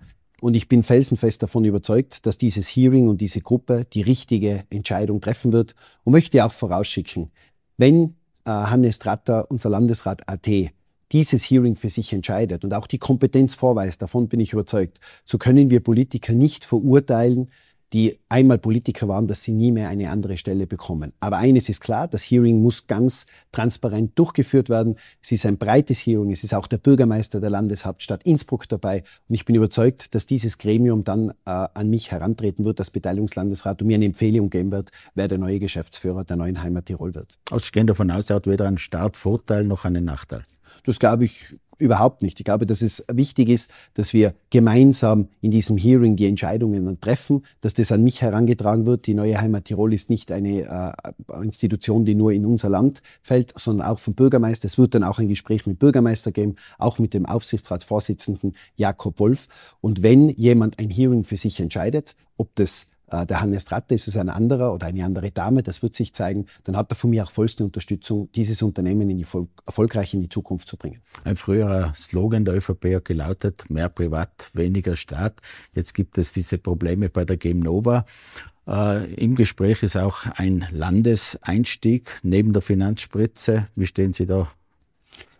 Und 0.45 0.53
ich 0.53 0.67
bin 0.67 0.83
felsenfest 0.83 1.41
davon 1.41 1.65
überzeugt, 1.65 2.27
dass 2.27 2.37
dieses 2.37 2.67
Hearing 2.67 3.07
und 3.07 3.19
diese 3.19 3.41
Gruppe 3.41 3.83
die 3.91 4.03
richtige 4.03 4.63
Entscheidung 4.69 5.19
treffen 5.19 5.51
wird 5.51 5.73
und 6.03 6.13
möchte 6.13 6.45
auch 6.45 6.51
vorausschicken, 6.51 7.31
wenn 7.77 8.13
äh, 8.45 8.51
Hannes 8.51 8.99
Tratter, 8.99 9.49
unser 9.49 9.71
Landesrat 9.71 10.29
AT, 10.29 10.47
dieses 11.11 11.43
Hearing 11.49 11.75
für 11.75 11.89
sich 11.89 12.13
entscheidet 12.13 12.63
und 12.63 12.75
auch 12.75 12.85
die 12.85 12.99
Kompetenz 12.99 13.55
vorweist, 13.55 14.03
davon 14.03 14.27
bin 14.27 14.39
ich 14.39 14.53
überzeugt, 14.53 14.99
so 15.25 15.39
können 15.39 15.71
wir 15.71 15.79
Politiker 15.79 16.33
nicht 16.33 16.63
verurteilen, 16.63 17.49
die 17.93 18.19
einmal 18.29 18.57
Politiker 18.57 19.07
waren, 19.07 19.27
dass 19.27 19.43
sie 19.43 19.51
nie 19.51 19.71
mehr 19.71 19.89
eine 19.89 20.09
andere 20.09 20.37
Stelle 20.37 20.67
bekommen. 20.67 21.13
Aber 21.19 21.37
eines 21.37 21.69
ist 21.69 21.81
klar, 21.81 22.07
das 22.07 22.23
Hearing 22.23 22.61
muss 22.61 22.87
ganz 22.87 23.25
transparent 23.51 24.17
durchgeführt 24.17 24.69
werden. 24.69 24.95
Es 25.21 25.31
ist 25.31 25.45
ein 25.45 25.57
breites 25.57 25.99
Hearing, 25.99 26.31
es 26.31 26.43
ist 26.43 26.53
auch 26.53 26.67
der 26.67 26.77
Bürgermeister 26.77 27.39
der 27.39 27.49
Landeshauptstadt 27.49 28.23
Innsbruck 28.23 28.67
dabei. 28.67 29.03
Und 29.29 29.35
ich 29.35 29.45
bin 29.45 29.55
überzeugt, 29.55 30.13
dass 30.15 30.25
dieses 30.25 30.57
Gremium 30.57 31.03
dann 31.03 31.29
äh, 31.29 31.33
an 31.45 31.89
mich 31.89 32.11
herantreten 32.11 32.65
wird, 32.65 32.79
das 32.79 32.89
Beteiligungslandesrat, 32.89 33.81
und 33.81 33.87
mir 33.87 33.95
eine 33.95 34.05
Empfehlung 34.05 34.49
geben 34.49 34.71
wird, 34.71 34.91
wer 35.13 35.27
der 35.27 35.37
neue 35.37 35.59
Geschäftsführer 35.59 36.23
der 36.23 36.37
neuen 36.37 36.61
Heimat 36.61 36.87
Tirol 36.87 37.15
wird. 37.15 37.39
Also 37.51 37.65
ich 37.65 37.71
gehe 37.71 37.85
davon 37.85 38.11
aus, 38.11 38.29
er 38.29 38.37
hat 38.37 38.47
weder 38.47 38.67
einen 38.67 38.77
Startvorteil 38.77 39.63
noch 39.63 39.85
einen 39.85 40.05
Nachteil. 40.05 40.45
Das 40.85 40.99
glaube 40.99 41.25
ich 41.25 41.55
überhaupt 41.77 42.21
nicht. 42.21 42.39
Ich 42.39 42.45
glaube, 42.45 42.65
dass 42.65 42.81
es 42.81 43.03
wichtig 43.11 43.49
ist, 43.49 43.69
dass 43.93 44.13
wir 44.13 44.33
gemeinsam 44.49 45.29
in 45.41 45.51
diesem 45.51 45.77
Hearing 45.77 46.15
die 46.15 46.27
Entscheidungen 46.27 46.99
treffen, 46.99 47.43
dass 47.61 47.73
das 47.73 47.91
an 47.91 48.03
mich 48.03 48.21
herangetragen 48.21 48.85
wird. 48.85 49.07
Die 49.07 49.13
neue 49.13 49.39
Heimat 49.39 49.65
Tirol 49.65 49.93
ist 49.93 50.09
nicht 50.09 50.31
eine 50.31 50.95
äh, 51.27 51.43
Institution, 51.43 52.05
die 52.05 52.15
nur 52.15 52.31
in 52.31 52.45
unser 52.45 52.69
Land 52.69 53.01
fällt, 53.21 53.53
sondern 53.57 53.87
auch 53.87 53.99
vom 53.99 54.13
Bürgermeister. 54.13 54.67
Es 54.67 54.77
wird 54.77 54.95
dann 54.95 55.03
auch 55.03 55.19
ein 55.19 55.27
Gespräch 55.27 55.65
mit 55.67 55.79
Bürgermeister 55.79 56.31
geben, 56.31 56.55
auch 56.77 56.99
mit 56.99 57.13
dem 57.13 57.25
Aufsichtsratsvorsitzenden 57.25 58.55
Jakob 58.75 59.19
Wolf. 59.19 59.47
Und 59.81 60.03
wenn 60.03 60.29
jemand 60.29 60.79
ein 60.79 60.89
Hearing 60.89 61.23
für 61.23 61.37
sich 61.37 61.59
entscheidet, 61.59 62.15
ob 62.37 62.55
das 62.55 62.87
der 63.11 63.41
Hannes 63.41 63.65
Tratte 63.65 63.95
ist 63.95 64.07
es 64.07 64.17
ein 64.17 64.29
anderer 64.29 64.73
oder 64.73 64.87
eine 64.87 65.05
andere 65.05 65.31
Dame, 65.31 65.63
das 65.63 65.81
wird 65.81 65.95
sich 65.95 66.13
zeigen, 66.13 66.47
dann 66.63 66.75
hat 66.75 66.91
er 66.91 66.95
von 66.95 67.09
mir 67.09 67.23
auch 67.23 67.31
vollste 67.31 67.63
Unterstützung, 67.63 68.29
dieses 68.33 68.61
Unternehmen 68.61 69.09
in 69.09 69.17
die 69.17 69.25
erfolgreich 69.65 70.13
in 70.13 70.21
die 70.21 70.29
Zukunft 70.29 70.67
zu 70.67 70.77
bringen. 70.77 71.01
Ein 71.23 71.35
früherer 71.35 71.93
Slogan 71.95 72.45
der 72.45 72.55
ÖVP 72.55 72.95
hat 72.95 73.05
gelautet, 73.05 73.69
mehr 73.69 73.89
Privat, 73.89 74.49
weniger 74.53 74.95
Staat. 74.95 75.41
Jetzt 75.73 75.93
gibt 75.93 76.17
es 76.17 76.31
diese 76.31 76.57
Probleme 76.57 77.09
bei 77.09 77.25
der 77.25 77.37
Game 77.37 77.59
Nova. 77.59 78.05
Äh, 78.67 79.13
Im 79.13 79.35
Gespräch 79.35 79.83
ist 79.83 79.97
auch 79.97 80.25
ein 80.35 80.65
Landeseinstieg 80.71 82.09
neben 82.23 82.53
der 82.53 82.61
Finanzspritze. 82.61 83.67
Wie 83.75 83.85
stehen 83.85 84.13
Sie 84.13 84.25
da 84.25 84.47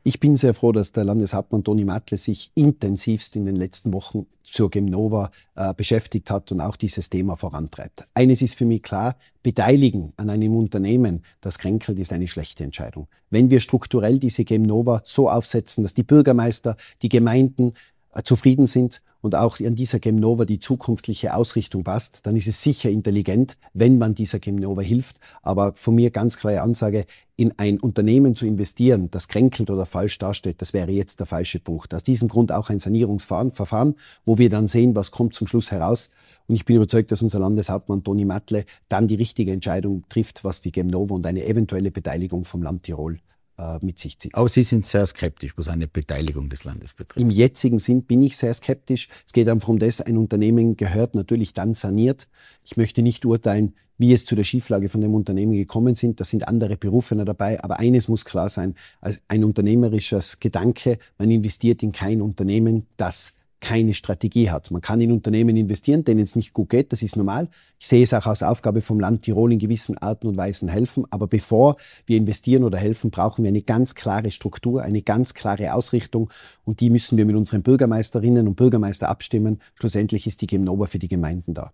ich 0.08 0.20
bin 0.20 0.36
sehr 0.36 0.54
froh, 0.54 0.72
dass 0.72 0.92
der 0.92 1.04
Landeshauptmann 1.04 1.64
Toni 1.64 1.84
Matle 1.84 2.18
sich 2.18 2.52
intensivst 2.54 3.36
in 3.36 3.48
den 3.48 3.56
letzten 3.56 3.92
Wochen 3.92 4.28
zur 4.44 4.70
Gemnova 4.70 5.32
äh, 5.56 5.74
beschäftigt 5.74 6.30
hat 6.30 6.52
und 6.52 6.62
auch 6.62 6.76
dieses 6.76 7.10
Thema 7.10 7.38
vorantreibt. 7.38 8.08
Eines 8.14 8.44
ist 8.44 8.54
für 8.54 8.66
mich 8.66 8.84
klar, 8.84 9.16
beteiligen 9.42 10.14
an 10.16 10.30
einem 10.30 10.56
Unternehmen, 10.56 11.24
das 11.42 11.58
kränkelt, 11.58 11.98
ist 11.98 12.14
eine 12.14 12.28
schlechte 12.28 12.64
Entscheidung. 12.64 13.08
Wenn 13.32 13.50
wir 13.50 13.60
strukturell 13.60 14.20
diese 14.20 14.46
Gemnova 14.46 15.02
so 15.06 15.28
aufsetzen, 15.28 15.82
dass 15.82 15.96
die 15.96 16.04
Bürgermeister, 16.04 16.78
die 17.02 17.10
Gemeinden 17.10 17.74
zufrieden 18.24 18.68
sind 18.68 19.02
und 19.22 19.36
auch 19.36 19.60
an 19.60 19.76
dieser 19.76 20.00
Gemnova 20.00 20.46
die 20.46 20.60
zukünftige 20.60 21.34
Ausrichtung 21.34 21.84
passt, 21.84 22.20
dann 22.24 22.36
ist 22.36 22.48
es 22.48 22.62
sicher 22.62 22.90
intelligent, 22.90 23.58
wenn 23.74 23.98
man 23.98 24.14
dieser 24.14 24.40
Gemnova 24.40 24.82
hilft. 24.82 25.20
Aber 25.42 25.74
von 25.74 25.96
mir 25.96 26.12
ganz 26.12 26.38
klare 26.38 26.62
Ansage, 26.62 27.06
in 27.36 27.54
ein 27.58 27.80
Unternehmen 27.80 28.36
zu 28.36 28.46
investieren, 28.46 29.10
das 29.12 29.28
kränkelt 29.28 29.70
oder 29.70 29.86
falsch 29.86 30.20
dasteht, 30.20 30.62
das 30.62 30.74
wäre 30.74 30.92
jetzt 30.92 31.20
der 31.20 31.26
falsche 31.26 31.60
Punkt. 31.60 31.94
Aus 31.94 32.04
diesem 32.04 32.30
Grund 32.30 32.52
auch 32.52 32.70
ein 32.70 32.80
Sanierungsverfahren, 32.80 33.96
wo 34.26 34.38
wir 34.38 34.50
dann 34.50 34.68
sehen, 34.68 34.96
was 34.96 35.12
kommt 35.12 35.34
zum 35.34 35.48
Schluss 35.48 35.72
heraus. 35.72 36.12
Und 36.48 36.56
ich 36.56 36.66
bin 36.66 36.76
überzeugt, 36.76 37.12
dass 37.12 37.22
unser 37.22 37.40
Landeshauptmann 37.40 38.04
Toni 38.04 38.26
Matle 38.26 38.66
dann 38.90 39.08
die 39.08 39.16
richtige 39.16 39.52
Entscheidung 39.52 40.04
trifft, 40.08 40.44
was 40.44 40.62
die 40.62 40.72
Gemnova 40.72 41.16
und 41.16 41.26
eine 41.26 41.46
eventuelle 41.46 41.92
Beteiligung 41.92 42.46
vom 42.46 42.62
Land 42.62 42.84
Tirol 42.84 43.20
äh, 43.58 43.78
mit 43.82 44.00
sich 44.00 44.20
zieht. 44.20 44.36
Aber 44.36 44.50
Sie 44.50 44.64
sind 44.64 44.86
sehr 44.86 45.06
skeptisch, 45.06 45.54
was 45.58 45.68
eine 45.68 45.88
Beteiligung 45.88 46.50
des 46.50 46.64
Landes 46.64 46.94
betrifft. 46.94 47.22
Im 47.22 47.30
jetzigen 47.30 47.80
Sinn 47.80 48.04
bin 48.04 48.22
ich 48.22 48.38
sehr 48.38 48.54
skeptisch. 48.54 49.10
Es 49.26 49.34
geht 49.34 49.50
einfach 49.50 49.70
um 49.70 49.80
das, 49.80 50.02
ein 50.02 50.18
Unternehmen 50.18 50.78
gehört 50.78 51.16
natürlich 51.16 51.54
dann 51.54 51.74
saniert. 51.74 52.28
Ich 52.64 52.78
möchte 52.78 53.02
nicht 53.02 53.26
urteilen, 53.26 53.74
wie 53.98 54.14
es 54.14 54.26
zu 54.26 54.36
der 54.36 54.44
Schieflage 54.44 54.90
von 54.90 55.02
dem 55.02 55.14
Unternehmen 55.14 55.54
gekommen 55.54 55.96
sind. 55.96 56.20
Da 56.20 56.26
sind 56.26 56.48
andere 56.48 56.78
Berufene 56.78 57.26
dabei. 57.26 57.64
Aber 57.64 57.80
eines 57.80 58.08
muss 58.08 58.26
klar 58.26 58.50
sein, 58.50 58.76
als 59.02 59.22
ein 59.28 59.44
unternehmerisches 59.44 60.40
Gedanke, 60.40 61.00
man 61.18 61.32
investiert 61.32 61.82
in 61.84 61.92
kein 61.92 62.22
Unternehmen, 62.22 62.88
das 62.98 63.35
keine 63.62 63.94
Strategie 63.94 64.50
hat. 64.50 64.72
Man 64.72 64.82
kann 64.82 65.02
in 65.02 65.12
Unternehmen 65.12 65.58
investieren, 65.58 66.04
denen 66.04 66.22
es 66.22 66.36
nicht 66.36 66.54
gut 66.54 66.70
geht, 66.70 66.92
das 66.92 67.02
ist 67.02 67.16
normal. 67.16 67.50
Ich 67.80 67.88
sehe 67.88 68.04
es 68.04 68.14
auch 68.14 68.26
als 68.26 68.44
Aufgabe 68.44 68.82
vom 68.82 69.00
Land 69.00 69.24
Tirol 69.24 69.54
in 69.54 69.60
gewissen 69.60 69.98
Arten 69.98 70.28
und 70.28 70.38
Weisen 70.38 70.68
helfen. 70.68 71.06
Aber 71.10 71.28
bevor 71.28 71.78
wir 72.06 72.18
investieren 72.18 72.64
oder 72.64 72.78
helfen, 72.78 73.12
brauchen 73.12 73.44
wir 73.44 73.50
eine 73.50 73.62
ganz 73.62 73.96
klare 73.96 74.32
Struktur, 74.32 74.84
eine 74.84 75.02
ganz 75.02 75.34
klare 75.34 75.74
Ausrichtung 75.74 76.30
und 76.64 76.80
die 76.80 76.90
müssen 76.90 77.18
wir 77.18 77.26
mit 77.26 77.36
unseren 77.36 77.64
Bürgermeisterinnen 77.64 78.48
und 78.48 78.56
Bürgermeister 78.56 79.10
abstimmen. 79.10 79.62
Schlussendlich 79.76 80.28
ist 80.28 80.42
die 80.42 80.48
Gemnova 80.48 80.86
für 80.86 81.00
die 81.00 81.08
Gemeinden 81.08 81.54
da. 81.54 81.72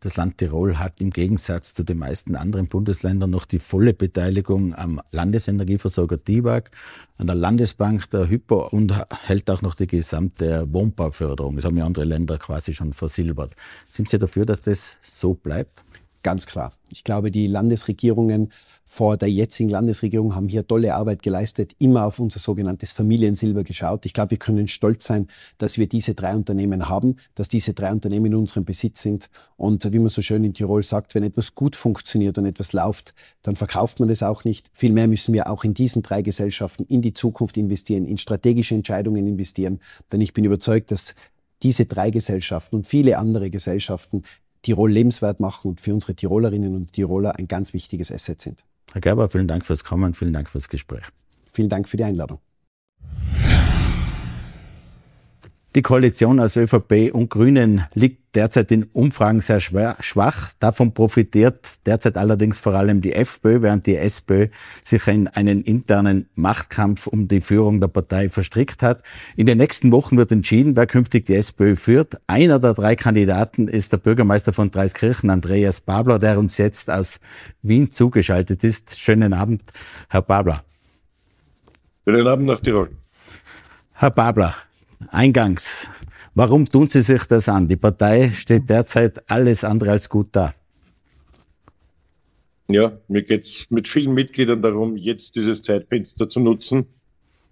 Das 0.00 0.16
Land 0.16 0.38
Tirol 0.38 0.78
hat 0.78 1.00
im 1.00 1.10
Gegensatz 1.10 1.74
zu 1.74 1.82
den 1.82 1.98
meisten 1.98 2.36
anderen 2.36 2.68
Bundesländern 2.68 3.30
noch 3.30 3.44
die 3.44 3.58
volle 3.58 3.94
Beteiligung 3.94 4.74
am 4.74 5.00
Landesenergieversorger 5.12 6.16
DIWAG, 6.16 6.70
an 7.18 7.26
der 7.26 7.36
Landesbank 7.36 8.08
der 8.10 8.28
Hypo 8.28 8.68
und 8.68 8.92
hält 9.26 9.48
auch 9.50 9.62
noch 9.62 9.74
die 9.74 9.86
gesamte 9.86 10.66
Wohnbauförderung. 10.72 11.56
Das 11.56 11.64
haben 11.64 11.76
ja 11.76 11.86
andere 11.86 12.04
Länder 12.04 12.38
quasi 12.38 12.72
schon 12.72 12.92
versilbert. 12.92 13.54
Sind 13.90 14.08
Sie 14.08 14.18
dafür, 14.18 14.46
dass 14.46 14.60
das 14.60 14.96
so 15.02 15.34
bleibt? 15.34 15.82
Ganz 16.22 16.46
klar. 16.46 16.72
Ich 16.88 17.04
glaube, 17.04 17.30
die 17.30 17.46
Landesregierungen 17.46 18.50
vor 18.94 19.16
der 19.16 19.28
jetzigen 19.28 19.70
Landesregierung 19.70 20.36
haben 20.36 20.46
hier 20.46 20.68
tolle 20.68 20.94
Arbeit 20.94 21.24
geleistet, 21.24 21.74
immer 21.80 22.04
auf 22.04 22.20
unser 22.20 22.38
sogenanntes 22.38 22.92
Familiensilber 22.92 23.64
geschaut. 23.64 24.06
Ich 24.06 24.14
glaube, 24.14 24.30
wir 24.30 24.38
können 24.38 24.68
stolz 24.68 25.06
sein, 25.06 25.26
dass 25.58 25.78
wir 25.78 25.88
diese 25.88 26.14
drei 26.14 26.36
Unternehmen 26.36 26.88
haben, 26.88 27.16
dass 27.34 27.48
diese 27.48 27.74
drei 27.74 27.90
Unternehmen 27.90 28.26
in 28.26 28.36
unserem 28.36 28.64
Besitz 28.64 29.02
sind. 29.02 29.30
Und 29.56 29.92
wie 29.92 29.98
man 29.98 30.10
so 30.10 30.22
schön 30.22 30.44
in 30.44 30.52
Tirol 30.52 30.84
sagt, 30.84 31.16
wenn 31.16 31.24
etwas 31.24 31.56
gut 31.56 31.74
funktioniert 31.74 32.38
und 32.38 32.46
etwas 32.46 32.72
läuft, 32.72 33.14
dann 33.42 33.56
verkauft 33.56 33.98
man 33.98 34.10
das 34.10 34.22
auch 34.22 34.44
nicht. 34.44 34.70
Vielmehr 34.72 35.08
müssen 35.08 35.34
wir 35.34 35.50
auch 35.50 35.64
in 35.64 35.74
diesen 35.74 36.02
drei 36.02 36.22
Gesellschaften 36.22 36.84
in 36.84 37.02
die 37.02 37.14
Zukunft 37.14 37.56
investieren, 37.56 38.04
in 38.04 38.16
strategische 38.16 38.76
Entscheidungen 38.76 39.26
investieren. 39.26 39.80
Denn 40.12 40.20
ich 40.20 40.34
bin 40.34 40.44
überzeugt, 40.44 40.92
dass 40.92 41.16
diese 41.64 41.86
drei 41.86 42.10
Gesellschaften 42.10 42.76
und 42.76 42.86
viele 42.86 43.18
andere 43.18 43.50
Gesellschaften 43.50 44.22
Tirol 44.62 44.92
lebenswert 44.92 45.40
machen 45.40 45.70
und 45.70 45.80
für 45.80 45.92
unsere 45.92 46.14
Tirolerinnen 46.14 46.76
und 46.76 46.92
Tiroler 46.92 47.36
ein 47.40 47.48
ganz 47.48 47.72
wichtiges 47.72 48.12
Asset 48.12 48.40
sind. 48.40 48.64
Herr 48.94 49.00
Gerber, 49.00 49.28
vielen 49.28 49.48
Dank 49.48 49.66
fürs 49.66 49.82
Kommen, 49.82 50.14
vielen 50.14 50.32
Dank 50.32 50.48
fürs 50.48 50.68
Gespräch. 50.68 51.02
Vielen 51.52 51.68
Dank 51.68 51.88
für 51.88 51.96
die 51.96 52.04
Einladung. 52.04 52.38
Die 55.74 55.82
Koalition 55.82 56.38
aus 56.38 56.56
ÖVP 56.56 57.12
und 57.12 57.30
Grünen 57.30 57.82
liegt 57.94 58.36
derzeit 58.36 58.70
in 58.70 58.84
Umfragen 58.92 59.40
sehr 59.40 59.58
schwach. 59.58 60.52
Davon 60.60 60.94
profitiert 60.94 61.68
derzeit 61.84 62.16
allerdings 62.16 62.60
vor 62.60 62.74
allem 62.74 63.00
die 63.00 63.12
FPÖ, 63.12 63.60
während 63.60 63.84
die 63.88 63.96
SPÖ 63.96 64.46
sich 64.84 65.08
in 65.08 65.26
einen 65.26 65.62
internen 65.62 66.28
Machtkampf 66.36 67.08
um 67.08 67.26
die 67.26 67.40
Führung 67.40 67.80
der 67.80 67.88
Partei 67.88 68.28
verstrickt 68.28 68.84
hat. 68.84 69.02
In 69.34 69.46
den 69.46 69.58
nächsten 69.58 69.90
Wochen 69.90 70.16
wird 70.16 70.30
entschieden, 70.30 70.76
wer 70.76 70.86
künftig 70.86 71.26
die 71.26 71.34
SPÖ 71.34 71.74
führt. 71.74 72.20
Einer 72.28 72.60
der 72.60 72.74
drei 72.74 72.94
Kandidaten 72.94 73.66
ist 73.66 73.90
der 73.90 73.98
Bürgermeister 73.98 74.52
von 74.52 74.70
Dreiskirchen, 74.70 75.28
Andreas 75.28 75.80
Babler, 75.80 76.20
der 76.20 76.38
uns 76.38 76.56
jetzt 76.56 76.88
aus 76.88 77.18
Wien 77.62 77.90
zugeschaltet 77.90 78.62
ist. 78.62 78.96
Schönen 78.96 79.32
Abend, 79.32 79.72
Herr 80.08 80.22
Babler. 80.22 80.62
Schönen 82.04 82.28
Abend 82.28 82.46
nach 82.46 82.60
Tirol. 82.60 82.90
Herr 83.94 84.10
Babler, 84.12 84.54
Eingangs, 85.10 85.90
warum 86.34 86.66
tun 86.66 86.88
Sie 86.88 87.02
sich 87.02 87.24
das 87.24 87.48
an? 87.48 87.68
Die 87.68 87.76
Partei 87.76 88.30
steht 88.30 88.68
derzeit 88.68 89.22
alles 89.30 89.64
andere 89.64 89.92
als 89.92 90.08
gut 90.08 90.28
da. 90.32 90.54
Ja, 92.68 92.98
mir 93.08 93.22
geht 93.22 93.44
es 93.44 93.66
mit 93.70 93.88
vielen 93.88 94.14
Mitgliedern 94.14 94.62
darum, 94.62 94.96
jetzt 94.96 95.36
dieses 95.36 95.60
Zeitfenster 95.60 96.28
zu 96.28 96.40
nutzen, 96.40 96.86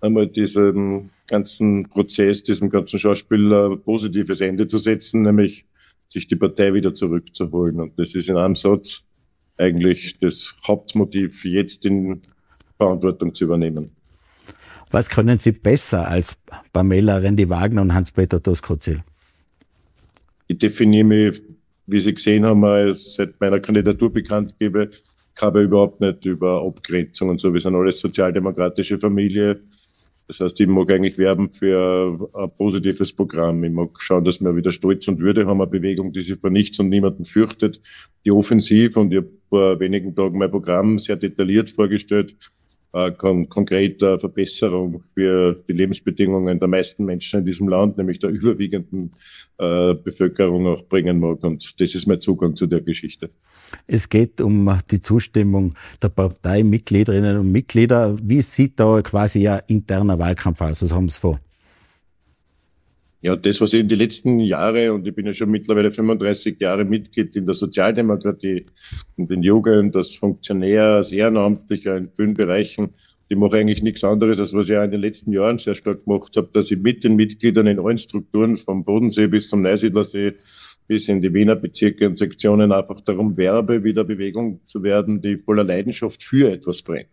einmal 0.01 0.27
diesem 0.27 1.11
ganzen 1.27 1.88
Prozess, 1.91 2.43
diesem 2.45 2.71
ganzen 2.71 2.99
Schauspiel 2.99 3.53
ein 3.53 3.81
positives 3.83 4.41
Ende 4.41 4.67
zu 4.67 4.79
setzen, 4.79 5.23
nämlich 5.23 5.67
sich 6.09 6.29
die 6.29 6.37
Partei 6.37 6.73
wieder 6.75 6.95
zurückzuholen. 6.95 7.81
Und 7.81 7.99
das 7.99 8.15
ist 8.15 8.29
in 8.29 8.37
einem 8.37 8.57
Satz 8.57 9.03
eigentlich 9.59 10.19
das 10.19 10.55
Hauptmotiv, 10.67 11.45
jetzt 11.45 11.85
in 11.85 12.23
Verantwortung 12.79 13.35
zu 13.35 13.45
übernehmen. 13.45 13.91
Was 14.92 15.09
können 15.09 15.38
Sie 15.38 15.52
besser 15.52 16.07
als 16.07 16.37
Pamela 16.74 17.16
Rendi-Wagner 17.16 17.81
und 17.81 17.94
Hans-Peter 17.94 18.40
Doskozil? 18.40 19.02
Ich 20.48 20.59
definiere 20.59 21.05
mich, 21.05 21.42
wie 21.87 22.00
Sie 22.00 22.12
gesehen 22.12 22.44
haben, 22.44 22.94
seit 22.94 23.40
meiner 23.40 23.59
Kandidatur 23.59 24.12
bekannt 24.12 24.55
gebe, 24.59 24.90
habe 25.40 25.62
überhaupt 25.62 26.02
nicht 26.02 26.26
über 26.26 26.62
Abgrenzung 26.62 27.31
und 27.31 27.40
so. 27.40 27.55
Wir 27.55 27.61
sind 27.62 27.74
alles 27.74 28.00
sozialdemokratische 28.00 28.98
Familie. 28.98 29.61
Das 30.28 30.40
heißt, 30.40 30.61
ich 30.61 30.66
mag 30.66 30.90
eigentlich 30.90 31.16
werben 31.16 31.50
für 31.50 32.31
ein 32.35 32.50
positives 32.59 33.14
Programm. 33.14 33.64
Ich 33.64 33.72
mag 33.72 33.90
schauen, 33.98 34.24
dass 34.24 34.42
wir 34.42 34.55
wieder 34.55 34.72
Stolz 34.72 35.09
und 35.09 35.20
Würde 35.20 35.46
haben, 35.46 35.62
eine 35.62 35.70
Bewegung, 35.70 36.12
die 36.12 36.22
sich 36.22 36.38
vor 36.38 36.50
nichts 36.50 36.78
und 36.78 36.90
niemanden 36.90 37.24
fürchtet, 37.24 37.81
die 38.26 38.31
offensiv 38.31 38.98
und 38.98 39.11
ich 39.11 39.18
habe 39.18 39.31
vor 39.48 39.81
wenigen 39.81 40.14
Tagen 40.14 40.38
mein 40.38 40.50
Programm 40.50 40.98
sehr 40.98 41.16
detailliert 41.16 41.70
vorgestellt, 41.70 42.37
kon 43.16 43.48
konkrete 43.48 44.18
Verbesserung 44.18 45.02
für 45.14 45.55
die 45.66 45.72
Lebensbedingungen 45.72 46.59
der 46.59 46.68
meisten 46.68 47.05
Menschen 47.05 47.40
in 47.40 47.46
diesem 47.46 47.68
Land, 47.68 47.96
nämlich 47.96 48.18
der 48.18 48.31
überwiegenden 48.31 49.11
äh, 49.59 49.94
Bevölkerung 49.94 50.66
auch 50.66 50.85
bringen 50.85 51.18
mag. 51.18 51.42
Und 51.42 51.81
das 51.81 51.94
ist 51.94 52.07
mein 52.07 52.20
Zugang 52.20 52.55
zu 52.55 52.66
der 52.66 52.83
Geschichte. 52.83 53.31
Es 53.87 54.09
geht 54.09 54.40
um 54.40 54.78
die 54.90 55.00
Zustimmung 55.00 55.74
der 56.02 56.11
Parteimitgliederinnen 56.11 57.38
und 57.38 57.50
Mitglieder. 57.50 58.16
Wie 58.22 58.42
sieht 58.42 58.78
da 58.78 59.00
quasi 59.00 59.48
ein 59.48 59.62
interner 59.68 60.18
Wahlkampf 60.18 60.61
aus? 60.61 60.83
Was 60.83 60.92
haben 60.92 61.09
Sie 61.09 61.18
vor? 61.18 61.40
Ja, 63.23 63.37
das, 63.37 63.61
was 63.61 63.73
ich 63.73 63.81
in 63.81 63.89
die 63.89 63.95
letzten 63.95 64.41
Jahre, 64.41 64.93
und 64.93 65.07
ich 65.07 65.15
bin 65.15 65.27
ja 65.27 65.33
schon 65.33 65.49
mittlerweile 65.49 65.93
35 65.93 66.61
Jahre 66.61 66.85
Mitglied 66.85 67.37
in 67.37 67.47
der 67.47 67.55
Sozialdemokratie 67.55 68.67
und 69.17 69.31
in 69.31 69.45
Jugend, 69.45 69.95
als 69.95 70.17
Funktionär, 70.17 70.97
als 70.97 71.13
Ehrenamtlicher 71.13 71.97
in 71.97 72.09
vielen 72.17 72.35
Bereichen, 72.35 72.95
ich 73.29 73.37
mache 73.39 73.59
eigentlich 73.59 73.81
nichts 73.81 74.03
anderes, 74.03 74.41
als 74.41 74.53
was 74.53 74.69
ich 74.69 74.77
auch 74.77 74.83
in 74.83 74.91
den 74.91 75.01
letzten 75.01 75.33
Jahren 75.33 75.59
sehr 75.59 75.77
stark 75.77 76.05
gemacht 76.05 76.37
habe, 76.37 76.51
dass 76.53 76.73
ich 76.73 76.79
mit 76.79 77.05
den 77.05 77.15
Mitgliedern 77.15 77.69
in 77.69 77.79
allen 77.79 77.99
Strukturen, 77.99 78.59
vom 78.59 78.85
Bodensee 78.85 79.29
bis 79.29 79.49
zum 79.49 79.63
Neusiedlersee, 79.63 80.33
bis 80.89 81.09
in 81.09 81.23
die 81.23 81.33
Wiener 81.33 81.55
Bezirke 81.55 82.09
und 82.09 82.19
Sektionen 82.19 82.73
einfach 82.73 83.03
darum 83.03 83.37
werbe, 83.37 83.85
wieder 83.85 84.03
Bewegung 84.03 84.61
zu 84.67 84.83
werden, 84.83 85.23
die 85.23 85.37
voller 85.37 85.65
Leidenschaft 85.65 86.25
für 86.25 86.51
etwas 86.51 86.83
brennt. 86.83 87.09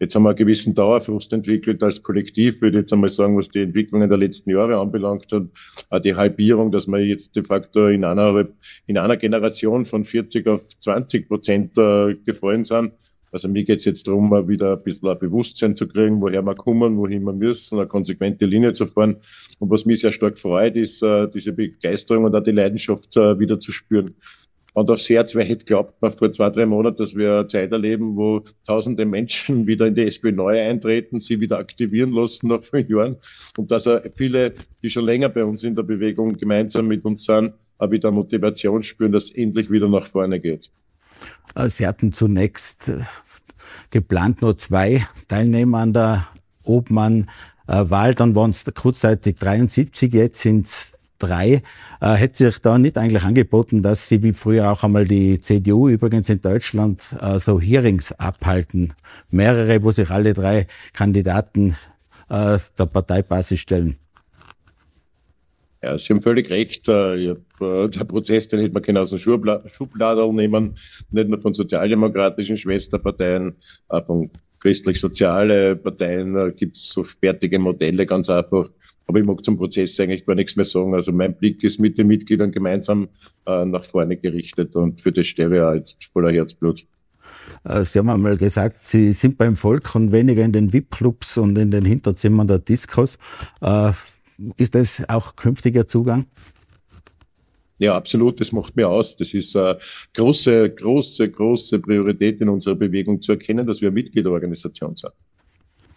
Jetzt 0.00 0.14
haben 0.14 0.22
wir 0.22 0.30
einen 0.30 0.38
gewissen 0.38 0.74
Dauerfrust 0.74 1.32
entwickelt 1.32 1.82
als 1.82 2.02
Kollektiv, 2.02 2.60
würde 2.60 2.78
ich 2.78 2.82
jetzt 2.82 2.92
einmal 2.92 3.10
sagen, 3.10 3.36
was 3.36 3.48
die 3.48 3.62
Entwicklungen 3.62 4.08
der 4.08 4.18
letzten 4.18 4.50
Jahre 4.50 4.78
anbelangt 4.78 5.32
hat. 5.32 5.44
Auch 5.90 5.98
die 5.98 6.14
Halbierung, 6.14 6.70
dass 6.70 6.86
wir 6.86 6.98
jetzt 6.98 7.34
de 7.36 7.44
facto 7.44 7.88
in 7.88 8.04
einer, 8.04 8.46
in 8.86 8.98
einer 8.98 9.16
Generation 9.16 9.86
von 9.86 10.04
40 10.04 10.46
auf 10.46 10.60
20 10.80 11.28
Prozent 11.28 11.76
äh, 11.78 12.14
gefallen 12.24 12.64
sind. 12.64 12.92
Also 13.30 13.48
mir 13.48 13.64
geht 13.64 13.80
es 13.80 13.84
jetzt 13.84 14.08
darum, 14.08 14.30
wieder 14.48 14.72
ein 14.72 14.82
bisschen 14.82 15.08
ein 15.08 15.18
Bewusstsein 15.18 15.76
zu 15.76 15.86
kriegen, 15.86 16.20
woher 16.20 16.42
wir 16.42 16.54
kommen, 16.54 16.96
wohin 16.96 17.24
wir 17.24 17.32
müssen, 17.32 17.78
eine 17.78 17.86
konsequente 17.86 18.46
Linie 18.46 18.72
zu 18.72 18.86
fahren. 18.86 19.16
Und 19.58 19.70
was 19.70 19.84
mich 19.84 20.00
sehr 20.00 20.12
stark 20.12 20.38
freut, 20.38 20.76
ist 20.76 21.02
äh, 21.02 21.28
diese 21.28 21.52
Begeisterung 21.52 22.24
und 22.24 22.34
auch 22.34 22.42
die 22.42 22.52
Leidenschaft 22.52 23.16
äh, 23.16 23.38
wieder 23.38 23.60
zu 23.60 23.72
spüren. 23.72 24.14
Und 24.74 24.90
aufs 24.90 25.08
Herz, 25.08 25.34
wer 25.34 25.44
hätte 25.44 25.64
glaubt, 25.64 25.94
vor 25.98 26.32
zwei, 26.32 26.50
drei 26.50 26.66
Monaten, 26.66 26.98
dass 26.98 27.14
wir 27.14 27.38
eine 27.38 27.48
Zeit 27.48 27.72
erleben, 27.72 28.16
wo 28.16 28.44
tausende 28.66 29.04
Menschen 29.04 29.66
wieder 29.66 29.86
in 29.86 29.94
die 29.94 30.06
SPÖ 30.06 30.32
neu 30.32 30.60
eintreten, 30.60 31.20
sie 31.20 31.40
wieder 31.40 31.58
aktivieren 31.58 32.10
lassen 32.10 32.48
nach 32.48 32.62
fünf 32.62 32.88
Jahren. 32.88 33.16
Und 33.56 33.70
dass 33.70 33.88
viele, 34.16 34.54
die 34.82 34.90
schon 34.90 35.04
länger 35.04 35.30
bei 35.30 35.44
uns 35.44 35.64
in 35.64 35.74
der 35.74 35.82
Bewegung 35.82 36.36
gemeinsam 36.36 36.86
mit 36.86 37.04
uns 37.04 37.24
sind, 37.24 37.54
auch 37.78 37.90
wieder 37.90 38.10
Motivation 38.10 38.82
spüren, 38.82 39.12
dass 39.12 39.30
endlich 39.30 39.70
wieder 39.70 39.88
nach 39.88 40.06
vorne 40.06 40.40
geht. 40.40 40.70
Äh, 41.54 41.68
sie 41.68 41.86
hatten 41.86 42.12
zunächst 42.12 42.88
äh, 42.88 43.00
geplant 43.90 44.42
nur 44.42 44.58
zwei 44.58 45.06
Teilnehmer 45.28 45.78
an 45.78 45.92
der 45.92 46.28
Obmann-Wahl, 46.64 48.14
dann 48.14 48.34
waren 48.34 48.50
es 48.50 48.64
kurzzeitig 48.74 49.38
73, 49.38 50.12
jetzt 50.12 50.42
sind 50.42 50.66
es 50.66 50.97
drei. 51.18 51.62
Äh, 52.00 52.14
hätte 52.14 52.36
sich 52.36 52.58
da 52.60 52.78
nicht 52.78 52.96
eigentlich 52.98 53.24
angeboten, 53.24 53.82
dass 53.82 54.08
Sie 54.08 54.22
wie 54.22 54.32
früher 54.32 54.70
auch 54.70 54.84
einmal 54.84 55.06
die 55.06 55.40
CDU 55.40 55.88
übrigens 55.88 56.28
in 56.28 56.40
Deutschland 56.40 57.16
äh, 57.20 57.38
so 57.38 57.60
Hearings 57.60 58.12
abhalten? 58.12 58.94
Mehrere, 59.30 59.82
wo 59.82 59.90
sich 59.90 60.10
alle 60.10 60.34
drei 60.34 60.66
Kandidaten 60.92 61.76
äh, 62.28 62.58
der 62.78 62.86
Parteibasis 62.86 63.60
stellen. 63.60 63.96
Ja, 65.82 65.96
Sie 65.96 66.12
haben 66.12 66.22
völlig 66.22 66.50
recht. 66.50 66.88
Äh, 66.88 67.30
äh, 67.30 67.36
der 67.60 68.04
Prozess, 68.04 68.48
den 68.48 68.60
hätte 68.60 68.74
man 68.74 68.82
genau 68.82 69.02
aus 69.02 69.10
dem 69.10 69.18
Schubladen 69.18 70.34
nehmen, 70.34 70.76
nicht 71.10 71.28
nur 71.28 71.40
von 71.40 71.54
sozialdemokratischen 71.54 72.56
Schwesterparteien, 72.56 73.54
auch 73.88 74.04
von 74.06 74.30
christlich-soziale 74.60 75.76
Parteien 75.76 76.54
gibt 76.56 76.76
es 76.76 76.88
so 76.88 77.04
fertige 77.04 77.60
Modelle 77.60 78.06
ganz 78.06 78.28
einfach. 78.28 78.68
Aber 79.08 79.18
ich 79.18 79.26
mag 79.26 79.42
zum 79.42 79.56
Prozess 79.56 79.98
eigentlich 79.98 80.26
gar 80.26 80.34
nichts 80.34 80.54
mehr 80.54 80.66
sagen. 80.66 80.94
Also 80.94 81.12
mein 81.12 81.34
Blick 81.34 81.64
ist 81.64 81.80
mit 81.80 81.96
den 81.96 82.08
Mitgliedern 82.08 82.52
gemeinsam 82.52 83.08
äh, 83.46 83.64
nach 83.64 83.84
vorne 83.84 84.18
gerichtet 84.18 84.76
und 84.76 85.00
für 85.00 85.10
das 85.10 85.26
stehe 85.26 85.48
ich 85.52 85.60
auch 85.60 85.74
jetzt 85.74 86.04
voller 86.12 86.30
Herzblut. 86.30 86.86
Äh, 87.64 87.84
Sie 87.84 87.98
haben 87.98 88.10
einmal 88.10 88.36
gesagt, 88.36 88.78
Sie 88.78 89.12
sind 89.12 89.38
beim 89.38 89.56
Volk 89.56 89.94
und 89.94 90.12
weniger 90.12 90.44
in 90.44 90.52
den 90.52 90.74
VIP-Clubs 90.74 91.38
und 91.38 91.56
in 91.56 91.70
den 91.70 91.86
Hinterzimmern 91.86 92.48
der 92.48 92.58
Diskos. 92.58 93.18
Äh, 93.62 93.92
ist 94.58 94.74
das 94.74 95.02
auch 95.08 95.36
künftiger 95.36 95.88
Zugang? 95.88 96.26
Ja, 97.78 97.92
absolut. 97.92 98.40
Das 98.40 98.52
macht 98.52 98.76
mir 98.76 98.90
aus. 98.90 99.16
Das 99.16 99.32
ist 99.32 99.56
eine 99.56 99.78
große, 100.12 100.68
große, 100.68 101.30
große 101.30 101.78
Priorität 101.78 102.42
in 102.42 102.50
unserer 102.50 102.74
Bewegung 102.74 103.22
zu 103.22 103.32
erkennen, 103.32 103.66
dass 103.66 103.80
wir 103.80 103.90
Mitgliederorganisation 103.90 104.96
sind 104.96 105.12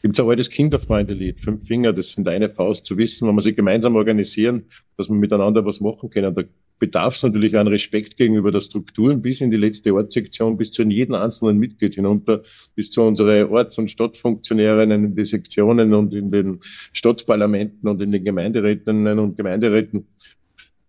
gibt 0.02 0.16
es 0.16 0.24
ein 0.24 0.30
altes 0.30 0.50
Kinderfreunde-Lied, 0.50 1.40
Fünf 1.40 1.68
Finger, 1.68 1.94
das 1.94 2.12
sind 2.12 2.28
eine 2.28 2.50
Faust 2.50 2.86
zu 2.86 2.98
wissen, 2.98 3.28
wenn 3.28 3.36
wir 3.36 3.42
sich 3.42 3.56
gemeinsam 3.56 3.96
organisieren, 3.96 4.66
dass 4.98 5.10
wir 5.10 5.16
miteinander 5.16 5.66
was 5.66 5.80
machen 5.80 6.10
können. 6.10 6.34
Da 6.34 6.44
bedarf 6.80 7.16
es 7.16 7.24
natürlich 7.24 7.58
an 7.58 7.68
Respekt 7.68 8.18
gegenüber 8.18 8.52
der 8.52 8.62
Strukturen 8.62 9.22
bis 9.22 9.40
in 9.40 9.52
die 9.52 9.58
letzte 9.58 9.94
Ortssektion, 9.94 10.58
bis 10.58 10.72
zu 10.72 10.84
jedem 10.84 11.14
einzelnen 11.14 11.60
Mitglied 11.60 11.94
hinunter, 11.94 12.42
bis 12.76 12.90
zu 12.90 13.04
unseren 13.04 13.50
Orts- 13.50 13.78
und 13.78 13.92
Stadtfunktionären 13.92 14.90
in 14.90 15.16
den 15.16 15.26
Sektionen 15.26 15.94
und 15.94 16.14
in 16.14 16.32
den 16.32 16.60
Stadtparlamenten 16.92 17.88
und 17.88 18.02
in 18.02 18.12
den 18.12 18.24
Gemeinderätinnen 18.24 19.20
und 19.20 19.38
Gemeinderäten. 19.38 20.08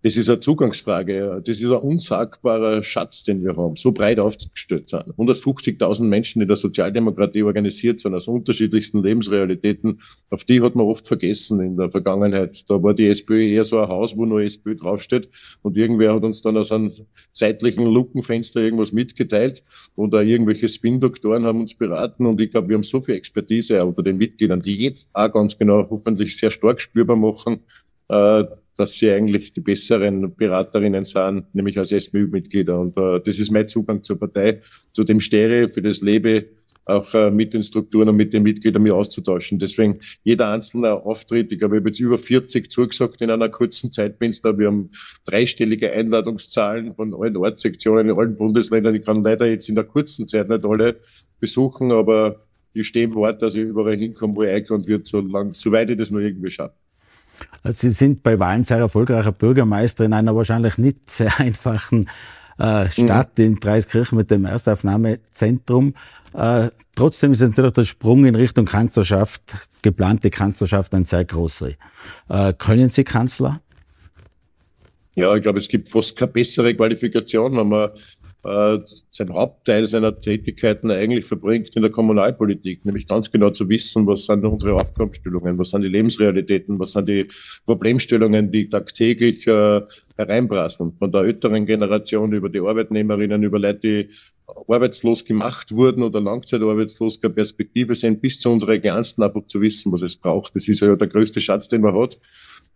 Das 0.05 0.17
ist 0.17 0.29
eine 0.29 0.41
Zugangsfrage. 0.41 1.41
Das 1.47 1.61
ist 1.61 1.71
ein 1.71 1.77
unsagbarer 1.77 2.83
Schatz, 2.83 3.23
den 3.23 3.45
wir 3.45 3.57
haben. 3.57 3.77
So 3.77 3.93
breit 3.93 4.19
aufgestellt 4.19 4.89
sind. 4.89 5.05
150.000 5.17 6.03
Menschen 6.03 6.43
in 6.43 6.49
der 6.49 6.57
Sozialdemokratie 6.57 7.45
organisiert 7.45 8.01
sind 8.01 8.13
aus 8.13 8.27
unterschiedlichsten 8.27 9.01
Lebensrealitäten. 9.01 10.01
Auf 10.31 10.43
die 10.43 10.61
hat 10.61 10.75
man 10.75 10.87
oft 10.87 11.07
vergessen 11.07 11.61
in 11.61 11.77
der 11.77 11.89
Vergangenheit. 11.89 12.69
Da 12.69 12.83
war 12.83 12.95
die 12.95 13.07
SPÖ 13.07 13.47
eher 13.47 13.65
so 13.65 13.79
ein 13.79 13.87
Haus, 13.87 14.17
wo 14.17 14.27
nur 14.27 14.43
SPÖ 14.43 14.75
draufsteht. 14.75 15.29
Und 15.63 15.77
irgendwer 15.77 16.15
hat 16.15 16.25
uns 16.25 16.43
dann 16.43 16.57
aus 16.57 16.73
einem 16.73 16.91
seitlichen 17.33 17.87
Lukenfenster 17.87 18.61
irgendwas 18.61 18.91
mitgeteilt. 18.91 19.63
Oder 19.95 20.25
irgendwelche 20.25 20.69
Spin-Doktoren 20.69 21.45
haben 21.45 21.61
uns 21.61 21.75
beraten. 21.75 22.27
Und 22.27 22.41
ich 22.41 22.51
glaube, 22.51 22.69
wir 22.69 22.75
haben 22.75 22.83
so 22.83 23.01
viel 23.01 23.15
Expertise 23.15 23.85
unter 23.85 24.03
den 24.03 24.17
Mitgliedern, 24.17 24.63
die 24.63 24.77
jetzt 24.79 25.09
auch 25.13 25.33
ganz 25.33 25.57
genau 25.57 25.87
hoffentlich 25.89 26.37
sehr 26.37 26.51
stark 26.51 26.81
spürbar 26.81 27.17
machen, 27.17 27.61
äh, 28.09 28.45
dass 28.77 28.95
sie 28.95 29.11
eigentlich 29.11 29.53
die 29.53 29.61
besseren 29.61 30.35
Beraterinnen 30.35 31.05
sind, 31.05 31.55
nämlich 31.55 31.79
als 31.79 31.91
SMÜ-Mitglieder. 31.91 32.79
Und 32.79 32.97
äh, 32.97 33.21
das 33.25 33.39
ist 33.39 33.51
mein 33.51 33.69
Zugang 33.69 34.03
zur 34.03 34.19
Partei, 34.19 34.63
zu 34.93 35.05
dem 35.05 35.21
Stereo, 35.21 35.69
für 35.69 35.83
das 35.83 36.01
Lebe, 36.01 36.47
auch 36.85 37.15
äh, 37.15 37.31
mit 37.31 37.55
den 37.55 37.63
Strukturen 37.63 38.09
und 38.09 38.17
mit 38.17 38.33
den 38.33 38.43
Mitgliedern 38.43 38.83
mich 38.83 38.93
auszutauschen. 38.93 39.59
Deswegen 39.59 40.01
jeder 40.25 40.51
einzelne 40.51 40.93
Auftritt, 40.93 41.53
ich 41.53 41.59
glaube, 41.59 41.77
ich 41.77 41.81
habe 41.81 41.91
jetzt 41.91 42.01
über 42.01 42.19
40 42.19 42.71
zugesagt 42.71 43.21
in 43.21 43.31
einer 43.31 43.49
kurzen 43.49 43.93
Zeit, 43.93 44.19
bin 44.19 44.35
da. 44.43 44.59
Wir 44.59 44.67
haben 44.67 44.91
dreistellige 45.25 45.93
Einladungszahlen 45.93 46.95
von 46.95 47.15
allen 47.15 47.37
Ortssektionen 47.37 48.11
in 48.11 48.19
allen 48.19 48.37
Bundesländern. 48.37 48.95
Ich 48.95 49.05
kann 49.05 49.23
leider 49.23 49.47
jetzt 49.47 49.69
in 49.69 49.75
der 49.75 49.85
kurzen 49.85 50.27
Zeit 50.27 50.49
nicht 50.49 50.65
alle 50.65 50.97
besuchen, 51.39 51.93
aber 51.93 52.47
ich 52.75 52.89
stehe 52.89 53.05
im 53.05 53.15
Wort, 53.15 53.43
dass 53.43 53.55
ich 53.55 53.61
überall 53.61 53.97
hinkomme, 53.97 54.35
wo 54.35 54.43
ich 54.43 54.51
eingeladen 54.51 54.87
wird, 54.87 55.07
so 55.07 55.21
lang, 55.21 55.55
soweit 55.55 55.91
ich 55.91 55.99
das 55.99 56.11
nur 56.11 56.23
irgendwie 56.23 56.51
schaffe. 56.51 56.75
Sie 57.65 57.91
sind 57.91 58.23
bei 58.23 58.39
Wahlen 58.39 58.65
sehr 58.65 58.79
erfolgreicher 58.79 59.33
Bürgermeister 59.33 60.05
in 60.05 60.13
einer 60.13 60.35
wahrscheinlich 60.35 60.79
nicht 60.79 61.11
sehr 61.11 61.33
einfachen 61.39 62.09
äh, 62.59 62.91
Stadt 62.91 63.39
mhm. 63.39 63.45
in 63.45 63.55
Dreiskirchen 63.57 64.19
mit 64.19 64.31
dem 64.31 64.45
Erstaufnahmezentrum. 64.45 65.95
Äh, 66.35 66.69
trotzdem 66.97 67.33
ist 67.33 67.41
natürlich 67.41 67.73
der 67.73 67.85
Sprung 67.85 68.25
in 68.25 68.35
Richtung 68.35 68.67
Kanzlerschaft, 68.67 69.43
geplante 69.83 70.31
Kanzlerschaft, 70.31 70.95
ein 70.95 71.05
sehr 71.05 71.25
großer. 71.25 71.71
Äh, 72.29 72.53
können 72.55 72.89
Sie 72.89 73.05
Kanzler? 73.05 73.61
Ja, 75.15 75.35
ich 75.35 75.43
glaube, 75.43 75.59
es 75.59 75.69
gibt 75.69 75.91
fast 75.91 76.17
keine 76.17 76.33
bessere 76.33 76.75
Qualifikation, 76.75 77.57
wenn 77.57 77.69
man 77.69 77.91
äh, 78.45 78.79
sein 79.11 79.33
Hauptteil 79.33 79.87
seiner 79.87 80.21
Tätigkeiten 80.21 80.91
eigentlich 80.91 81.25
verbringt 81.25 81.77
in 81.77 81.83
der 81.83 81.91
Kommunalpolitik, 81.91 82.85
nämlich 82.85 83.07
ganz 83.07 83.31
genau 83.31 83.51
zu 83.51 83.69
wissen, 83.69 84.07
was 84.07 84.27
sind 84.27 84.45
unsere 84.45 84.75
Aufgabenstellungen, 84.75 85.59
was 85.59 85.71
sind 85.71 85.83
die 85.83 85.89
Lebensrealitäten, 85.89 86.79
was 86.79 86.93
sind 86.93 87.09
die 87.09 87.29
Problemstellungen, 87.67 88.51
die 88.51 88.69
tagtäglich 88.69 89.47
äh, 89.47 89.83
hereinprasseln. 90.17 90.93
Von 90.99 91.13
der 91.13 91.23
älteren 91.23 91.67
Generation 91.67 92.33
über 92.33 92.49
die 92.49 92.61
Arbeitnehmerinnen, 92.61 93.43
über 93.43 93.59
Leute, 93.59 93.79
die 93.81 94.09
arbeitslos 94.69 95.25
gemacht 95.25 95.73
wurden 95.73 96.03
oder 96.03 96.21
langzeitarbeitslos 96.21 97.21
keine 97.21 97.35
Perspektive 97.35 97.95
sind, 97.95 98.21
bis 98.21 98.41
zu 98.41 98.51
unseren 98.51 98.81
Kleinsten 98.81 99.23
einfach 99.23 99.47
zu 99.47 99.61
wissen, 99.61 99.93
was 99.93 100.03
es 100.03 100.17
braucht. 100.17 100.55
Das 100.55 100.69
ist 100.69 100.81
ja 100.81 100.95
der 100.95 101.09
größte 101.09 101.41
Schatz, 101.41 101.69
den 101.69 101.83
man 101.83 101.95
hat. 101.97 102.19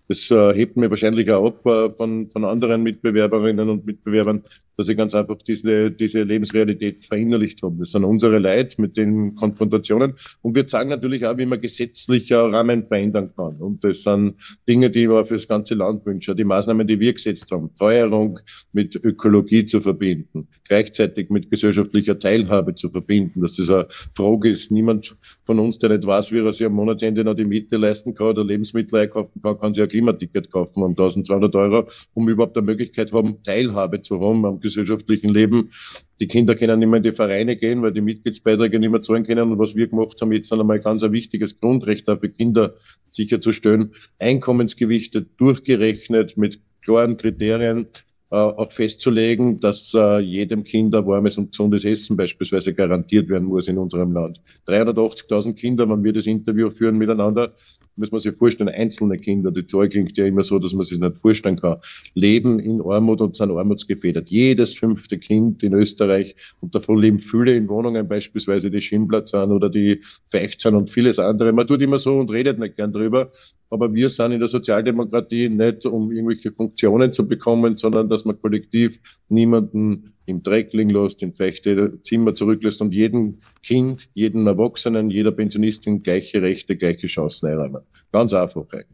Das 0.09 0.31
äh, 0.31 0.55
hebt 0.55 0.77
mir 0.77 0.89
wahrscheinlich 0.91 1.31
auch 1.31 1.47
ab 1.47 1.67
äh, 1.67 1.91
von, 1.95 2.31
von 2.31 2.45
anderen 2.45 2.83
Mitbewerberinnen 2.83 3.69
und 3.69 3.87
Mitbewerbern, 3.87 4.45
dass 4.77 4.89
ich 4.89 4.97
ganz 4.97 5.15
einfach 5.15 5.39
diese, 5.39 5.91
diese 5.91 6.23
Lebensrealität 6.23 7.05
verinnerlicht 7.05 7.63
habe. 7.63 7.77
Das 7.79 7.93
sind 7.93 8.05
unsere 8.05 8.39
Leid 8.39 8.79
mit 8.79 8.97
den 8.97 9.35
Konfrontationen. 9.35 10.15
Und 10.43 10.55
wir 10.55 10.67
zeigen 10.67 10.91
natürlich 10.91 11.25
auch, 11.25 11.39
wie 11.39 11.47
man 11.47 11.61
gesetzlicher 11.61 12.53
Rahmen 12.53 12.87
verändern 12.87 13.33
kann. 13.37 13.57
Und 13.57 13.83
das 13.85 14.03
sind 14.03 14.35
Dinge, 14.69 14.91
die 14.91 15.09
wir 15.09 15.25
für 15.25 15.35
das 15.35 15.49
ganze 15.49 15.75
Land 15.75 16.05
wünschen. 16.05 16.37
Die 16.37 16.45
Maßnahmen, 16.45 16.87
die 16.87 17.01
wir 17.01 17.13
gesetzt 17.13 17.51
haben, 17.51 17.71
Teuerung 17.79 18.39
mit 18.73 18.95
Ökologie 18.97 19.65
zu 19.67 19.81
verbinden, 19.81 20.49
gleichzeitig 20.65 21.31
mit 21.31 21.51
gesellschaftlicher 21.51 22.19
Teilhabe 22.19 22.75
zu 22.75 22.91
verbinden, 22.91 23.41
dass 23.41 23.57
das 23.57 23.71
eine 23.71 23.87
Frage 24.15 24.51
ist. 24.51 24.71
Niemand 24.71 25.17
von 25.47 25.61
uns, 25.61 25.79
der 25.79 25.91
nicht 25.91 26.07
weiß, 26.07 26.33
wie 26.33 26.41
er 26.41 26.53
sich 26.53 26.67
am 26.67 26.73
Monatsende 26.73 27.23
noch 27.23 27.35
die 27.35 27.45
Miete 27.45 27.77
leisten 27.77 28.15
kann 28.15 28.29
oder 28.29 28.45
Lebensmittel 28.45 28.99
einkaufen 28.99 29.41
kann, 29.41 29.59
kann 29.59 29.75
sich 29.75 29.83
ein 29.83 29.89
Klimaticket 29.89 30.51
kaufen 30.51 30.83
um 30.83 30.91
1200 30.91 31.55
Euro, 31.55 31.89
um 32.15 32.29
überhaupt 32.29 32.57
eine 32.57 32.67
Möglichkeit 32.67 33.13
haben, 33.13 33.43
Teilhabe 33.45 34.03
zu 34.03 34.21
haben 34.21 34.45
am 34.45 34.61
gesellschaftlichen 34.61 35.33
Leben. 35.33 35.71
Die 36.19 36.27
Kinder 36.27 36.57
können 36.57 36.81
nicht 36.81 36.89
mehr 36.89 36.97
in 36.97 37.05
die 37.05 37.13
Vereine 37.13 37.57
gehen, 37.57 37.81
weil 37.83 37.93
die 37.93 38.01
Mitgliedsbeiträge 38.01 38.81
nicht 38.81 38.91
mehr 38.91 39.03
zahlen 39.03 39.25
können. 39.25 39.53
Und 39.53 39.59
was 39.59 39.77
wir 39.77 39.87
gemacht 39.87 40.21
haben, 40.21 40.33
jetzt 40.33 40.53
einmal 40.53 40.81
ganz 40.81 41.05
ein 41.05 41.13
wichtiges 41.13 41.61
Grundrecht 41.61 42.09
auch 42.09 42.19
für 42.19 42.29
Kinder 42.29 42.75
sicherzustellen. 43.11 43.93
Einkommensgewichte 44.19 45.23
durchgerechnet 45.37 46.37
mit 46.37 46.61
klaren 46.83 47.17
Kriterien, 47.17 47.87
auch 48.35 48.73
festzulegen, 48.73 49.61
dass 49.61 49.95
äh, 49.95 50.19
jedem 50.19 50.65
Kind 50.65 50.95
ein 50.95 51.07
warmes 51.07 51.39
und 51.39 51.53
gesundes 51.53 51.85
Essen 51.85 52.17
beispielsweise 52.17 52.75
garantiert 52.75 53.29
werden 53.29 53.47
muss 53.47 53.69
in 53.69 53.79
unserem 53.79 54.13
Land. 54.13 54.41
380.000 54.67 55.55
Kinder, 55.55 55.89
wenn 55.89 56.03
wir 56.03 56.13
das 56.13 56.27
Interview 56.27 56.71
führen 56.71 56.99
miteinander, 56.99 57.55
muss 57.97 58.13
man 58.13 58.21
sich 58.21 58.35
vorstellen, 58.37 58.69
einzelne 58.69 59.19
Kinder, 59.19 59.51
die 59.51 59.67
Zahl 59.67 59.89
klingt 59.89 60.17
ja 60.17 60.27
immer 60.27 60.45
so, 60.45 60.59
dass 60.59 60.73
man 60.73 60.85
sich 60.85 60.99
nicht 60.99 61.17
vorstellen 61.17 61.59
kann, 61.59 61.79
leben 62.15 62.59
in 62.59 62.81
Armut 62.83 63.21
und 63.21 63.37
sind 63.37 63.51
armutsgefedert. 63.51 64.29
Jedes 64.29 64.75
fünfte 64.75 65.19
Kind 65.19 65.63
in 65.63 65.73
Österreich, 65.73 66.37
und 66.61 66.75
davon 66.75 66.99
leben 66.99 67.19
viele 67.19 67.55
in 67.57 67.69
Wohnungen, 67.69 68.07
beispielsweise 68.07 68.71
die 68.71 68.81
Schimmblatt 68.81 69.29
sind 69.29 69.51
oder 69.51 69.69
die 69.69 70.03
Feicht 70.31 70.61
sind 70.61 70.75
und 70.75 70.91
vieles 70.91 71.19
andere. 71.19 71.53
Man 71.53 71.67
tut 71.67 71.81
immer 71.83 71.99
so 71.99 72.19
und 72.19 72.31
redet 72.31 72.59
nicht 72.59 72.77
gern 72.77 72.93
drüber. 72.93 73.31
Aber 73.69 73.93
wir 73.93 74.11
sind 74.11 74.33
in 74.33 74.39
der 74.39 74.49
Sozialdemokratie 74.49 75.49
nicht, 75.49 75.87
um 75.87 76.13
irgendwelche 76.13 76.53
Funktionen 76.53 77.13
zu 77.13 77.27
bekommen, 77.27 77.77
sondern 77.77 78.09
dass 78.09 78.25
man 78.25 78.41
kollektiv 78.41 79.01
niemanden 79.29 80.13
im 80.27 80.43
Dreck 80.43 80.73
liegen 80.73 80.91
lässt, 80.91 81.23
feuchte 81.37 81.99
Zimmer 82.03 82.35
zurücklässt 82.35 82.81
und 82.81 82.93
jedem 82.93 83.39
Kind, 83.63 84.09
jedem 84.15 84.47
Erwachsenen, 84.47 85.11
jeder 85.11 85.33
Pensionistin 85.33 86.03
gleiche 86.03 86.43
Rechte, 86.43 86.77
gleiche 86.77 87.07
Chancen 87.07 87.47
einräumen. 87.47 87.83
Ganz 88.13 88.33
einfach 88.33 88.65
eigentlich. 88.73 88.87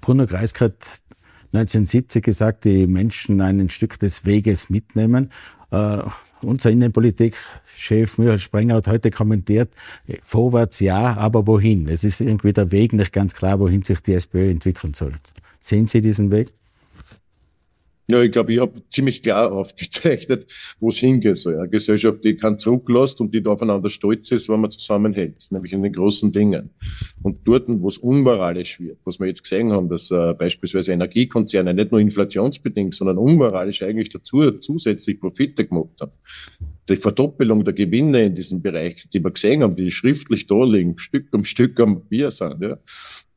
Bruno 0.00 0.26
Kreisky 0.26 0.64
hat 0.64 0.76
1970 1.52 2.22
gesagt, 2.22 2.64
die 2.64 2.86
Menschen 2.86 3.40
ein 3.40 3.70
Stück 3.70 3.98
des 3.98 4.24
Weges 4.24 4.70
mitnehmen. 4.70 5.30
Uh, 5.70 6.02
unser 6.42 6.70
Innenpolitikchef 6.70 8.18
Michael 8.18 8.38
Sprenger 8.38 8.76
hat 8.76 8.86
heute 8.86 9.10
kommentiert, 9.10 9.70
vorwärts 10.22 10.80
ja, 10.80 11.16
aber 11.16 11.46
wohin? 11.46 11.88
Es 11.88 12.04
ist 12.04 12.20
irgendwie 12.20 12.52
der 12.52 12.70
Weg 12.70 12.92
nicht 12.92 13.12
ganz 13.12 13.34
klar, 13.34 13.58
wohin 13.58 13.82
sich 13.82 14.00
die 14.00 14.14
SPÖ 14.14 14.50
entwickeln 14.50 14.94
soll. 14.94 15.14
Sehen 15.60 15.86
Sie 15.86 16.00
diesen 16.00 16.30
Weg? 16.30 16.52
Ja, 18.06 18.20
ich 18.22 18.32
glaube, 18.32 18.52
ich 18.52 18.60
habe 18.60 18.82
ziemlich 18.90 19.22
klar 19.22 19.50
aufgezeichnet, 19.50 20.46
wo 20.78 20.90
es 20.90 20.98
hingeht. 20.98 21.38
So, 21.38 21.50
ja. 21.50 21.60
Eine 21.60 21.70
Gesellschaft, 21.70 22.22
die 22.22 22.36
kann 22.36 22.58
zurücklässt 22.58 23.18
und 23.20 23.34
die 23.34 23.44
aufeinander 23.46 23.88
stolz 23.88 24.30
ist, 24.30 24.50
wenn 24.50 24.60
man 24.60 24.70
zusammenhält, 24.70 25.46
nämlich 25.50 25.72
in 25.72 25.82
den 25.82 25.94
großen 25.94 26.30
Dingen. 26.30 26.68
Und 27.22 27.38
dort, 27.48 27.64
wo 27.66 27.88
es 27.88 27.96
unmoralisch 27.96 28.78
wird, 28.78 28.98
was 29.04 29.18
wir 29.20 29.26
jetzt 29.26 29.42
gesehen 29.42 29.72
haben, 29.72 29.88
dass 29.88 30.10
äh, 30.10 30.34
beispielsweise 30.34 30.92
Energiekonzerne 30.92 31.72
nicht 31.72 31.92
nur 31.92 32.00
inflationsbedingt, 32.00 32.94
sondern 32.94 33.16
unmoralisch 33.16 33.82
eigentlich 33.82 34.10
dazu 34.10 34.50
zusätzlich 34.50 35.18
Profite 35.18 35.64
gemacht 35.64 35.98
haben. 35.98 36.12
Die 36.90 36.96
Verdoppelung 36.96 37.64
der 37.64 37.72
Gewinne 37.72 38.26
in 38.26 38.34
diesem 38.34 38.60
Bereich, 38.60 39.08
die 39.14 39.24
wir 39.24 39.30
gesehen 39.30 39.62
haben, 39.62 39.76
die 39.76 39.90
schriftlich 39.90 40.46
da 40.46 40.62
liegen, 40.62 40.98
Stück 40.98 41.32
um 41.32 41.46
Stück 41.46 41.80
am 41.80 42.02
Bier 42.02 42.30
sind, 42.30 42.60
ja, 42.60 42.76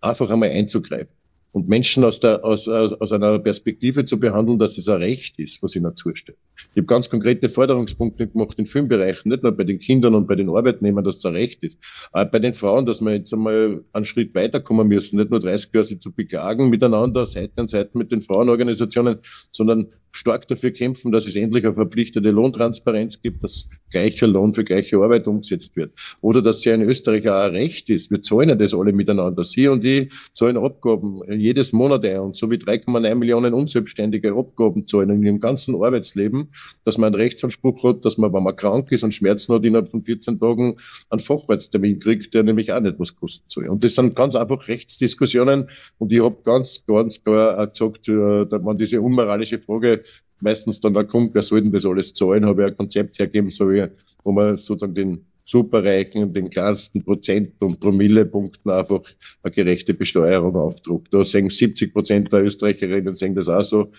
einfach 0.02 0.30
einmal 0.30 0.50
einzugreifen 0.50 1.17
und 1.58 1.68
Menschen 1.68 2.04
aus, 2.04 2.20
der, 2.20 2.46
aus, 2.46 2.68
aus, 2.68 2.94
aus 2.94 3.12
einer 3.12 3.40
Perspektive 3.40 4.06
zu 4.06 4.20
behandeln, 4.20 4.60
dass 4.60 4.78
es 4.78 4.88
ein 4.88 4.98
Recht 5.02 5.40
ist, 5.40 5.64
was 5.64 5.76
ihnen 5.76 5.96
zusteht. 5.96 6.38
Ich 6.72 6.78
habe 6.78 6.88
ganz 6.88 7.10
konkrete 7.10 7.50
Forderungspunkte 7.50 8.28
gemacht 8.28 8.58
in 8.58 8.66
vielen 8.66 8.88
Bereichen, 8.88 9.30
nicht 9.30 9.44
nur 9.44 9.52
bei 9.52 9.64
den 9.64 9.80
Kindern 9.80 10.16
und 10.16 10.28
bei 10.28 10.36
den 10.36 10.50
Arbeitnehmern, 10.50 11.04
dass 11.04 11.24
ein 11.26 11.34
Recht 11.34 11.64
ist, 11.64 11.80
aber 12.12 12.30
bei 12.30 12.40
den 12.40 12.54
Frauen, 12.54 12.86
dass 12.86 13.02
wir 13.02 13.14
jetzt 13.14 13.34
einmal 13.34 13.84
einen 13.94 14.06
Schritt 14.06 14.36
weiterkommen 14.36 14.88
müssen, 14.88 15.18
nicht 15.18 15.30
nur 15.30 15.40
30 15.40 15.74
Jahre 15.74 16.00
zu 16.00 16.12
beklagen 16.12 16.70
miteinander, 16.70 17.26
Seite 17.26 17.54
an 17.58 17.68
Seite 17.68 17.98
mit 17.98 18.12
den 18.12 18.22
Frauenorganisationen, 18.22 19.20
sondern 19.52 19.88
stark 20.18 20.48
dafür 20.48 20.72
kämpfen, 20.72 21.12
dass 21.12 21.28
es 21.28 21.36
endlich 21.36 21.64
eine 21.64 21.76
verpflichtete 21.76 22.32
Lohntransparenz 22.32 23.22
gibt, 23.22 23.44
dass 23.44 23.68
gleicher 23.92 24.28
Lohn 24.28 24.54
für 24.54 24.64
gleiche 24.64 24.98
Arbeit 24.98 25.28
umgesetzt 25.28 25.76
wird. 25.76 25.94
Oder 26.22 26.42
dass 26.42 26.66
ja 26.66 26.74
in 26.74 26.82
Österreich 26.82 27.30
auch 27.30 27.36
ein 27.36 27.52
Recht 27.52 27.90
ist. 27.90 28.10
Wir 28.10 28.22
zahlen 28.22 28.50
ja 28.50 28.56
das 28.56 28.74
alle 28.74 28.94
miteinander. 28.94 29.44
Sie 29.44 29.68
und 29.68 29.86
ich 29.86 30.12
zahlen 30.34 30.58
Abgaben 30.58 31.22
jedes 31.32 31.72
Monat 31.72 32.04
ein 32.04 32.20
und 32.20 32.36
so 32.36 32.50
wie 32.50 32.56
3,9 32.56 33.16
Millionen 33.16 33.54
unselbstständige 33.54 34.34
Abgaben 34.34 34.88
zahlen 34.88 35.12
in 35.12 35.24
ihrem 35.24 35.40
ganzen 35.40 35.76
Arbeitsleben, 35.76 36.47
dass 36.86 36.98
man 36.98 37.14
einen 37.14 37.22
Rechtsanspruch 37.22 37.84
hat, 37.84 38.06
dass 38.06 38.18
man, 38.18 38.34
wenn 38.34 38.44
man 38.44 38.56
krank 38.56 38.92
ist 38.92 39.04
und 39.04 39.14
Schmerzen 39.14 39.54
hat, 39.54 39.66
innerhalb 39.66 39.90
von 39.90 40.04
14 40.04 40.40
Tagen 40.40 40.78
einen 41.10 41.20
Facharzttermin 41.20 42.00
kriegt, 42.00 42.34
der 42.34 42.44
nämlich 42.44 42.72
auch 42.72 42.80
nicht 42.80 43.00
was 43.00 43.16
kosten 43.16 43.46
soll. 43.48 43.68
Und 43.68 43.84
das 43.84 43.96
sind 43.96 44.16
ganz 44.16 44.36
einfach 44.36 44.68
Rechtsdiskussionen 44.68 45.70
und 45.98 46.12
ich 46.12 46.22
habe 46.22 46.38
ganz, 46.44 46.84
ganz 46.86 47.24
klar 47.24 47.60
auch 47.60 47.72
gesagt, 47.72 48.08
äh, 48.08 48.46
da 48.46 48.60
man 48.60 48.78
diese 48.78 49.02
unmoralische 49.02 49.60
Frage 49.60 50.04
meistens 50.40 50.82
dann 50.82 50.94
da 50.94 51.04
kommt, 51.04 51.34
wer 51.34 51.42
soll 51.42 51.62
denn 51.62 51.72
das 51.72 51.86
alles 51.86 52.14
zahlen, 52.14 52.46
habe 52.46 52.64
ich 52.64 52.68
ein 52.70 52.78
Konzept 52.78 53.20
hergeben, 53.20 53.50
so 53.52 53.70
wie, 53.70 53.88
wo 54.24 54.32
man 54.32 54.58
sozusagen 54.58 54.94
den 54.94 55.26
Superreichen, 55.48 56.34
den 56.34 56.50
kleinsten 56.50 57.04
Prozent- 57.04 57.64
und 57.64 57.80
Promillepunkten 57.80 58.70
einfach 58.70 59.02
eine 59.44 59.52
gerechte 59.54 59.94
Besteuerung 59.94 60.56
aufdruckt. 60.56 61.14
Da 61.14 61.24
sehen 61.24 61.50
70 61.50 61.94
Prozent 61.94 62.32
der 62.34 62.44
Österreicherinnen 62.44 63.16
sehen 63.16 63.34
das 63.34 63.48
auch 63.48 63.64
so, 63.64 63.92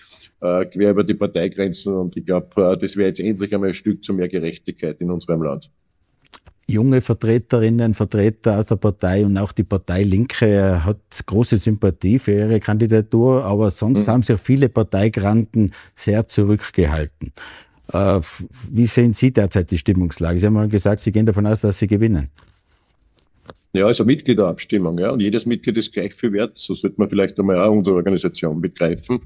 äh, 0.42 0.66
quer 0.66 0.90
über 0.90 1.05
die 1.05 1.14
Parteigrenzen 1.14 1.94
und 1.94 2.16
ich 2.16 2.26
glaube, 2.26 2.49
äh, 2.62 2.76
das 2.76 2.96
wäre 2.96 3.09
jetzt 3.09 3.20
endlich 3.20 3.53
einmal 3.55 3.70
ein 3.70 3.74
Stück 3.74 4.05
zu 4.05 4.12
mehr 4.12 4.28
Gerechtigkeit 4.28 5.01
in 5.01 5.11
unserem 5.11 5.42
Land 5.42 5.70
junge 6.68 7.01
Vertreterinnen, 7.01 7.94
Vertreter 7.94 8.59
aus 8.59 8.66
der 8.66 8.76
Partei 8.76 9.24
und 9.24 9.36
auch 9.38 9.53
die 9.53 9.64
Partei 9.64 10.03
Linke 10.03 10.84
hat 10.84 10.99
große 11.24 11.57
Sympathie 11.57 12.18
für 12.18 12.32
ihre 12.32 12.61
Kandidatur, 12.61 13.44
aber 13.44 13.70
sonst 13.70 14.07
mhm. 14.07 14.11
haben 14.11 14.22
sich 14.22 14.38
viele 14.38 14.68
Parteigranten 14.68 15.72
sehr 15.96 16.28
zurückgehalten. 16.28 17.32
Äh, 17.93 18.20
wie 18.70 18.86
sehen 18.86 19.14
Sie 19.14 19.32
derzeit 19.32 19.70
die 19.70 19.78
Stimmungslage? 19.78 20.39
Sie 20.39 20.47
haben 20.47 20.55
mal 20.55 20.68
gesagt, 20.68 21.01
Sie 21.01 21.12
gehen 21.12 21.26
davon 21.26 21.47
aus, 21.47 21.61
dass 21.61 21.78
Sie 21.78 21.86
gewinnen. 21.86 22.28
Ja, 23.74 23.86
also 23.86 24.05
Mitgliederabstimmung, 24.05 24.99
ja. 24.99 25.11
Und 25.11 25.20
jedes 25.20 25.45
Mitglied 25.45 25.76
ist 25.76 25.93
gleich 25.93 26.14
viel 26.14 26.32
wert. 26.32 26.57
So 26.57 26.74
sollte 26.74 26.99
man 26.99 27.09
vielleicht 27.11 27.39
einmal 27.39 27.61
auch 27.61 27.72
unsere 27.72 27.97
Organisation 27.97 28.61
begreifen. 28.61 29.20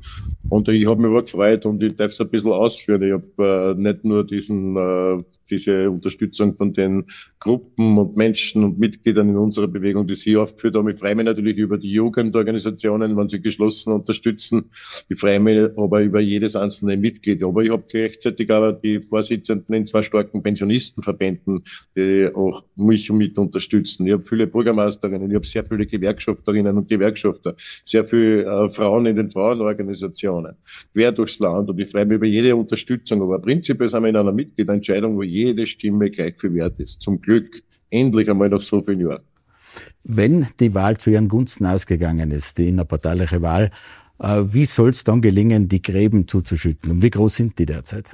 Und 0.49 0.69
ich 0.69 0.87
habe 0.87 1.01
mich 1.01 1.11
aber 1.11 1.23
gefreut 1.23 1.65
und 1.65 1.83
ich 1.83 1.97
darf 1.97 2.13
es 2.13 2.21
ein 2.21 2.29
bisschen 2.29 2.53
ausführen. 2.53 3.03
Ich 3.03 3.13
habe 3.13 3.75
äh, 3.77 3.81
nicht 3.81 4.05
nur 4.05 4.27
diesen 4.27 4.77
äh, 4.77 5.23
diese 5.51 5.91
Unterstützung 5.91 6.57
von 6.57 6.73
den 6.73 7.07
Gruppen 7.41 7.99
und 7.99 8.17
Menschen 8.17 8.63
und 8.65 8.79
Mitgliedern 8.79 9.29
in 9.29 9.37
unserer 9.37 9.69
Bewegung, 9.69 10.07
die 10.07 10.15
Sie 10.15 10.37
aufgeführt 10.37 10.77
haben. 10.77 10.89
Ich 10.89 10.99
freue 10.99 11.15
mich 11.15 11.25
natürlich 11.25 11.57
über 11.57 11.77
die 11.77 11.91
Jugendorganisationen, 11.91 13.17
wenn 13.17 13.29
sie 13.29 13.41
geschlossen 13.41 13.93
unterstützen. 13.93 14.71
Ich 15.09 15.19
freue 15.19 15.41
mich 15.41 15.71
aber 15.77 16.03
über 16.03 16.21
jedes 16.21 16.55
einzelne 16.57 16.97
Mitglied. 16.97 17.43
Aber 17.43 17.63
ich 17.63 17.71
habe 17.71 17.83
gleichzeitig 17.89 18.51
aber 18.51 18.73
die 18.73 19.01
Vorsitzenden 19.01 19.75
in 19.75 19.87
zwei 19.87 20.03
starken 20.03 20.43
Pensionistenverbänden, 20.43 21.65
die 21.97 22.29
auch 22.35 22.65
mich 22.77 23.11
mit 23.11 23.39
unterstützen. 23.39 24.07
Ich 24.07 24.13
habe 24.13 24.25
viele 24.25 24.47
Bürgermeisterinnen, 24.47 25.31
ich 25.31 25.35
habe 25.35 25.47
sehr 25.47 25.65
viele 25.65 25.87
Gewerkschafterinnen 25.87 26.77
und 26.77 26.89
Gewerkschafter, 26.89 27.57
sehr 27.85 28.05
viele 28.05 28.45
äh, 28.45 28.71
Frauen 28.71 29.07
in 29.07 29.17
den 29.17 29.31
Frauenorganisationen, 29.31 30.55
quer 30.93 31.13
durchs 31.13 31.39
Land. 31.39 31.69
Und 31.71 31.81
ich 31.81 31.91
freue 31.91 32.07
mich 32.07 32.17
über 32.17 32.27
jede 32.27 32.55
Unterstützung. 32.55 33.23
Aber 33.23 33.39
prinzipiell 33.39 33.89
sind 33.89 34.03
wir 34.03 34.09
in 34.11 34.17
einer 34.17 34.33
Mitgliederentscheidung, 34.33 35.17
wo 35.17 35.23
jede 35.43 35.67
Stimme 35.67 36.11
gleich 36.11 36.35
viel 36.41 36.55
wert 36.55 36.79
ist. 36.81 37.01
Zum 37.01 37.21
Glück 37.21 37.63
endlich 37.91 38.29
einmal 38.31 38.49
nach 38.49 38.63
so 38.63 38.83
vielen 38.83 39.01
Jahren. 39.01 39.23
Wenn 40.05 40.47
die 40.61 40.75
Wahl 40.75 40.97
zu 40.99 41.11
Ihren 41.11 41.29
Gunsten 41.29 41.67
ausgegangen 41.67 42.31
ist, 42.31 42.59
die 42.59 42.69
innerparteiliche 42.69 43.41
Wahl, 43.43 43.71
äh, 44.19 44.43
wie 44.45 44.67
soll 44.67 44.91
es 44.91 45.05
dann 45.05 45.21
gelingen, 45.21 45.69
die 45.69 45.83
Gräben 45.83 46.29
zuzuschütten? 46.29 46.91
Und 46.91 47.03
wie 47.03 47.11
groß 47.11 47.37
sind 47.37 47.59
die 47.59 47.67
derzeit? 47.67 48.11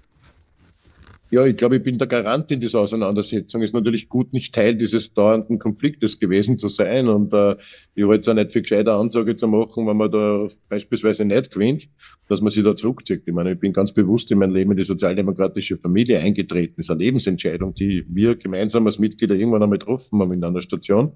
Ja, 1.30 1.44
ich 1.44 1.58
glaube, 1.58 1.76
ich 1.76 1.82
bin 1.82 1.98
der 1.98 2.06
Garant 2.06 2.50
in 2.50 2.60
dieser 2.60 2.80
Auseinandersetzung. 2.80 3.60
Es 3.60 3.70
ist 3.70 3.74
natürlich 3.74 4.08
gut, 4.08 4.32
nicht 4.32 4.54
Teil 4.54 4.76
dieses 4.76 5.12
dauernden 5.12 5.58
Konfliktes 5.58 6.18
gewesen 6.18 6.58
zu 6.58 6.68
sein. 6.68 7.06
Und 7.06 7.34
äh, 7.34 7.56
ich 7.94 8.06
halte 8.06 8.20
es 8.22 8.28
auch 8.28 8.34
nicht 8.34 8.52
für 8.52 8.62
gescheite 8.62 8.94
Ansage 8.94 9.36
zu 9.36 9.46
machen, 9.46 9.86
wenn 9.86 9.98
man 9.98 10.10
da 10.10 10.48
beispielsweise 10.70 11.26
nicht 11.26 11.50
gewinnt, 11.50 11.86
dass 12.30 12.40
man 12.40 12.50
sich 12.50 12.64
da 12.64 12.74
zurückzieht. 12.74 13.24
Ich 13.26 13.34
meine, 13.34 13.52
ich 13.52 13.60
bin 13.60 13.74
ganz 13.74 13.92
bewusst 13.92 14.30
in 14.32 14.38
mein 14.38 14.52
Leben 14.52 14.70
in 14.70 14.78
die 14.78 14.84
sozialdemokratische 14.84 15.76
Familie 15.76 16.18
eingetreten. 16.18 16.74
Das 16.78 16.86
ist 16.86 16.90
eine 16.90 17.00
Lebensentscheidung, 17.00 17.74
die 17.74 18.06
wir 18.08 18.34
gemeinsam 18.34 18.86
als 18.86 18.98
Mitglieder 18.98 19.34
irgendwann 19.34 19.62
einmal 19.62 19.78
getroffen 19.78 20.20
haben 20.20 20.32
in 20.32 20.42
einer 20.42 20.62
Station. 20.62 21.12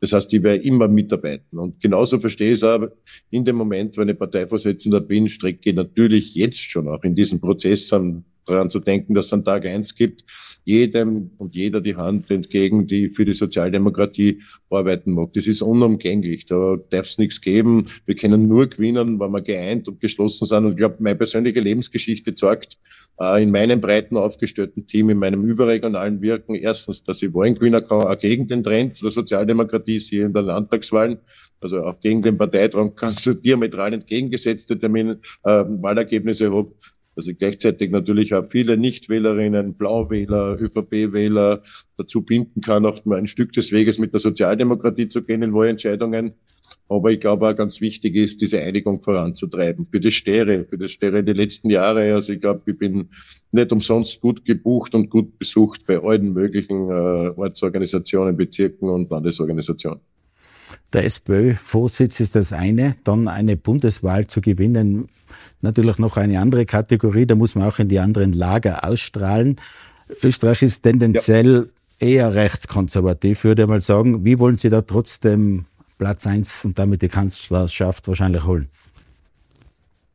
Das 0.00 0.12
heißt, 0.12 0.32
ich 0.32 0.42
werde 0.42 0.64
immer 0.64 0.88
mitarbeiten. 0.88 1.60
Und 1.60 1.80
genauso 1.80 2.18
verstehe 2.18 2.50
ich 2.50 2.58
es 2.58 2.64
auch, 2.64 2.88
in 3.30 3.44
dem 3.44 3.54
Moment, 3.54 3.96
wenn 3.98 4.08
ich 4.08 4.18
Parteivorsitzender 4.18 5.00
bin, 5.00 5.28
strecke 5.28 5.70
ich 5.70 5.76
natürlich 5.76 6.34
jetzt 6.34 6.58
schon 6.58 6.88
auch 6.88 7.04
in 7.04 7.14
diesem 7.14 7.40
Prozess 7.40 7.92
an 7.92 8.24
daran 8.46 8.70
zu 8.70 8.80
denken, 8.80 9.14
dass 9.14 9.26
es 9.26 9.32
an 9.32 9.44
Tag 9.44 9.66
eins 9.66 9.94
gibt, 9.94 10.24
jedem 10.64 11.30
und 11.38 11.54
jeder 11.54 11.80
die 11.80 11.96
Hand 11.96 12.30
entgegen, 12.30 12.86
die 12.86 13.10
für 13.10 13.24
die 13.24 13.34
Sozialdemokratie 13.34 14.40
arbeiten 14.70 15.12
mag. 15.12 15.32
Das 15.34 15.46
ist 15.46 15.62
unumgänglich. 15.62 16.46
Da 16.46 16.76
darf 16.90 17.06
es 17.06 17.18
nichts 17.18 17.40
geben. 17.40 17.88
Wir 18.06 18.16
können 18.16 18.48
nur 18.48 18.66
gewinnen, 18.66 19.20
wenn 19.20 19.30
wir 19.30 19.42
geeint 19.42 19.88
und 19.88 20.00
geschlossen 20.00 20.46
sind. 20.46 20.64
Und 20.64 20.72
ich 20.72 20.76
glaube, 20.78 20.96
meine 21.00 21.16
persönliche 21.16 21.60
Lebensgeschichte 21.60 22.34
zeigt 22.34 22.78
äh, 23.20 23.42
in 23.42 23.50
meinem 23.50 23.80
breiten 23.80 24.16
aufgestellten 24.16 24.86
Team, 24.86 25.10
in 25.10 25.18
meinem 25.18 25.44
überregionalen 25.44 26.20
Wirken, 26.22 26.54
erstens, 26.54 27.04
dass 27.04 27.22
ich 27.22 27.34
Wahlen 27.34 27.54
gewinnen 27.54 27.86
kann, 27.86 28.02
auch 28.02 28.18
gegen 28.18 28.48
den 28.48 28.64
Trend 28.64 29.02
der 29.02 29.10
Sozialdemokratie, 29.10 30.00
siehe 30.00 30.24
in 30.24 30.32
der 30.32 30.42
Landtagswahlen, 30.42 31.18
also 31.60 31.82
auch 31.84 32.00
gegen 32.00 32.22
den 32.22 32.36
Parteitrunk 32.36 32.96
kannst 32.96 33.24
du 33.26 33.34
diametral 33.34 33.94
entgegengesetzte 33.94 34.78
Termin, 34.78 35.16
äh, 35.44 35.64
Wahlergebnisse 35.66 36.52
habe 36.52 36.72
dass 37.16 37.26
ich 37.26 37.38
gleichzeitig 37.38 37.90
natürlich 37.90 38.34
auch 38.34 38.46
viele 38.50 38.76
Nichtwählerinnen, 38.76 39.74
Blauwähler, 39.74 40.58
ÖVP-Wähler 40.60 41.62
dazu 41.96 42.22
binden 42.22 42.60
kann, 42.60 42.86
auch 42.86 43.04
mal 43.04 43.18
ein 43.18 43.26
Stück 43.26 43.52
des 43.52 43.72
Weges 43.72 43.98
mit 43.98 44.12
der 44.12 44.20
Sozialdemokratie 44.20 45.08
zu 45.08 45.22
gehen 45.22 45.42
in 45.42 45.54
Wahlentscheidungen. 45.54 46.34
Aber 46.88 47.10
ich 47.10 47.20
glaube 47.20 47.48
auch 47.48 47.56
ganz 47.56 47.80
wichtig 47.80 48.14
ist, 48.14 48.40
diese 48.40 48.60
Einigung 48.60 49.00
voranzutreiben. 49.02 49.86
Für 49.90 50.00
das 50.00 50.14
Stere, 50.14 50.64
für 50.64 50.76
das 50.76 50.90
Stere 50.90 51.24
die 51.24 51.32
letzten 51.32 51.70
Jahre. 51.70 52.14
Also 52.14 52.32
ich 52.32 52.40
glaube, 52.40 52.62
ich 52.70 52.78
bin 52.78 53.08
nicht 53.52 53.72
umsonst 53.72 54.20
gut 54.20 54.44
gebucht 54.44 54.94
und 54.94 55.08
gut 55.08 55.38
besucht 55.38 55.86
bei 55.86 56.02
allen 56.02 56.34
möglichen 56.34 56.90
äh, 56.90 57.30
Ortsorganisationen, 57.36 58.36
Bezirken 58.36 58.88
und 58.88 59.10
Landesorganisationen. 59.10 60.00
Der 60.94 61.04
SPÖ-Vorsitz 61.04 62.20
ist 62.20 62.36
das 62.36 62.52
eine, 62.52 62.94
dann 63.04 63.28
eine 63.28 63.56
Bundeswahl 63.56 64.26
zu 64.26 64.40
gewinnen 64.40 65.08
natürlich 65.64 65.98
noch 65.98 66.16
eine 66.16 66.38
andere 66.38 66.66
Kategorie, 66.66 67.26
da 67.26 67.34
muss 67.34 67.56
man 67.56 67.68
auch 67.68 67.80
in 67.80 67.88
die 67.88 67.98
anderen 67.98 68.32
Lager 68.32 68.84
ausstrahlen. 68.84 69.60
Österreich 70.22 70.62
ist 70.62 70.82
tendenziell 70.82 71.70
ja. 72.00 72.06
eher 72.06 72.34
rechtskonservativ, 72.34 73.42
würde 73.42 73.62
ich 73.62 73.68
mal 73.68 73.80
sagen. 73.80 74.24
Wie 74.24 74.38
wollen 74.38 74.58
Sie 74.58 74.70
da 74.70 74.82
trotzdem 74.82 75.64
Platz 75.98 76.26
1 76.26 76.66
und 76.66 76.78
damit 76.78 77.02
die 77.02 77.08
Kanzlerschaft 77.08 78.06
wahrscheinlich 78.06 78.44
holen? 78.44 78.68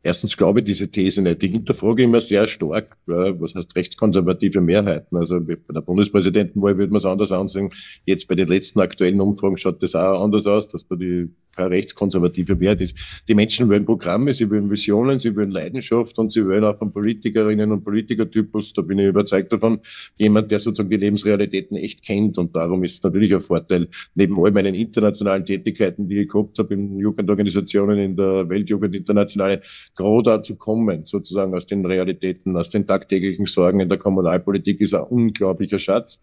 Erstens 0.02 0.38
glaube 0.38 0.60
ich 0.60 0.66
diese 0.66 0.90
These 0.90 1.22
nicht. 1.22 1.42
Die 1.42 1.50
hinterfrage 1.50 2.04
immer 2.04 2.22
sehr 2.22 2.48
stark. 2.48 2.98
Was 3.06 3.54
heißt 3.54 3.76
rechtskonservative 3.76 4.62
Mehrheiten? 4.62 5.18
Also 5.18 5.42
bei 5.42 5.58
der 5.74 5.82
Bundespräsidentenwahl 5.82 6.78
würde 6.78 6.94
man 6.94 7.00
es 7.00 7.06
anders 7.06 7.32
ansehen. 7.34 7.72
Jetzt 8.06 8.28
bei 8.28 8.36
den 8.36 8.48
letzten 8.48 8.80
aktuellen 8.80 9.20
Umfragen 9.20 9.58
schaut 9.58 9.84
das 9.84 9.96
auch 9.96 10.24
anders 10.24 10.48
aus, 10.48 10.70
dass 10.70 10.88
da 10.88 10.96
die 10.96 11.30
kein 11.56 11.68
rechtskonservativer 11.68 12.60
Wert 12.60 12.82
ist. 12.82 12.98
Die 13.28 13.36
Menschen 13.36 13.70
wollen 13.70 13.86
Programme, 13.86 14.34
sie 14.34 14.50
wollen 14.50 14.70
Visionen, 14.70 15.20
sie 15.20 15.36
wollen 15.36 15.52
Leidenschaft 15.52 16.18
und 16.20 16.32
sie 16.32 16.46
wollen 16.46 16.64
auch 16.64 16.78
von 16.78 16.92
Politikerinnen 16.92 17.72
und 17.72 17.84
Politikertypus, 17.84 18.74
da 18.74 18.82
bin 18.82 19.00
ich 19.00 19.08
überzeugt 19.08 19.52
davon, 19.52 19.80
jemand, 20.18 20.52
der 20.52 20.60
sozusagen 20.60 20.90
die 20.90 20.98
Lebensrealitäten 20.98 21.78
echt 21.78 22.04
kennt. 22.04 22.38
Und 22.38 22.56
darum 22.56 22.84
ist 22.84 22.96
es 22.96 23.04
natürlich 23.04 23.34
ein 23.34 23.42
Vorteil, 23.42 23.88
neben 24.16 24.38
all 24.44 24.52
meinen 24.52 24.76
internationalen 24.76 25.46
Tätigkeiten, 25.46 26.08
die 26.08 26.22
ich 26.22 26.30
gehabt 26.30 26.60
habe 26.60 26.74
in 26.74 26.98
Jugendorganisationen, 26.98 28.00
in 28.00 28.16
der 28.16 28.48
Weltjugendinternationale, 28.50 29.62
gerade 29.96 30.24
da 30.24 30.44
zu 30.44 30.56
kommen, 30.56 31.06
sozusagen 31.06 31.54
aus 31.54 31.66
den 31.66 31.86
Realitäten, 31.86 32.56
aus 32.56 32.70
den 32.70 32.88
tagtäglichen 32.88 33.46
Sorgen 33.46 33.80
in 33.80 33.90
der 33.90 33.98
Kommunalpolitik, 33.98 34.82
ist 34.82 34.94
ein 34.94 35.04
unglaublicher 35.04 35.80
Schatz. 35.80 36.22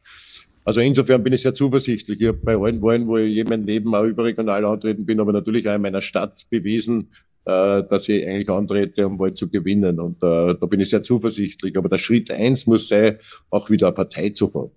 Also 0.67 0.81
insofern 0.81 1.23
bin 1.23 1.33
ich 1.33 1.43
sehr 1.43 1.55
zuversichtlich. 1.55 2.21
Ich 2.21 2.27
habe 2.27 2.39
bei 2.39 2.57
allen 2.57 2.83
Wahlen, 2.83 3.07
wo 3.07 3.19
ich 3.19 3.49
mein 3.49 3.63
Leben 3.63 3.95
auch 3.95 4.03
überregional 4.03 4.65
antreten 4.65 5.07
bin, 5.07 5.21
aber 5.21 5.33
natürlich 5.33 5.69
auch 5.69 5.77
in 5.77 5.83
meiner 5.83 6.03
Stadt 6.03 6.45
bewiesen, 6.51 7.13
äh, 7.45 7.85
dass 7.85 8.09
ich 8.09 8.27
eigentlich 8.27 8.51
antrete, 8.51 9.07
um 9.07 9.21
Wahl 9.21 9.33
zu 9.33 9.49
gewinnen. 9.49 10.01
Und 10.01 10.17
äh, 10.25 10.57
da 10.59 10.67
bin 10.67 10.81
ich 10.81 10.91
sehr 10.91 11.05
zuversichtlich. 11.05 11.77
Aber 11.77 11.89
der 11.89 11.99
Schritt 11.99 12.33
eins 12.33 12.67
muss 12.67 12.89
sein, 12.89 13.21
auch 13.51 13.71
wieder 13.71 13.87
eine 13.87 13.95
Partei 13.95 14.31
zu 14.31 14.53
haben. 14.53 14.73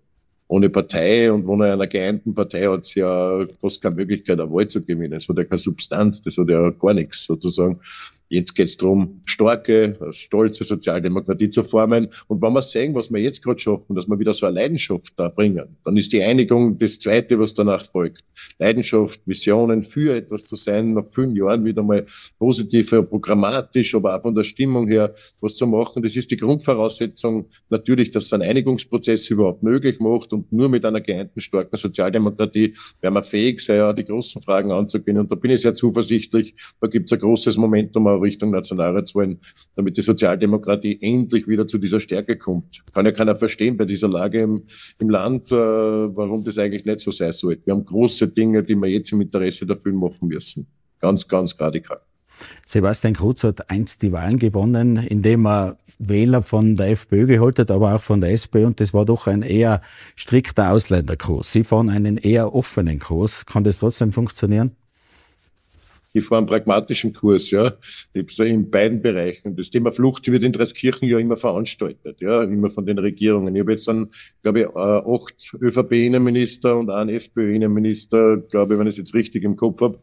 Ohne 0.47 0.69
Partei 0.69 1.31
und 1.31 1.47
ohne 1.47 1.73
einer 1.73 1.87
geeinten 1.87 2.35
Partei 2.35 2.67
hat 2.67 2.85
es 2.85 2.93
ja 2.93 3.47
fast 3.59 3.81
keine 3.81 3.95
Möglichkeit, 3.95 4.39
eine 4.39 4.51
Wahl 4.51 4.67
zu 4.67 4.83
gewinnen. 4.83 5.13
Es 5.13 5.27
hat 5.27 5.37
ja 5.37 5.43
keine 5.43 5.57
Substanz, 5.57 6.21
das 6.21 6.37
hat 6.37 6.49
ja 6.49 6.69
gar 6.69 6.93
nichts 6.93 7.23
sozusagen. 7.25 7.79
Jetzt 8.29 8.53
geht 8.53 8.67
es 8.67 8.77
darum, 8.77 9.21
starke, 9.25 9.97
stolze 10.11 10.63
Sozialdemokratie 10.63 11.49
zu 11.49 11.63
formen. 11.63 12.09
Und 12.27 12.43
wenn 12.43 12.53
wir 12.53 12.61
sehen, 12.61 12.93
was 12.93 13.11
wir 13.11 13.19
jetzt 13.19 13.41
gerade 13.41 13.59
schaffen, 13.59 13.95
dass 13.95 14.07
wir 14.07 14.19
wieder 14.19 14.33
so 14.33 14.45
eine 14.45 14.55
Leidenschaft 14.59 15.13
da 15.17 15.29
bringen, 15.29 15.77
dann 15.83 15.97
ist 15.97 16.13
die 16.13 16.21
Einigung 16.21 16.77
das 16.77 16.99
Zweite, 16.99 17.39
was 17.39 17.55
danach 17.55 17.87
folgt. 17.87 18.23
Leidenschaft, 18.59 19.19
Visionen 19.25 19.81
für 19.81 20.15
etwas 20.15 20.45
zu 20.45 20.55
sein, 20.55 20.93
nach 20.93 21.05
fünf 21.09 21.35
Jahren 21.35 21.65
wieder 21.65 21.81
mal 21.81 22.05
positiv, 22.37 22.89
programmatisch, 22.89 23.95
aber 23.95 24.15
auch 24.15 24.21
von 24.21 24.35
der 24.35 24.43
Stimmung 24.43 24.87
her 24.87 25.15
was 25.41 25.55
zu 25.55 25.65
machen. 25.65 26.03
Das 26.03 26.15
ist 26.15 26.29
die 26.29 26.37
Grundvoraussetzung 26.37 27.47
natürlich, 27.69 28.11
dass 28.11 28.25
es 28.25 28.33
einen 28.33 28.43
Einigungsprozess 28.43 29.27
überhaupt 29.31 29.63
möglich 29.63 29.99
macht. 29.99 30.33
Und 30.33 30.51
nur 30.53 30.69
mit 30.69 30.85
einer 30.85 31.01
geeinten, 31.01 31.41
starken 31.41 31.77
Sozialdemokratie 31.77 32.75
werden 33.01 33.15
wir 33.15 33.23
fähig 33.23 33.61
sein, 33.61 33.95
die 33.95 34.05
großen 34.05 34.43
Fragen 34.43 34.71
anzugehen. 34.71 35.17
Und 35.17 35.31
da 35.31 35.35
bin 35.35 35.49
ich 35.49 35.61
sehr 35.61 35.73
zuversichtlich. 35.73 36.53
Da 36.79 36.87
gibt 36.87 37.07
es 37.07 37.13
ein 37.13 37.19
großes 37.19 37.57
Momentum 37.57 38.18
Richtung 38.21 38.51
Nationalratswahlen, 38.51 39.39
damit 39.75 39.97
die 39.97 40.01
Sozialdemokratie 40.01 40.99
endlich 41.01 41.47
wieder 41.47 41.67
zu 41.67 41.77
dieser 41.77 41.99
Stärke 41.99 42.37
kommt. 42.37 42.81
Kann 42.93 43.05
ja 43.05 43.11
keiner 43.11 43.35
verstehen 43.35 43.77
bei 43.77 43.85
dieser 43.85 44.07
Lage 44.07 44.41
im, 44.41 44.63
im 44.99 45.09
Land, 45.09 45.51
äh, 45.51 45.55
warum 45.55 46.43
das 46.43 46.57
eigentlich 46.57 46.85
nicht 46.85 47.01
so 47.01 47.11
sein 47.11 47.33
soll. 47.33 47.59
Wir 47.65 47.73
haben 47.73 47.85
große 47.85 48.27
Dinge, 48.27 48.63
die 48.63 48.75
wir 48.75 48.87
jetzt 48.87 49.11
im 49.11 49.21
Interesse 49.21 49.65
dafür 49.65 49.93
machen 49.93 50.27
müssen. 50.27 50.67
Ganz, 50.99 51.27
ganz 51.27 51.59
radikal. 51.59 51.99
Sebastian 52.65 53.15
Kurz 53.15 53.43
hat 53.43 53.69
einst 53.69 54.01
die 54.01 54.11
Wahlen 54.11 54.37
gewonnen, 54.37 54.97
indem 54.97 55.45
er 55.45 55.77
Wähler 55.99 56.41
von 56.41 56.77
der 56.77 56.91
FPÖ 56.91 57.25
geholt 57.25 57.59
hat, 57.59 57.71
aber 57.71 57.95
auch 57.95 58.01
von 58.01 58.21
der 58.21 58.31
SPÖ. 58.31 58.65
Und 58.65 58.79
das 58.79 58.93
war 58.93 59.05
doch 59.05 59.27
ein 59.27 59.41
eher 59.41 59.81
strikter 60.15 60.71
Ausländerkurs. 60.71 61.51
Sie 61.51 61.63
fahren 61.63 61.89
einen 61.89 62.17
eher 62.17 62.55
offenen 62.55 62.99
Kurs. 62.99 63.45
Kann 63.45 63.65
das 63.65 63.79
trotzdem 63.79 64.13
funktionieren? 64.13 64.71
Ich 66.13 66.25
fahre 66.25 66.39
einen 66.39 66.47
pragmatischen 66.47 67.13
Kurs, 67.13 67.51
ja, 67.51 67.73
so 68.29 68.43
in 68.43 68.69
beiden 68.69 69.01
Bereichen. 69.01 69.55
Das 69.55 69.69
Thema 69.69 69.91
Flucht 69.91 70.29
wird 70.31 70.43
in 70.43 70.51
Dreiskirchen 70.51 71.07
ja 71.07 71.19
immer 71.19 71.37
veranstaltet, 71.37 72.19
ja, 72.21 72.43
immer 72.43 72.69
von 72.69 72.85
den 72.85 72.97
Regierungen. 72.97 73.55
Ich 73.55 73.61
habe 73.61 73.71
jetzt 73.71 73.87
dann, 73.87 74.09
glaube 74.41 74.61
ich, 74.61 74.65
äh, 74.65 74.69
acht 74.69 75.53
ÖVP-Innenminister 75.61 76.77
und 76.77 76.89
einen 76.89 77.09
FPÖ-Innenminister, 77.11 78.37
glaube 78.37 78.73
ich, 78.73 78.79
wenn 78.79 78.87
ich 78.87 78.93
es 78.93 78.97
jetzt 78.97 79.13
richtig 79.13 79.43
im 79.43 79.55
Kopf 79.55 79.81
habe, 79.81 79.99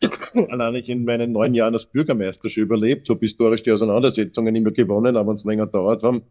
allein 0.50 0.74
ich 0.76 0.88
in 0.88 1.04
meinen 1.04 1.32
neun 1.32 1.54
Jahren 1.54 1.74
als 1.74 1.86
Bürgermeister 1.86 2.48
schon 2.48 2.64
überlebt, 2.64 3.08
habe 3.08 3.20
historisch 3.20 3.62
die 3.62 3.72
Auseinandersetzungen 3.72 4.54
immer 4.56 4.70
gewonnen, 4.70 5.16
aber 5.16 5.32
es 5.34 5.44
länger 5.44 5.66
dauert 5.66 6.02
haben. 6.02 6.22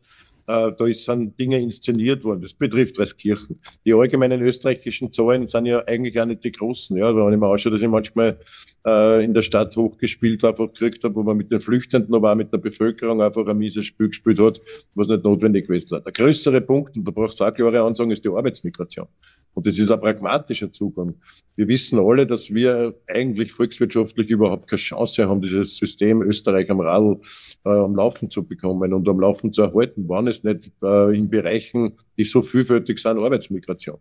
Äh, 0.45 0.71
da 0.77 0.85
sind 0.93 1.39
Dinge 1.39 1.61
inszeniert 1.61 2.23
worden. 2.23 2.41
Das 2.41 2.53
betrifft 2.53 2.99
Reiskirchen. 2.99 3.59
Die 3.85 3.93
allgemeinen 3.93 4.41
österreichischen 4.41 5.13
Zahlen 5.13 5.47
sind 5.47 5.65
ja 5.67 5.85
eigentlich 5.85 6.19
auch 6.19 6.25
nicht 6.25 6.43
die 6.43 6.51
großen. 6.51 6.97
Ja, 6.97 7.15
wenn 7.15 7.33
ich 7.33 7.39
mir 7.39 7.47
anschaue, 7.47 7.71
dass 7.71 7.81
ich 7.81 7.87
manchmal 7.87 8.39
äh, 8.85 9.23
in 9.23 9.33
der 9.33 9.41
Stadt 9.41 9.75
hochgespielt 9.75 10.43
einfach 10.43 10.67
gekriegt 10.73 11.03
habe, 11.03 11.15
wo 11.15 11.23
man 11.23 11.37
mit 11.37 11.51
den 11.51 11.61
Flüchtenden, 11.61 12.13
aber 12.13 12.31
auch 12.31 12.35
mit 12.35 12.51
der 12.51 12.57
Bevölkerung 12.57 13.21
einfach 13.21 13.47
ein 13.47 13.57
mieses 13.57 13.85
Spiel 13.85 14.07
gespielt 14.07 14.39
hat, 14.39 14.61
was 14.95 15.07
nicht 15.07 15.23
notwendig 15.23 15.67
gewesen 15.67 15.95
ist. 15.95 16.05
Der 16.05 16.11
größere 16.11 16.61
Punkt, 16.61 16.95
und 16.95 17.05
da 17.05 17.11
braucht 17.11 17.33
es 17.33 17.41
auch 17.41 17.53
klare 17.53 17.81
Ansagen, 17.81 18.11
ist 18.11 18.23
die 18.23 18.29
Arbeitsmigration. 18.29 19.07
Und 19.53 19.67
das 19.67 19.77
ist 19.77 19.91
ein 19.91 19.99
pragmatischer 19.99 20.71
Zugang. 20.71 21.13
Wir 21.55 21.67
wissen 21.67 21.99
alle, 21.99 22.25
dass 22.25 22.53
wir 22.53 22.95
eigentlich 23.07 23.51
volkswirtschaftlich 23.51 24.29
überhaupt 24.29 24.67
keine 24.67 24.79
Chance 24.79 25.27
haben, 25.27 25.41
dieses 25.41 25.77
System 25.77 26.23
Österreich 26.23 26.71
am 26.71 26.79
Radl 26.79 27.19
äh, 27.65 27.69
am 27.69 27.95
Laufen 27.95 28.31
zu 28.31 28.43
bekommen 28.43 28.93
und 28.93 29.07
am 29.07 29.19
Laufen 29.19 29.53
zu 29.53 29.61
erhalten, 29.61 30.05
wann 30.07 30.27
es 30.27 30.43
nicht 30.43 30.71
äh, 30.81 31.15
in 31.15 31.29
Bereichen, 31.29 31.93
die 32.17 32.23
so 32.23 32.41
vielfältig 32.41 32.99
sind, 32.99 33.19
Arbeitsmigration. 33.19 33.99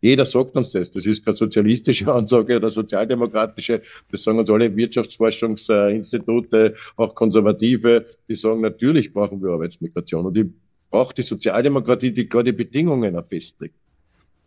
Jeder 0.00 0.24
sagt 0.24 0.56
uns 0.56 0.72
das. 0.72 0.90
Das 0.90 1.06
ist 1.06 1.24
keine 1.24 1.36
sozialistische 1.36 2.12
Ansage 2.18 2.56
oder 2.56 2.70
sozialdemokratische. 2.70 3.82
Das 4.10 4.22
sagen 4.22 4.38
uns 4.38 4.50
alle 4.50 4.74
Wirtschaftsforschungsinstitute, 4.74 6.74
auch 6.96 7.14
Konservative. 7.14 8.06
Die 8.28 8.34
sagen, 8.34 8.60
natürlich 8.60 9.12
brauchen 9.12 9.42
wir 9.42 9.50
Arbeitsmigration. 9.50 10.26
Und 10.26 10.36
ich 10.36 10.46
brauche 10.90 11.14
die 11.14 11.22
Sozialdemokratie, 11.22 12.12
die 12.12 12.28
gerade 12.28 12.52
die 12.52 12.64
Bedingungen 12.64 13.20
festlegt. 13.28 13.74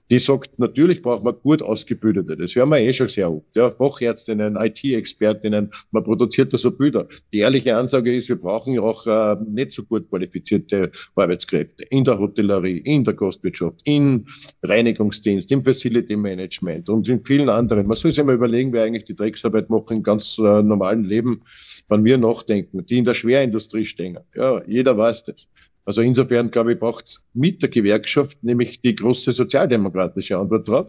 Die 0.10 0.20
sagt, 0.20 0.60
natürlich 0.60 1.02
braucht 1.02 1.24
man 1.24 1.36
gut 1.42 1.62
ausgebildete, 1.62 2.38
das 2.38 2.56
hören 2.56 2.70
wir 2.70 2.80
eh 2.80 2.94
schon 2.94 3.08
sehr 3.08 3.32
oft, 3.32 3.56
ja, 3.56 3.72
Fachärztinnen, 3.72 4.56
IT-Expertinnen, 4.56 5.72
man 5.92 6.04
produziert 6.04 6.54
da 6.54 6.58
so 6.58 6.72
Bilder. 6.72 7.08
Die 7.34 7.40
ehrliche 7.40 7.76
Ansage 7.76 8.16
ist, 8.16 8.30
wir 8.30 8.36
brauchen 8.36 8.78
auch 8.80 9.08
äh, 9.08 9.36
nicht 9.48 9.72
so 9.72 9.84
gut 9.84 10.10
qualifizierte 10.10 10.92
Arbeitskräfte 11.16 11.84
in 11.84 12.04
der 12.04 12.20
Hotellerie, 12.20 12.78
in 12.78 13.04
der 13.04 13.14
Gastwirtschaft, 13.14 13.82
im 13.86 14.26
Reinigungsdienst, 14.64 15.52
im 15.52 15.64
Facility 15.64 16.16
Management 16.16 16.90
und 16.90 17.08
in 17.08 17.24
vielen 17.24 17.50
anderen. 17.50 17.88
Man 17.88 17.98
soll 17.98 18.12
sich 18.12 18.24
mal 18.24 18.36
überlegen, 18.36 18.74
wer 18.74 18.84
eigentlich 18.84 19.06
die 19.06 19.16
Drecksarbeit 19.16 19.70
macht 19.70 19.92
im 19.92 20.04
ganz 20.04 20.38
äh, 20.38 20.62
normalen 20.62 21.04
Leben, 21.04 21.42
wenn 21.90 22.04
wir 22.04 22.18
nachdenken, 22.18 22.86
die 22.86 22.98
in 22.98 23.06
der 23.06 23.14
Schwerindustrie 23.14 23.86
stehen. 23.86 24.20
Ja, 24.36 24.64
jeder 24.68 24.98
weiß 24.98 25.26
das. 25.26 25.48
Also 25.86 26.02
insofern, 26.02 26.50
glaube 26.50 26.74
ich, 26.74 26.80
braucht 26.80 27.06
es 27.06 27.22
mit 27.34 27.62
der 27.62 27.70
Gewerkschaft 27.70 28.44
nämlich 28.44 28.82
die 28.82 28.96
große 28.96 29.32
sozialdemokratische 29.32 30.38
Antwort 30.38 30.68
drauf. 30.68 30.88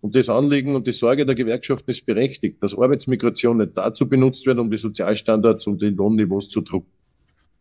Und 0.00 0.14
das 0.14 0.28
Anliegen 0.28 0.76
und 0.76 0.86
die 0.86 0.92
Sorge 0.92 1.26
der 1.26 1.34
Gewerkschaften 1.34 1.90
ist 1.90 2.06
berechtigt, 2.06 2.62
dass 2.62 2.78
Arbeitsmigration 2.78 3.56
nicht 3.56 3.76
dazu 3.76 4.08
benutzt 4.08 4.46
wird, 4.46 4.58
um 4.58 4.70
die 4.70 4.76
Sozialstandards 4.76 5.66
und 5.66 5.82
die 5.82 5.86
Lohnniveaus 5.86 6.48
zu 6.48 6.60
drucken. 6.60 6.92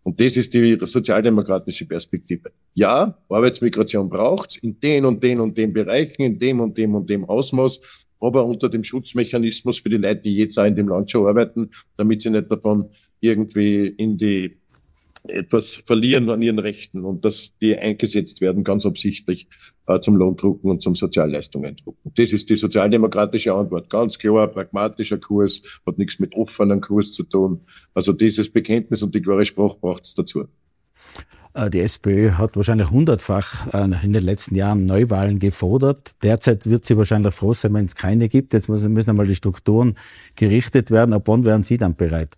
Und 0.03 0.21
das 0.21 0.37
ist 0.37 0.53
die 0.53 0.77
sozialdemokratische 0.79 1.87
Perspektive. 1.87 2.51
Ja, 2.75 3.17
Arbeitsmigration 3.29 4.07
braucht's 4.07 4.57
in 4.57 4.79
den 4.79 5.05
und 5.05 5.23
den 5.23 5.39
und 5.39 5.57
den 5.57 5.73
Bereichen, 5.73 6.21
in 6.21 6.37
dem 6.37 6.59
und 6.59 6.77
dem 6.77 6.93
und 6.93 7.09
dem 7.09 7.25
Ausmaß, 7.25 7.81
aber 8.19 8.45
unter 8.45 8.69
dem 8.69 8.83
Schutzmechanismus 8.83 9.79
für 9.79 9.89
die 9.89 9.97
Leute, 9.97 10.21
die 10.21 10.35
jetzt 10.35 10.59
auch 10.59 10.65
in 10.65 10.75
dem 10.75 10.89
Land 10.89 11.09
schon 11.09 11.27
arbeiten, 11.27 11.71
damit 11.97 12.21
sie 12.21 12.29
nicht 12.29 12.51
davon 12.51 12.91
irgendwie 13.19 13.87
in 13.87 14.19
die 14.19 14.57
etwas 15.29 15.75
verlieren 15.75 16.29
an 16.29 16.41
ihren 16.41 16.59
Rechten 16.59 17.05
und 17.05 17.25
dass 17.25 17.53
die 17.61 17.77
eingesetzt 17.77 18.41
werden, 18.41 18.63
ganz 18.63 18.85
absichtlich 18.85 19.47
äh, 19.87 19.99
zum 19.99 20.15
Lohndrucken 20.15 20.69
und 20.69 20.81
zum 20.81 20.95
Sozialleistungen 20.95 21.75
drucken. 21.77 22.11
Das 22.15 22.33
ist 22.33 22.49
die 22.49 22.55
sozialdemokratische 22.55 23.53
Antwort. 23.53 23.89
Ganz 23.89 24.17
klar, 24.17 24.47
pragmatischer 24.47 25.17
Kurs, 25.17 25.61
hat 25.85 25.97
nichts 25.97 26.19
mit 26.19 26.35
offenem 26.35 26.81
Kurs 26.81 27.13
zu 27.13 27.23
tun. 27.23 27.61
Also 27.93 28.13
dieses 28.13 28.49
Bekenntnis 28.49 29.01
und 29.01 29.13
die 29.15 29.21
klare 29.21 29.45
Sprache 29.45 29.77
braucht 29.79 30.05
es 30.05 30.13
dazu. 30.15 30.45
Äh, 31.53 31.69
die 31.69 31.79
SPÖ 31.79 32.31
hat 32.31 32.55
wahrscheinlich 32.55 32.91
hundertfach 32.91 33.73
äh, 33.73 34.05
in 34.05 34.13
den 34.13 34.23
letzten 34.23 34.55
Jahren 34.55 34.85
Neuwahlen 34.85 35.39
gefordert. 35.39 36.11
Derzeit 36.21 36.69
wird 36.69 36.85
sie 36.85 36.97
wahrscheinlich 36.97 37.33
froh 37.33 37.53
sein, 37.53 37.73
wenn 37.73 37.85
es 37.85 37.95
keine 37.95 38.29
gibt. 38.29 38.53
Jetzt 38.53 38.69
müssen 38.69 38.97
einmal 39.09 39.27
die 39.27 39.35
Strukturen 39.35 39.95
gerichtet 40.35 40.91
werden. 40.91 41.13
Ab 41.13 41.23
wann 41.27 41.45
wären 41.45 41.63
Sie 41.63 41.77
dann 41.77 41.95
bereit? 41.95 42.35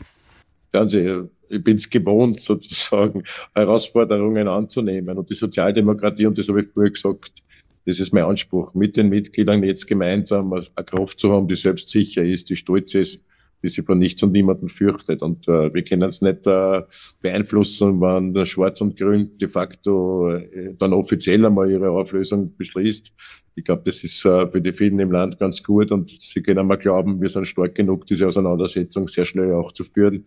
Schauen 0.74 0.90
Sie, 0.90 1.30
ich 1.50 1.64
bin 1.64 1.78
es 1.78 1.90
gewohnt, 1.90 2.42
sozusagen 2.42 3.24
Herausforderungen 3.54 4.48
anzunehmen. 4.48 5.18
Und 5.18 5.30
die 5.30 5.36
Sozialdemokratie, 5.36 6.26
und 6.26 6.38
das 6.38 6.50
habe 6.50 6.62
ich 6.62 6.68
vorher 6.74 6.92
gesagt, 6.92 7.44
das 7.86 8.00
ist 8.00 8.14
mein 8.14 8.26
Anspruch, 8.26 8.74
mit 8.74 8.98
den 8.98 9.08
Mitgliedern 9.08 9.64
jetzt 9.64 9.88
gemeinsam 9.88 10.52
eine 10.52 10.66
Kraft 10.86 11.20
zu 11.20 11.32
haben, 11.32 11.48
die 11.48 11.56
selbstsicher 11.56 12.24
ist, 12.24 12.50
die 12.50 12.58
stolz 12.58 12.94
ist, 12.94 13.22
die 13.64 13.70
sich 13.70 13.86
von 13.86 13.98
nichts 13.98 14.22
und 14.24 14.34
niemanden 14.34 14.70
fürchtet. 14.70 15.22
Und 15.22 15.48
äh, 15.48 15.74
wir 15.74 15.84
können 15.84 16.10
es 16.10 16.22
nicht 16.22 16.46
äh, 16.46 16.82
beeinflussen, 17.22 18.02
wenn 18.02 18.34
der 18.34 18.46
Schwarz 18.46 18.82
und 18.82 18.98
Grün 18.98 19.38
de 19.38 19.48
facto 19.48 20.32
äh, 20.32 20.76
dann 20.78 20.94
offiziell 20.94 21.46
einmal 21.46 21.72
ihre 21.72 21.90
Auflösung 21.90 22.56
beschließt. 22.58 23.12
Ich 23.56 23.64
glaube, 23.64 23.84
das 23.86 24.04
ist 24.04 24.24
äh, 24.26 24.48
für 24.48 24.62
die 24.62 24.74
vielen 24.74 25.00
im 25.00 25.12
Land 25.12 25.40
ganz 25.40 25.64
gut 25.64 25.92
und 25.92 26.12
sie 26.22 26.42
können 26.42 26.68
mal 26.68 26.78
glauben, 26.78 27.22
wir 27.22 27.30
sind 27.30 27.48
stark 27.48 27.74
genug, 27.74 28.06
diese 28.06 28.28
Auseinandersetzung 28.28 29.08
sehr 29.08 29.26
schnell 29.26 29.54
auch 29.54 29.72
zu 29.72 29.84
führen. 29.84 30.26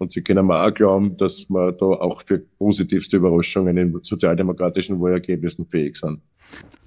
Und 0.00 0.12
Sie 0.12 0.22
können 0.22 0.46
mir 0.46 0.64
auch 0.64 0.72
glauben, 0.72 1.14
dass 1.18 1.44
wir 1.50 1.72
da 1.72 1.84
auch 1.84 2.22
für 2.26 2.38
positivste 2.58 3.18
Überraschungen 3.18 3.76
in 3.76 4.00
sozialdemokratischen 4.02 4.98
Wahlergebnissen 4.98 5.66
fähig 5.66 5.98
sind. 5.98 6.20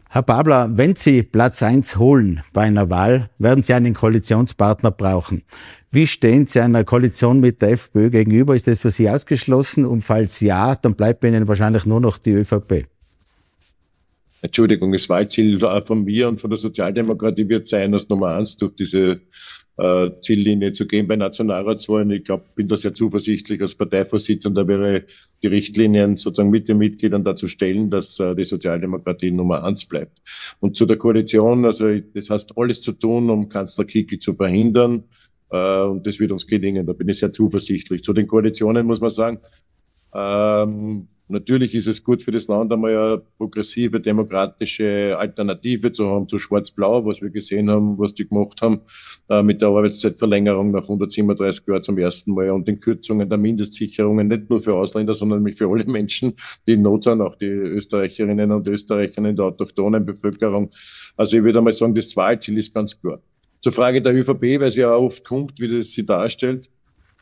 Herr 0.10 0.24
Babler, 0.24 0.70
wenn 0.74 0.96
Sie 0.96 1.22
Platz 1.22 1.62
1 1.62 1.98
holen 1.98 2.42
bei 2.54 2.62
einer 2.62 2.90
Wahl, 2.90 3.30
werden 3.38 3.64
Sie 3.64 3.74
einen 3.76 3.94
Koalitionspartner 3.94 4.90
brauchen. 4.90 5.44
Wie 5.92 6.08
stehen 6.08 6.48
Sie 6.48 6.60
einer 6.60 6.84
Koalition 6.84 7.40
mit 7.40 7.62
der 7.62 7.74
FPÖ 7.74 8.10
gegenüber? 8.10 8.56
Ist 8.56 8.68
das 8.68 8.80
für 8.80 8.90
Sie 8.90 9.08
ausgeschlossen? 9.08 9.86
Und 9.86 10.02
falls 10.02 10.40
ja, 10.40 10.74
dann 10.76 10.96
bleibt 10.96 11.24
Ihnen 11.24 11.48
wahrscheinlich 11.48 11.86
nur 11.86 12.00
noch 12.00 12.18
die 12.18 12.32
ÖVP. 12.32 12.88
Entschuldigung, 14.42 14.92
das 14.92 15.08
Wahlziel 15.08 15.60
von 15.86 16.04
mir 16.04 16.28
und 16.28 16.42
von 16.42 16.50
der 16.50 16.58
Sozialdemokratie 16.58 17.48
wird 17.48 17.68
sein, 17.68 17.92
dass 17.92 18.10
Nummer 18.10 18.30
eins 18.30 18.58
durch 18.58 18.74
diese 18.76 19.22
äh, 19.78 20.12
Ziellinie 20.22 20.74
zu 20.74 20.86
gehen 20.86 21.08
bei 21.08 21.16
Nationalratswahlen. 21.16 22.12
Ich 22.12 22.26
glaube, 22.26 22.46
bin 22.56 22.68
da 22.68 22.78
sehr 22.78 22.94
zuversichtlich 22.94 23.62
als 23.62 23.76
Parteivorsitzender 23.76 24.68
wäre 24.68 25.06
die 25.42 25.48
Richtlinien 25.48 26.18
sozusagen 26.18 26.52
mit 26.52 26.68
den 26.70 26.78
Mitgliedern 26.78 27.24
dazu 27.24 27.48
stellen, 27.48 27.90
dass 27.90 28.20
äh, 28.20 28.36
die 28.36 28.44
Sozialdemokratie 28.44 29.32
Nummer 29.32 29.64
eins 29.64 29.86
bleibt. 29.86 30.22
Und 30.60 30.78
zu 30.78 30.86
der 30.86 30.98
Koalition, 30.98 31.66
also 31.66 31.98
das 32.14 32.30
heißt 32.30 32.58
alles 32.58 32.82
zu 32.82 32.92
tun, 32.92 33.30
um 33.30 33.50
Kanzler 33.50 33.86
Kickl 33.86 34.20
zu 34.20 34.36
verhindern. 34.36 35.04
Äh, 35.50 35.82
und 35.84 36.06
das 36.06 36.20
wird 36.20 36.32
uns 36.32 36.48
gelingen. 36.48 36.86
Da 36.86 36.94
bin 36.94 37.10
ich 37.10 37.20
sehr 37.20 37.32
zuversichtlich. 37.32 38.04
Zu 38.04 38.14
den 38.14 38.28
Koalitionen 38.28 38.86
muss 38.86 39.02
man 39.02 39.10
sagen, 39.10 39.40
ähm, 40.14 41.08
Natürlich 41.34 41.74
ist 41.74 41.88
es 41.88 42.04
gut 42.04 42.22
für 42.22 42.32
das 42.32 42.48
Land, 42.48 42.72
einmal 42.72 42.96
eine 42.96 43.22
progressive, 43.40 44.00
demokratische 44.00 45.18
Alternative 45.18 45.92
zu 45.92 46.08
haben 46.08 46.28
zu 46.28 46.38
Schwarz-Blau, 46.38 47.08
was 47.08 47.24
wir 47.24 47.32
gesehen 47.32 47.72
haben, 47.72 47.98
was 47.98 48.14
die 48.14 48.28
gemacht 48.28 48.62
haben, 48.62 48.82
äh, 49.30 49.42
mit 49.42 49.60
der 49.60 49.70
Arbeitszeitverlängerung 49.70 50.70
nach 50.70 50.84
137 50.84 51.66
Jahren 51.68 51.82
zum 51.82 51.98
ersten 51.98 52.36
Mal 52.36 52.52
und 52.52 52.68
den 52.68 52.80
Kürzungen 52.80 53.28
der 53.28 53.40
Mindestsicherungen, 53.40 54.28
nicht 54.28 54.52
nur 54.52 54.62
für 54.62 54.76
Ausländer, 54.76 55.16
sondern 55.16 55.48
für 55.54 55.68
alle 55.68 55.86
Menschen, 55.86 56.34
die 56.68 56.74
in 56.74 56.84
Not 56.84 57.04
sind, 57.04 57.20
auch 57.20 57.36
die 57.36 57.46
Österreicherinnen 57.48 58.52
und 58.52 58.68
Österreicher 58.68 59.26
in 59.26 59.36
der 59.36 59.46
autochthonen 59.46 60.06
Bevölkerung. 60.06 60.70
Also 61.18 61.38
ich 61.38 61.44
würde 61.44 61.58
einmal 61.58 61.74
sagen, 61.74 61.96
das 61.96 62.16
Wahlziel 62.16 62.60
ist 62.60 62.76
ganz 62.76 63.02
klar. 63.02 63.20
Zur 63.62 63.72
Frage 63.72 64.04
der 64.04 64.14
ÖVP, 64.14 64.60
weil 64.60 64.70
sie 64.70 64.82
ja 64.82 64.96
oft 64.96 65.24
kommt, 65.24 65.60
wie 65.60 65.80
das 65.80 65.94
sie 65.94 66.06
darstellt. 66.06 66.70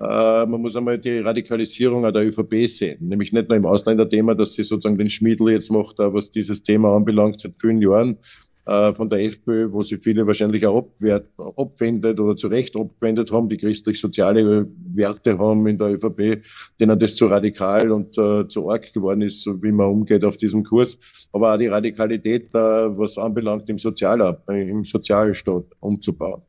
Äh, 0.02 0.45
man 0.47 0.62
muss 0.62 0.76
einmal 0.76 0.97
die 0.97 1.20
Radikalisierung 1.20 2.12
der 2.12 2.28
ÖVP 2.28 2.68
sehen. 2.68 3.08
Nämlich 3.08 3.32
nicht 3.34 3.49
nur 3.49 3.58
im 3.58 3.66
Ausländerthema, 3.66 4.34
dass 4.34 4.54
sie 4.54 4.64
sozusagen 4.64 4.97
den 4.97 5.10
Schmiedel 5.10 5.52
jetzt 5.52 5.70
macht, 5.70 5.99
was 5.99 6.32
dieses 6.32 6.64
Thema 6.64 6.95
anbelangt, 6.95 7.39
seit 7.41 7.54
vielen 7.60 7.82
Jahren 7.82 8.18
äh, 8.66 8.93
von 8.93 9.10
der 9.10 9.24
FPÖ, 9.24 9.72
wo 9.72 9.84
sie 9.84 9.97
viele 9.97 10.26
wahrscheinlich 10.26 10.66
auch 10.66 10.78
abwehrt, 10.78 11.28
abwendet 11.56 12.20
oder 12.20 12.36
zu 12.36 12.47
Recht 12.47 12.76
abgewendet 12.76 13.32
haben, 13.32 13.47
die 13.47 13.58
christlich-soziale 13.58 14.68
Werte 14.95 15.38
haben 15.38 15.68
in 15.68 15.78
der 15.78 15.93
ÖVP, 15.93 16.43
denen 16.80 16.99
das 16.99 17.16
zu 17.16 17.28
radikal 17.28 17.91
und 17.91 18.18
äh, 18.18 18.47
zu 18.47 18.72
arg 18.72 18.91
geworden 18.93 19.22
ist, 19.22 19.45
wie 19.62 19.72
man 19.72 19.88
umgeht 19.88 20.24
auf 20.24 20.38
diesem 20.38 20.64
Kurs. 20.64 20.97
Aber 21.32 21.54
auch 21.54 21.58
die 21.60 21.68
Radikalität, 21.68 22.47
äh, 22.56 22.58
was 22.97 23.20
anbelangt, 23.20 23.70
im, 23.70 23.78
Sozial, 23.78 24.39
im 24.47 24.84
Sozialstaat 24.84 25.66
umzubauen 25.80 26.41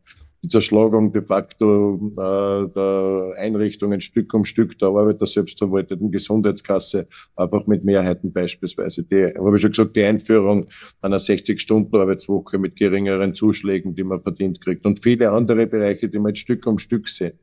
die 0.42 0.48
Zerschlagung 0.48 1.12
de 1.12 1.22
facto 1.22 2.12
äh, 2.16 2.68
der 2.74 3.34
Einrichtungen 3.38 4.00
Stück 4.00 4.34
um 4.34 4.44
Stück 4.44 4.78
der 4.78 4.88
Arbeit 4.88 5.20
der 5.20 5.28
selbstverwalteten 5.28 6.10
Gesundheitskasse, 6.10 7.06
einfach 7.36 7.66
mit 7.66 7.84
Mehrheiten 7.84 8.32
beispielsweise. 8.32 9.04
Die, 9.04 9.34
habe 9.38 9.56
ich 9.56 9.62
schon 9.62 9.70
gesagt, 9.70 9.96
die 9.96 10.02
Einführung 10.02 10.66
einer 11.00 11.18
60-Stunden-Arbeitswoche 11.18 12.58
mit 12.58 12.74
geringeren 12.76 13.34
Zuschlägen, 13.34 13.94
die 13.94 14.04
man 14.04 14.20
verdient 14.20 14.60
kriegt 14.60 14.84
und 14.84 15.00
viele 15.02 15.30
andere 15.30 15.66
Bereiche, 15.66 16.08
die 16.08 16.18
man 16.18 16.30
jetzt 16.30 16.40
Stück 16.40 16.66
um 16.66 16.78
Stück 16.78 17.08
sehen. 17.08 17.38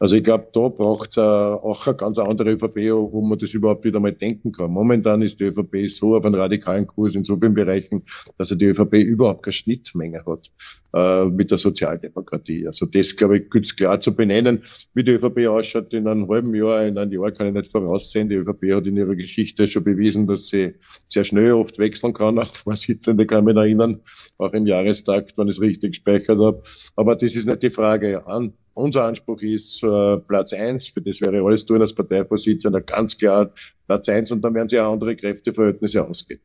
Also 0.00 0.16
ich 0.16 0.24
glaube, 0.24 0.48
da 0.54 0.68
braucht 0.68 1.10
es 1.10 1.18
auch 1.18 1.86
eine 1.86 1.94
ganz 1.94 2.18
andere 2.18 2.52
ÖVP, 2.52 2.76
wo 3.12 3.20
man 3.20 3.38
das 3.38 3.52
überhaupt 3.52 3.84
wieder 3.84 4.00
mal 4.00 4.12
denken 4.12 4.50
kann. 4.50 4.70
Momentan 4.70 5.20
ist 5.20 5.38
die 5.38 5.44
ÖVP 5.44 5.90
so 5.90 6.16
auf 6.16 6.24
einem 6.24 6.36
radikalen 6.36 6.86
Kurs 6.86 7.14
in 7.14 7.22
so 7.24 7.36
vielen 7.36 7.52
Bereichen, 7.52 8.04
dass 8.38 8.48
die 8.48 8.64
ÖVP 8.64 8.94
überhaupt 8.94 9.42
keine 9.42 9.52
Schnittmenge 9.52 10.24
hat 10.24 10.50
äh, 10.94 11.26
mit 11.26 11.50
der 11.50 11.58
Sozialdemokratie. 11.58 12.66
Also 12.66 12.86
das, 12.86 13.14
glaube 13.14 13.38
ich, 13.38 13.50
gilt 13.50 13.76
klar 13.76 14.00
zu 14.00 14.16
benennen, 14.16 14.62
wie 14.94 15.04
die 15.04 15.12
ÖVP 15.12 15.46
ausschaut 15.48 15.92
in 15.92 16.08
einem 16.08 16.26
halben 16.30 16.54
Jahr, 16.54 16.86
in 16.86 16.96
einem 16.96 17.12
Jahr 17.12 17.30
kann 17.32 17.48
ich 17.48 17.52
nicht 17.52 17.70
voraussehen. 17.70 18.30
Die 18.30 18.36
ÖVP 18.36 18.72
hat 18.72 18.86
in 18.86 18.96
ihrer 18.96 19.14
Geschichte 19.14 19.68
schon 19.68 19.84
bewiesen, 19.84 20.26
dass 20.26 20.48
sie 20.48 20.76
sehr 21.08 21.24
schnell 21.24 21.52
oft 21.52 21.78
wechseln 21.78 22.14
kann. 22.14 22.38
Auch 22.38 22.54
Vorsitzende 22.56 23.26
kann 23.26 23.44
mich 23.44 23.56
erinnern, 23.56 24.00
auch 24.38 24.54
im 24.54 24.66
Jahrestag, 24.66 25.34
wenn 25.36 25.48
ich 25.48 25.56
es 25.56 25.60
richtig 25.60 25.92
gespeichert 25.92 26.38
habe. 26.38 26.62
Aber 26.96 27.16
das 27.16 27.34
ist 27.34 27.46
nicht 27.46 27.62
die 27.62 27.68
Frage. 27.68 28.26
An 28.26 28.54
unser 28.80 29.04
Anspruch 29.04 29.40
ist 29.42 29.82
äh, 29.82 30.16
Platz 30.18 30.52
eins. 30.52 30.88
für 30.88 31.00
das 31.00 31.20
wäre 31.20 31.44
alles 31.44 31.64
tun 31.64 31.80
als 31.80 31.94
Parteivorsitzender, 31.94 32.80
ganz 32.80 33.16
klar 33.16 33.50
Platz 33.86 34.08
eins 34.08 34.30
und 34.30 34.42
dann 34.42 34.54
werden 34.54 34.68
sich 34.68 34.78
auch 34.78 34.92
andere 34.92 35.16
Kräfteverhältnisse 35.16 36.04
ausgehen. 36.04 36.40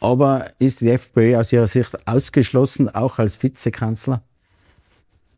Aber 0.00 0.46
ist 0.58 0.80
die 0.80 0.90
FPÖ 0.90 1.36
aus 1.36 1.52
Ihrer 1.52 1.66
Sicht 1.66 1.96
ausgeschlossen, 2.06 2.88
auch 2.88 3.18
als 3.18 3.42
Vizekanzler? 3.42 4.22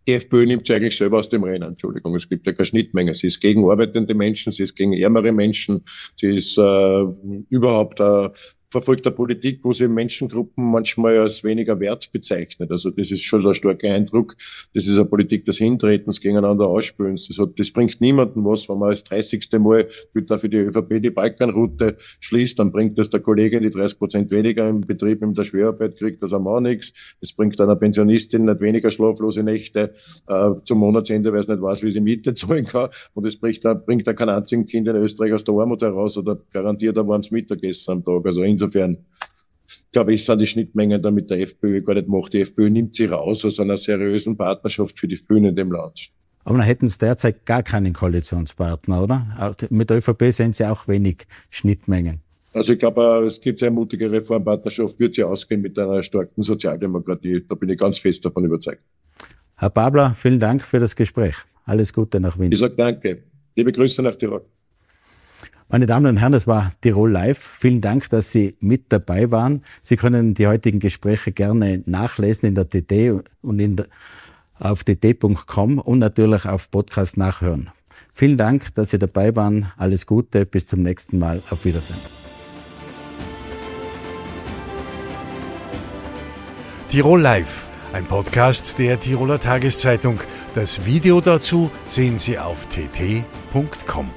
Die 0.07 0.15
FPÖ 0.15 0.47
nimmt 0.47 0.67
sich 0.67 0.75
eigentlich 0.75 0.97
selber 0.97 1.19
aus 1.19 1.29
dem 1.29 1.45
Rennen. 1.45 1.69
Entschuldigung, 1.69 2.17
es 2.17 2.29
gibt 2.29 2.47
ja 2.47 2.53
keine 2.53 2.67
Schnittmenge. 2.67 3.15
Sie 3.15 3.27
ist 3.27 3.41
gegen 3.41 3.71
arbeitende 3.71 4.15
Menschen, 4.15 4.53
sie 4.53 4.63
ist 4.63 4.75
gegen 4.75 4.95
ärmere 4.95 5.33
Menschen, 5.33 5.85
sie 6.17 6.37
ist 6.37 6.57
äh, 6.57 7.05
überhaupt 7.51 8.01
äh, 8.01 8.31
verfolgt 8.71 9.07
eine 9.07 9.15
Politik, 9.15 9.61
wo 9.63 9.73
sie 9.73 9.89
Menschengruppen 9.89 10.71
manchmal 10.71 11.19
als 11.19 11.43
weniger 11.43 11.81
wert 11.81 12.11
bezeichnet. 12.13 12.71
Also 12.71 12.91
das 12.91 13.11
ist 13.11 13.23
schon 13.23 13.41
so 13.41 13.49
ein 13.49 13.55
starker 13.55 13.93
Eindruck. 13.93 14.37
Das 14.75 14.87
ist 14.87 14.97
eine 14.97 15.07
Politik 15.07 15.47
des 15.47 15.57
Hintretens, 15.59 16.21
gegeneinander 16.21 16.67
Ausspülens. 16.67 17.29
Das, 17.29 17.39
das 17.57 17.71
bringt 17.71 18.01
niemanden 18.01 18.45
was, 18.45 18.69
wenn 18.69 18.79
man 18.79 18.91
als 18.91 19.05
30. 19.05 19.49
Mal 19.59 19.89
für 20.13 20.49
die 20.49 20.57
ÖVP 20.59 21.01
die 21.01 21.11
Balkanroute 21.11 21.97
schließt, 22.21 22.59
dann 22.59 22.71
bringt 22.71 22.99
das 22.99 23.09
der 23.11 23.21
Kollege 23.21 23.61
die 23.61 23.71
30 23.71 23.99
Prozent 23.99 24.31
weniger 24.31 24.69
im 24.69 24.83
Betrieb, 24.83 25.23
in 25.23 25.35
der 25.35 25.45
Schwerarbeit 25.45 25.97
kriegt 25.97 26.23
das 26.23 26.33
auch 26.33 26.61
nichts. 26.61 26.93
Es 27.21 27.33
bringt 27.33 27.61
einer 27.61 27.77
Pensionistin 27.77 28.45
nicht 28.45 28.61
weniger 28.61 28.91
schlaflose 28.91 29.43
Nächte 29.43 29.95
äh, 30.27 30.51
zum 30.65 30.79
Monatsende, 30.79 31.33
weil 31.33 31.41
es 31.41 31.49
nicht 31.49 31.63
weiß, 31.63 31.83
wie 31.83 31.91
sie 31.91 32.01
Miete 32.01 32.35
zahlen 32.35 32.67
kann. 32.67 32.91
Und 33.15 33.27
es 33.27 33.37
bringt, 33.37 33.63
bringt 33.87 34.05
kein 34.05 34.29
einzigen 34.29 34.67
Kind 34.67 34.89
in 34.89 34.97
Österreich 34.97 35.33
aus 35.33 35.45
der 35.45 35.55
Armut 35.55 35.83
heraus 35.83 36.19
oder 36.19 36.39
garantiert 36.53 36.99
ein 36.99 37.09
warmes 37.09 37.31
Mittagessen 37.31 37.93
am 37.93 38.05
Tag. 38.05 38.27
Also 38.27 38.43
insofern 38.59 38.99
glaube 39.93 40.15
ich, 40.15 40.25
sind 40.25 40.41
die 40.41 40.47
Schnittmengen 40.47 41.03
da 41.03 41.11
mit 41.11 41.31
der 41.31 41.41
FPÖ 41.41 41.83
gar 41.83 41.95
nicht 41.95 42.07
gemacht. 42.07 42.33
Die 42.33 42.41
FPÖ 42.41 42.71
nimmt 42.71 42.95
sie 42.95 43.07
raus 43.07 43.45
aus 43.45 43.61
einer 43.61 43.77
seriösen 43.77 44.37
Partnerschaft 44.37 44.99
für 44.99 45.09
die 45.09 45.17
Grünen 45.17 45.47
in 45.47 45.57
dem 45.57 45.73
Land. 45.73 46.11
Aber 46.45 46.57
dann 46.57 46.67
hätten 46.67 46.89
Sie 46.89 46.99
derzeit 46.99 47.45
gar 47.45 47.63
keinen 47.63 47.93
Koalitionspartner, 47.93 49.03
oder? 49.03 49.55
Mit 49.69 49.91
der 49.91 49.99
ÖVP 49.99 50.33
sehen 50.33 50.55
Sie 50.55 50.65
auch 50.65 50.89
wenig 50.89 51.27
Schnittmengen. 51.51 52.21
Also 52.55 52.73
ich 52.73 52.79
glaube, 52.79 53.27
es 53.27 53.41
gibt 53.41 53.59
sehr 53.59 53.71
mutige 53.71 54.11
Reformpartnerschaft, 54.11 54.99
wird 54.99 55.15
sie 55.15 55.23
ausgehen 55.23 55.61
mit 55.61 55.79
einer 55.79 56.03
starken 56.03 56.43
Sozialdemokratie. 56.43 57.45
Da 57.47 57.55
bin 57.55 57.69
ich 57.69 57.79
ganz 57.79 57.99
fest 57.99 58.25
davon 58.25 58.47
überzeugt. 58.47 58.83
Herr 59.57 59.71
Babler, 59.71 60.15
vielen 60.17 60.41
Dank 60.41 60.63
für 60.63 60.79
das 60.79 60.97
Gespräch. 60.97 61.37
Alles 61.67 61.93
Gute 61.93 62.19
nach 62.19 62.39
Wien. 62.39 62.51
Ich 62.51 62.59
sage 62.59 62.75
danke. 62.77 63.23
Liebe 63.55 63.71
Grüße 63.71 64.03
nach 64.03 64.17
Tirol. 64.17 64.45
Meine 65.71 65.85
Damen 65.85 66.07
und 66.07 66.17
Herren, 66.17 66.33
das 66.33 66.47
war 66.47 66.73
Tirol 66.81 67.13
Live. 67.13 67.39
Vielen 67.39 67.83
Dank, 67.83 68.09
dass 68.09 68.33
Sie 68.33 68.57
mit 68.59 68.87
dabei 68.89 69.31
waren. 69.31 69.63
Sie 69.83 69.97
können 69.97 70.33
die 70.33 70.47
heutigen 70.47 70.81
Gespräche 70.81 71.31
gerne 71.31 71.83
nachlesen 71.85 72.49
in 72.49 72.55
der 72.55 72.71
TT 72.71 73.23
und 73.43 73.59
in 73.59 73.77
der, 73.77 73.87
auf 74.59 74.83
tt.com 74.83 75.79
und 75.79 75.99
natürlich 75.99 76.47
auf 76.47 76.71
Podcast 76.71 77.19
nachhören. 77.19 77.71
Vielen 78.15 78.39
Dank, 78.39 78.75
dass 78.77 78.91
Sie 78.91 78.99
dabei 78.99 79.37
waren. 79.37 79.71
Alles 79.77 80.07
Gute. 80.07 80.47
Bis 80.47 80.67
zum 80.67 80.83
nächsten 80.83 81.19
Mal. 81.19 81.43
Auf 81.51 81.67
Wiedersehen. 81.67 82.01
Tirol 86.89 87.21
Live, 87.21 87.67
ein 87.93 88.07
Podcast 88.07 88.79
der 88.79 88.99
Tiroler 88.99 89.39
Tageszeitung. 89.39 90.19
Das 90.55 90.87
Video 90.87 91.21
dazu 91.21 91.71
sehen 91.85 92.17
Sie 92.17 92.39
auf 92.39 92.67
tt.com. 92.69 94.11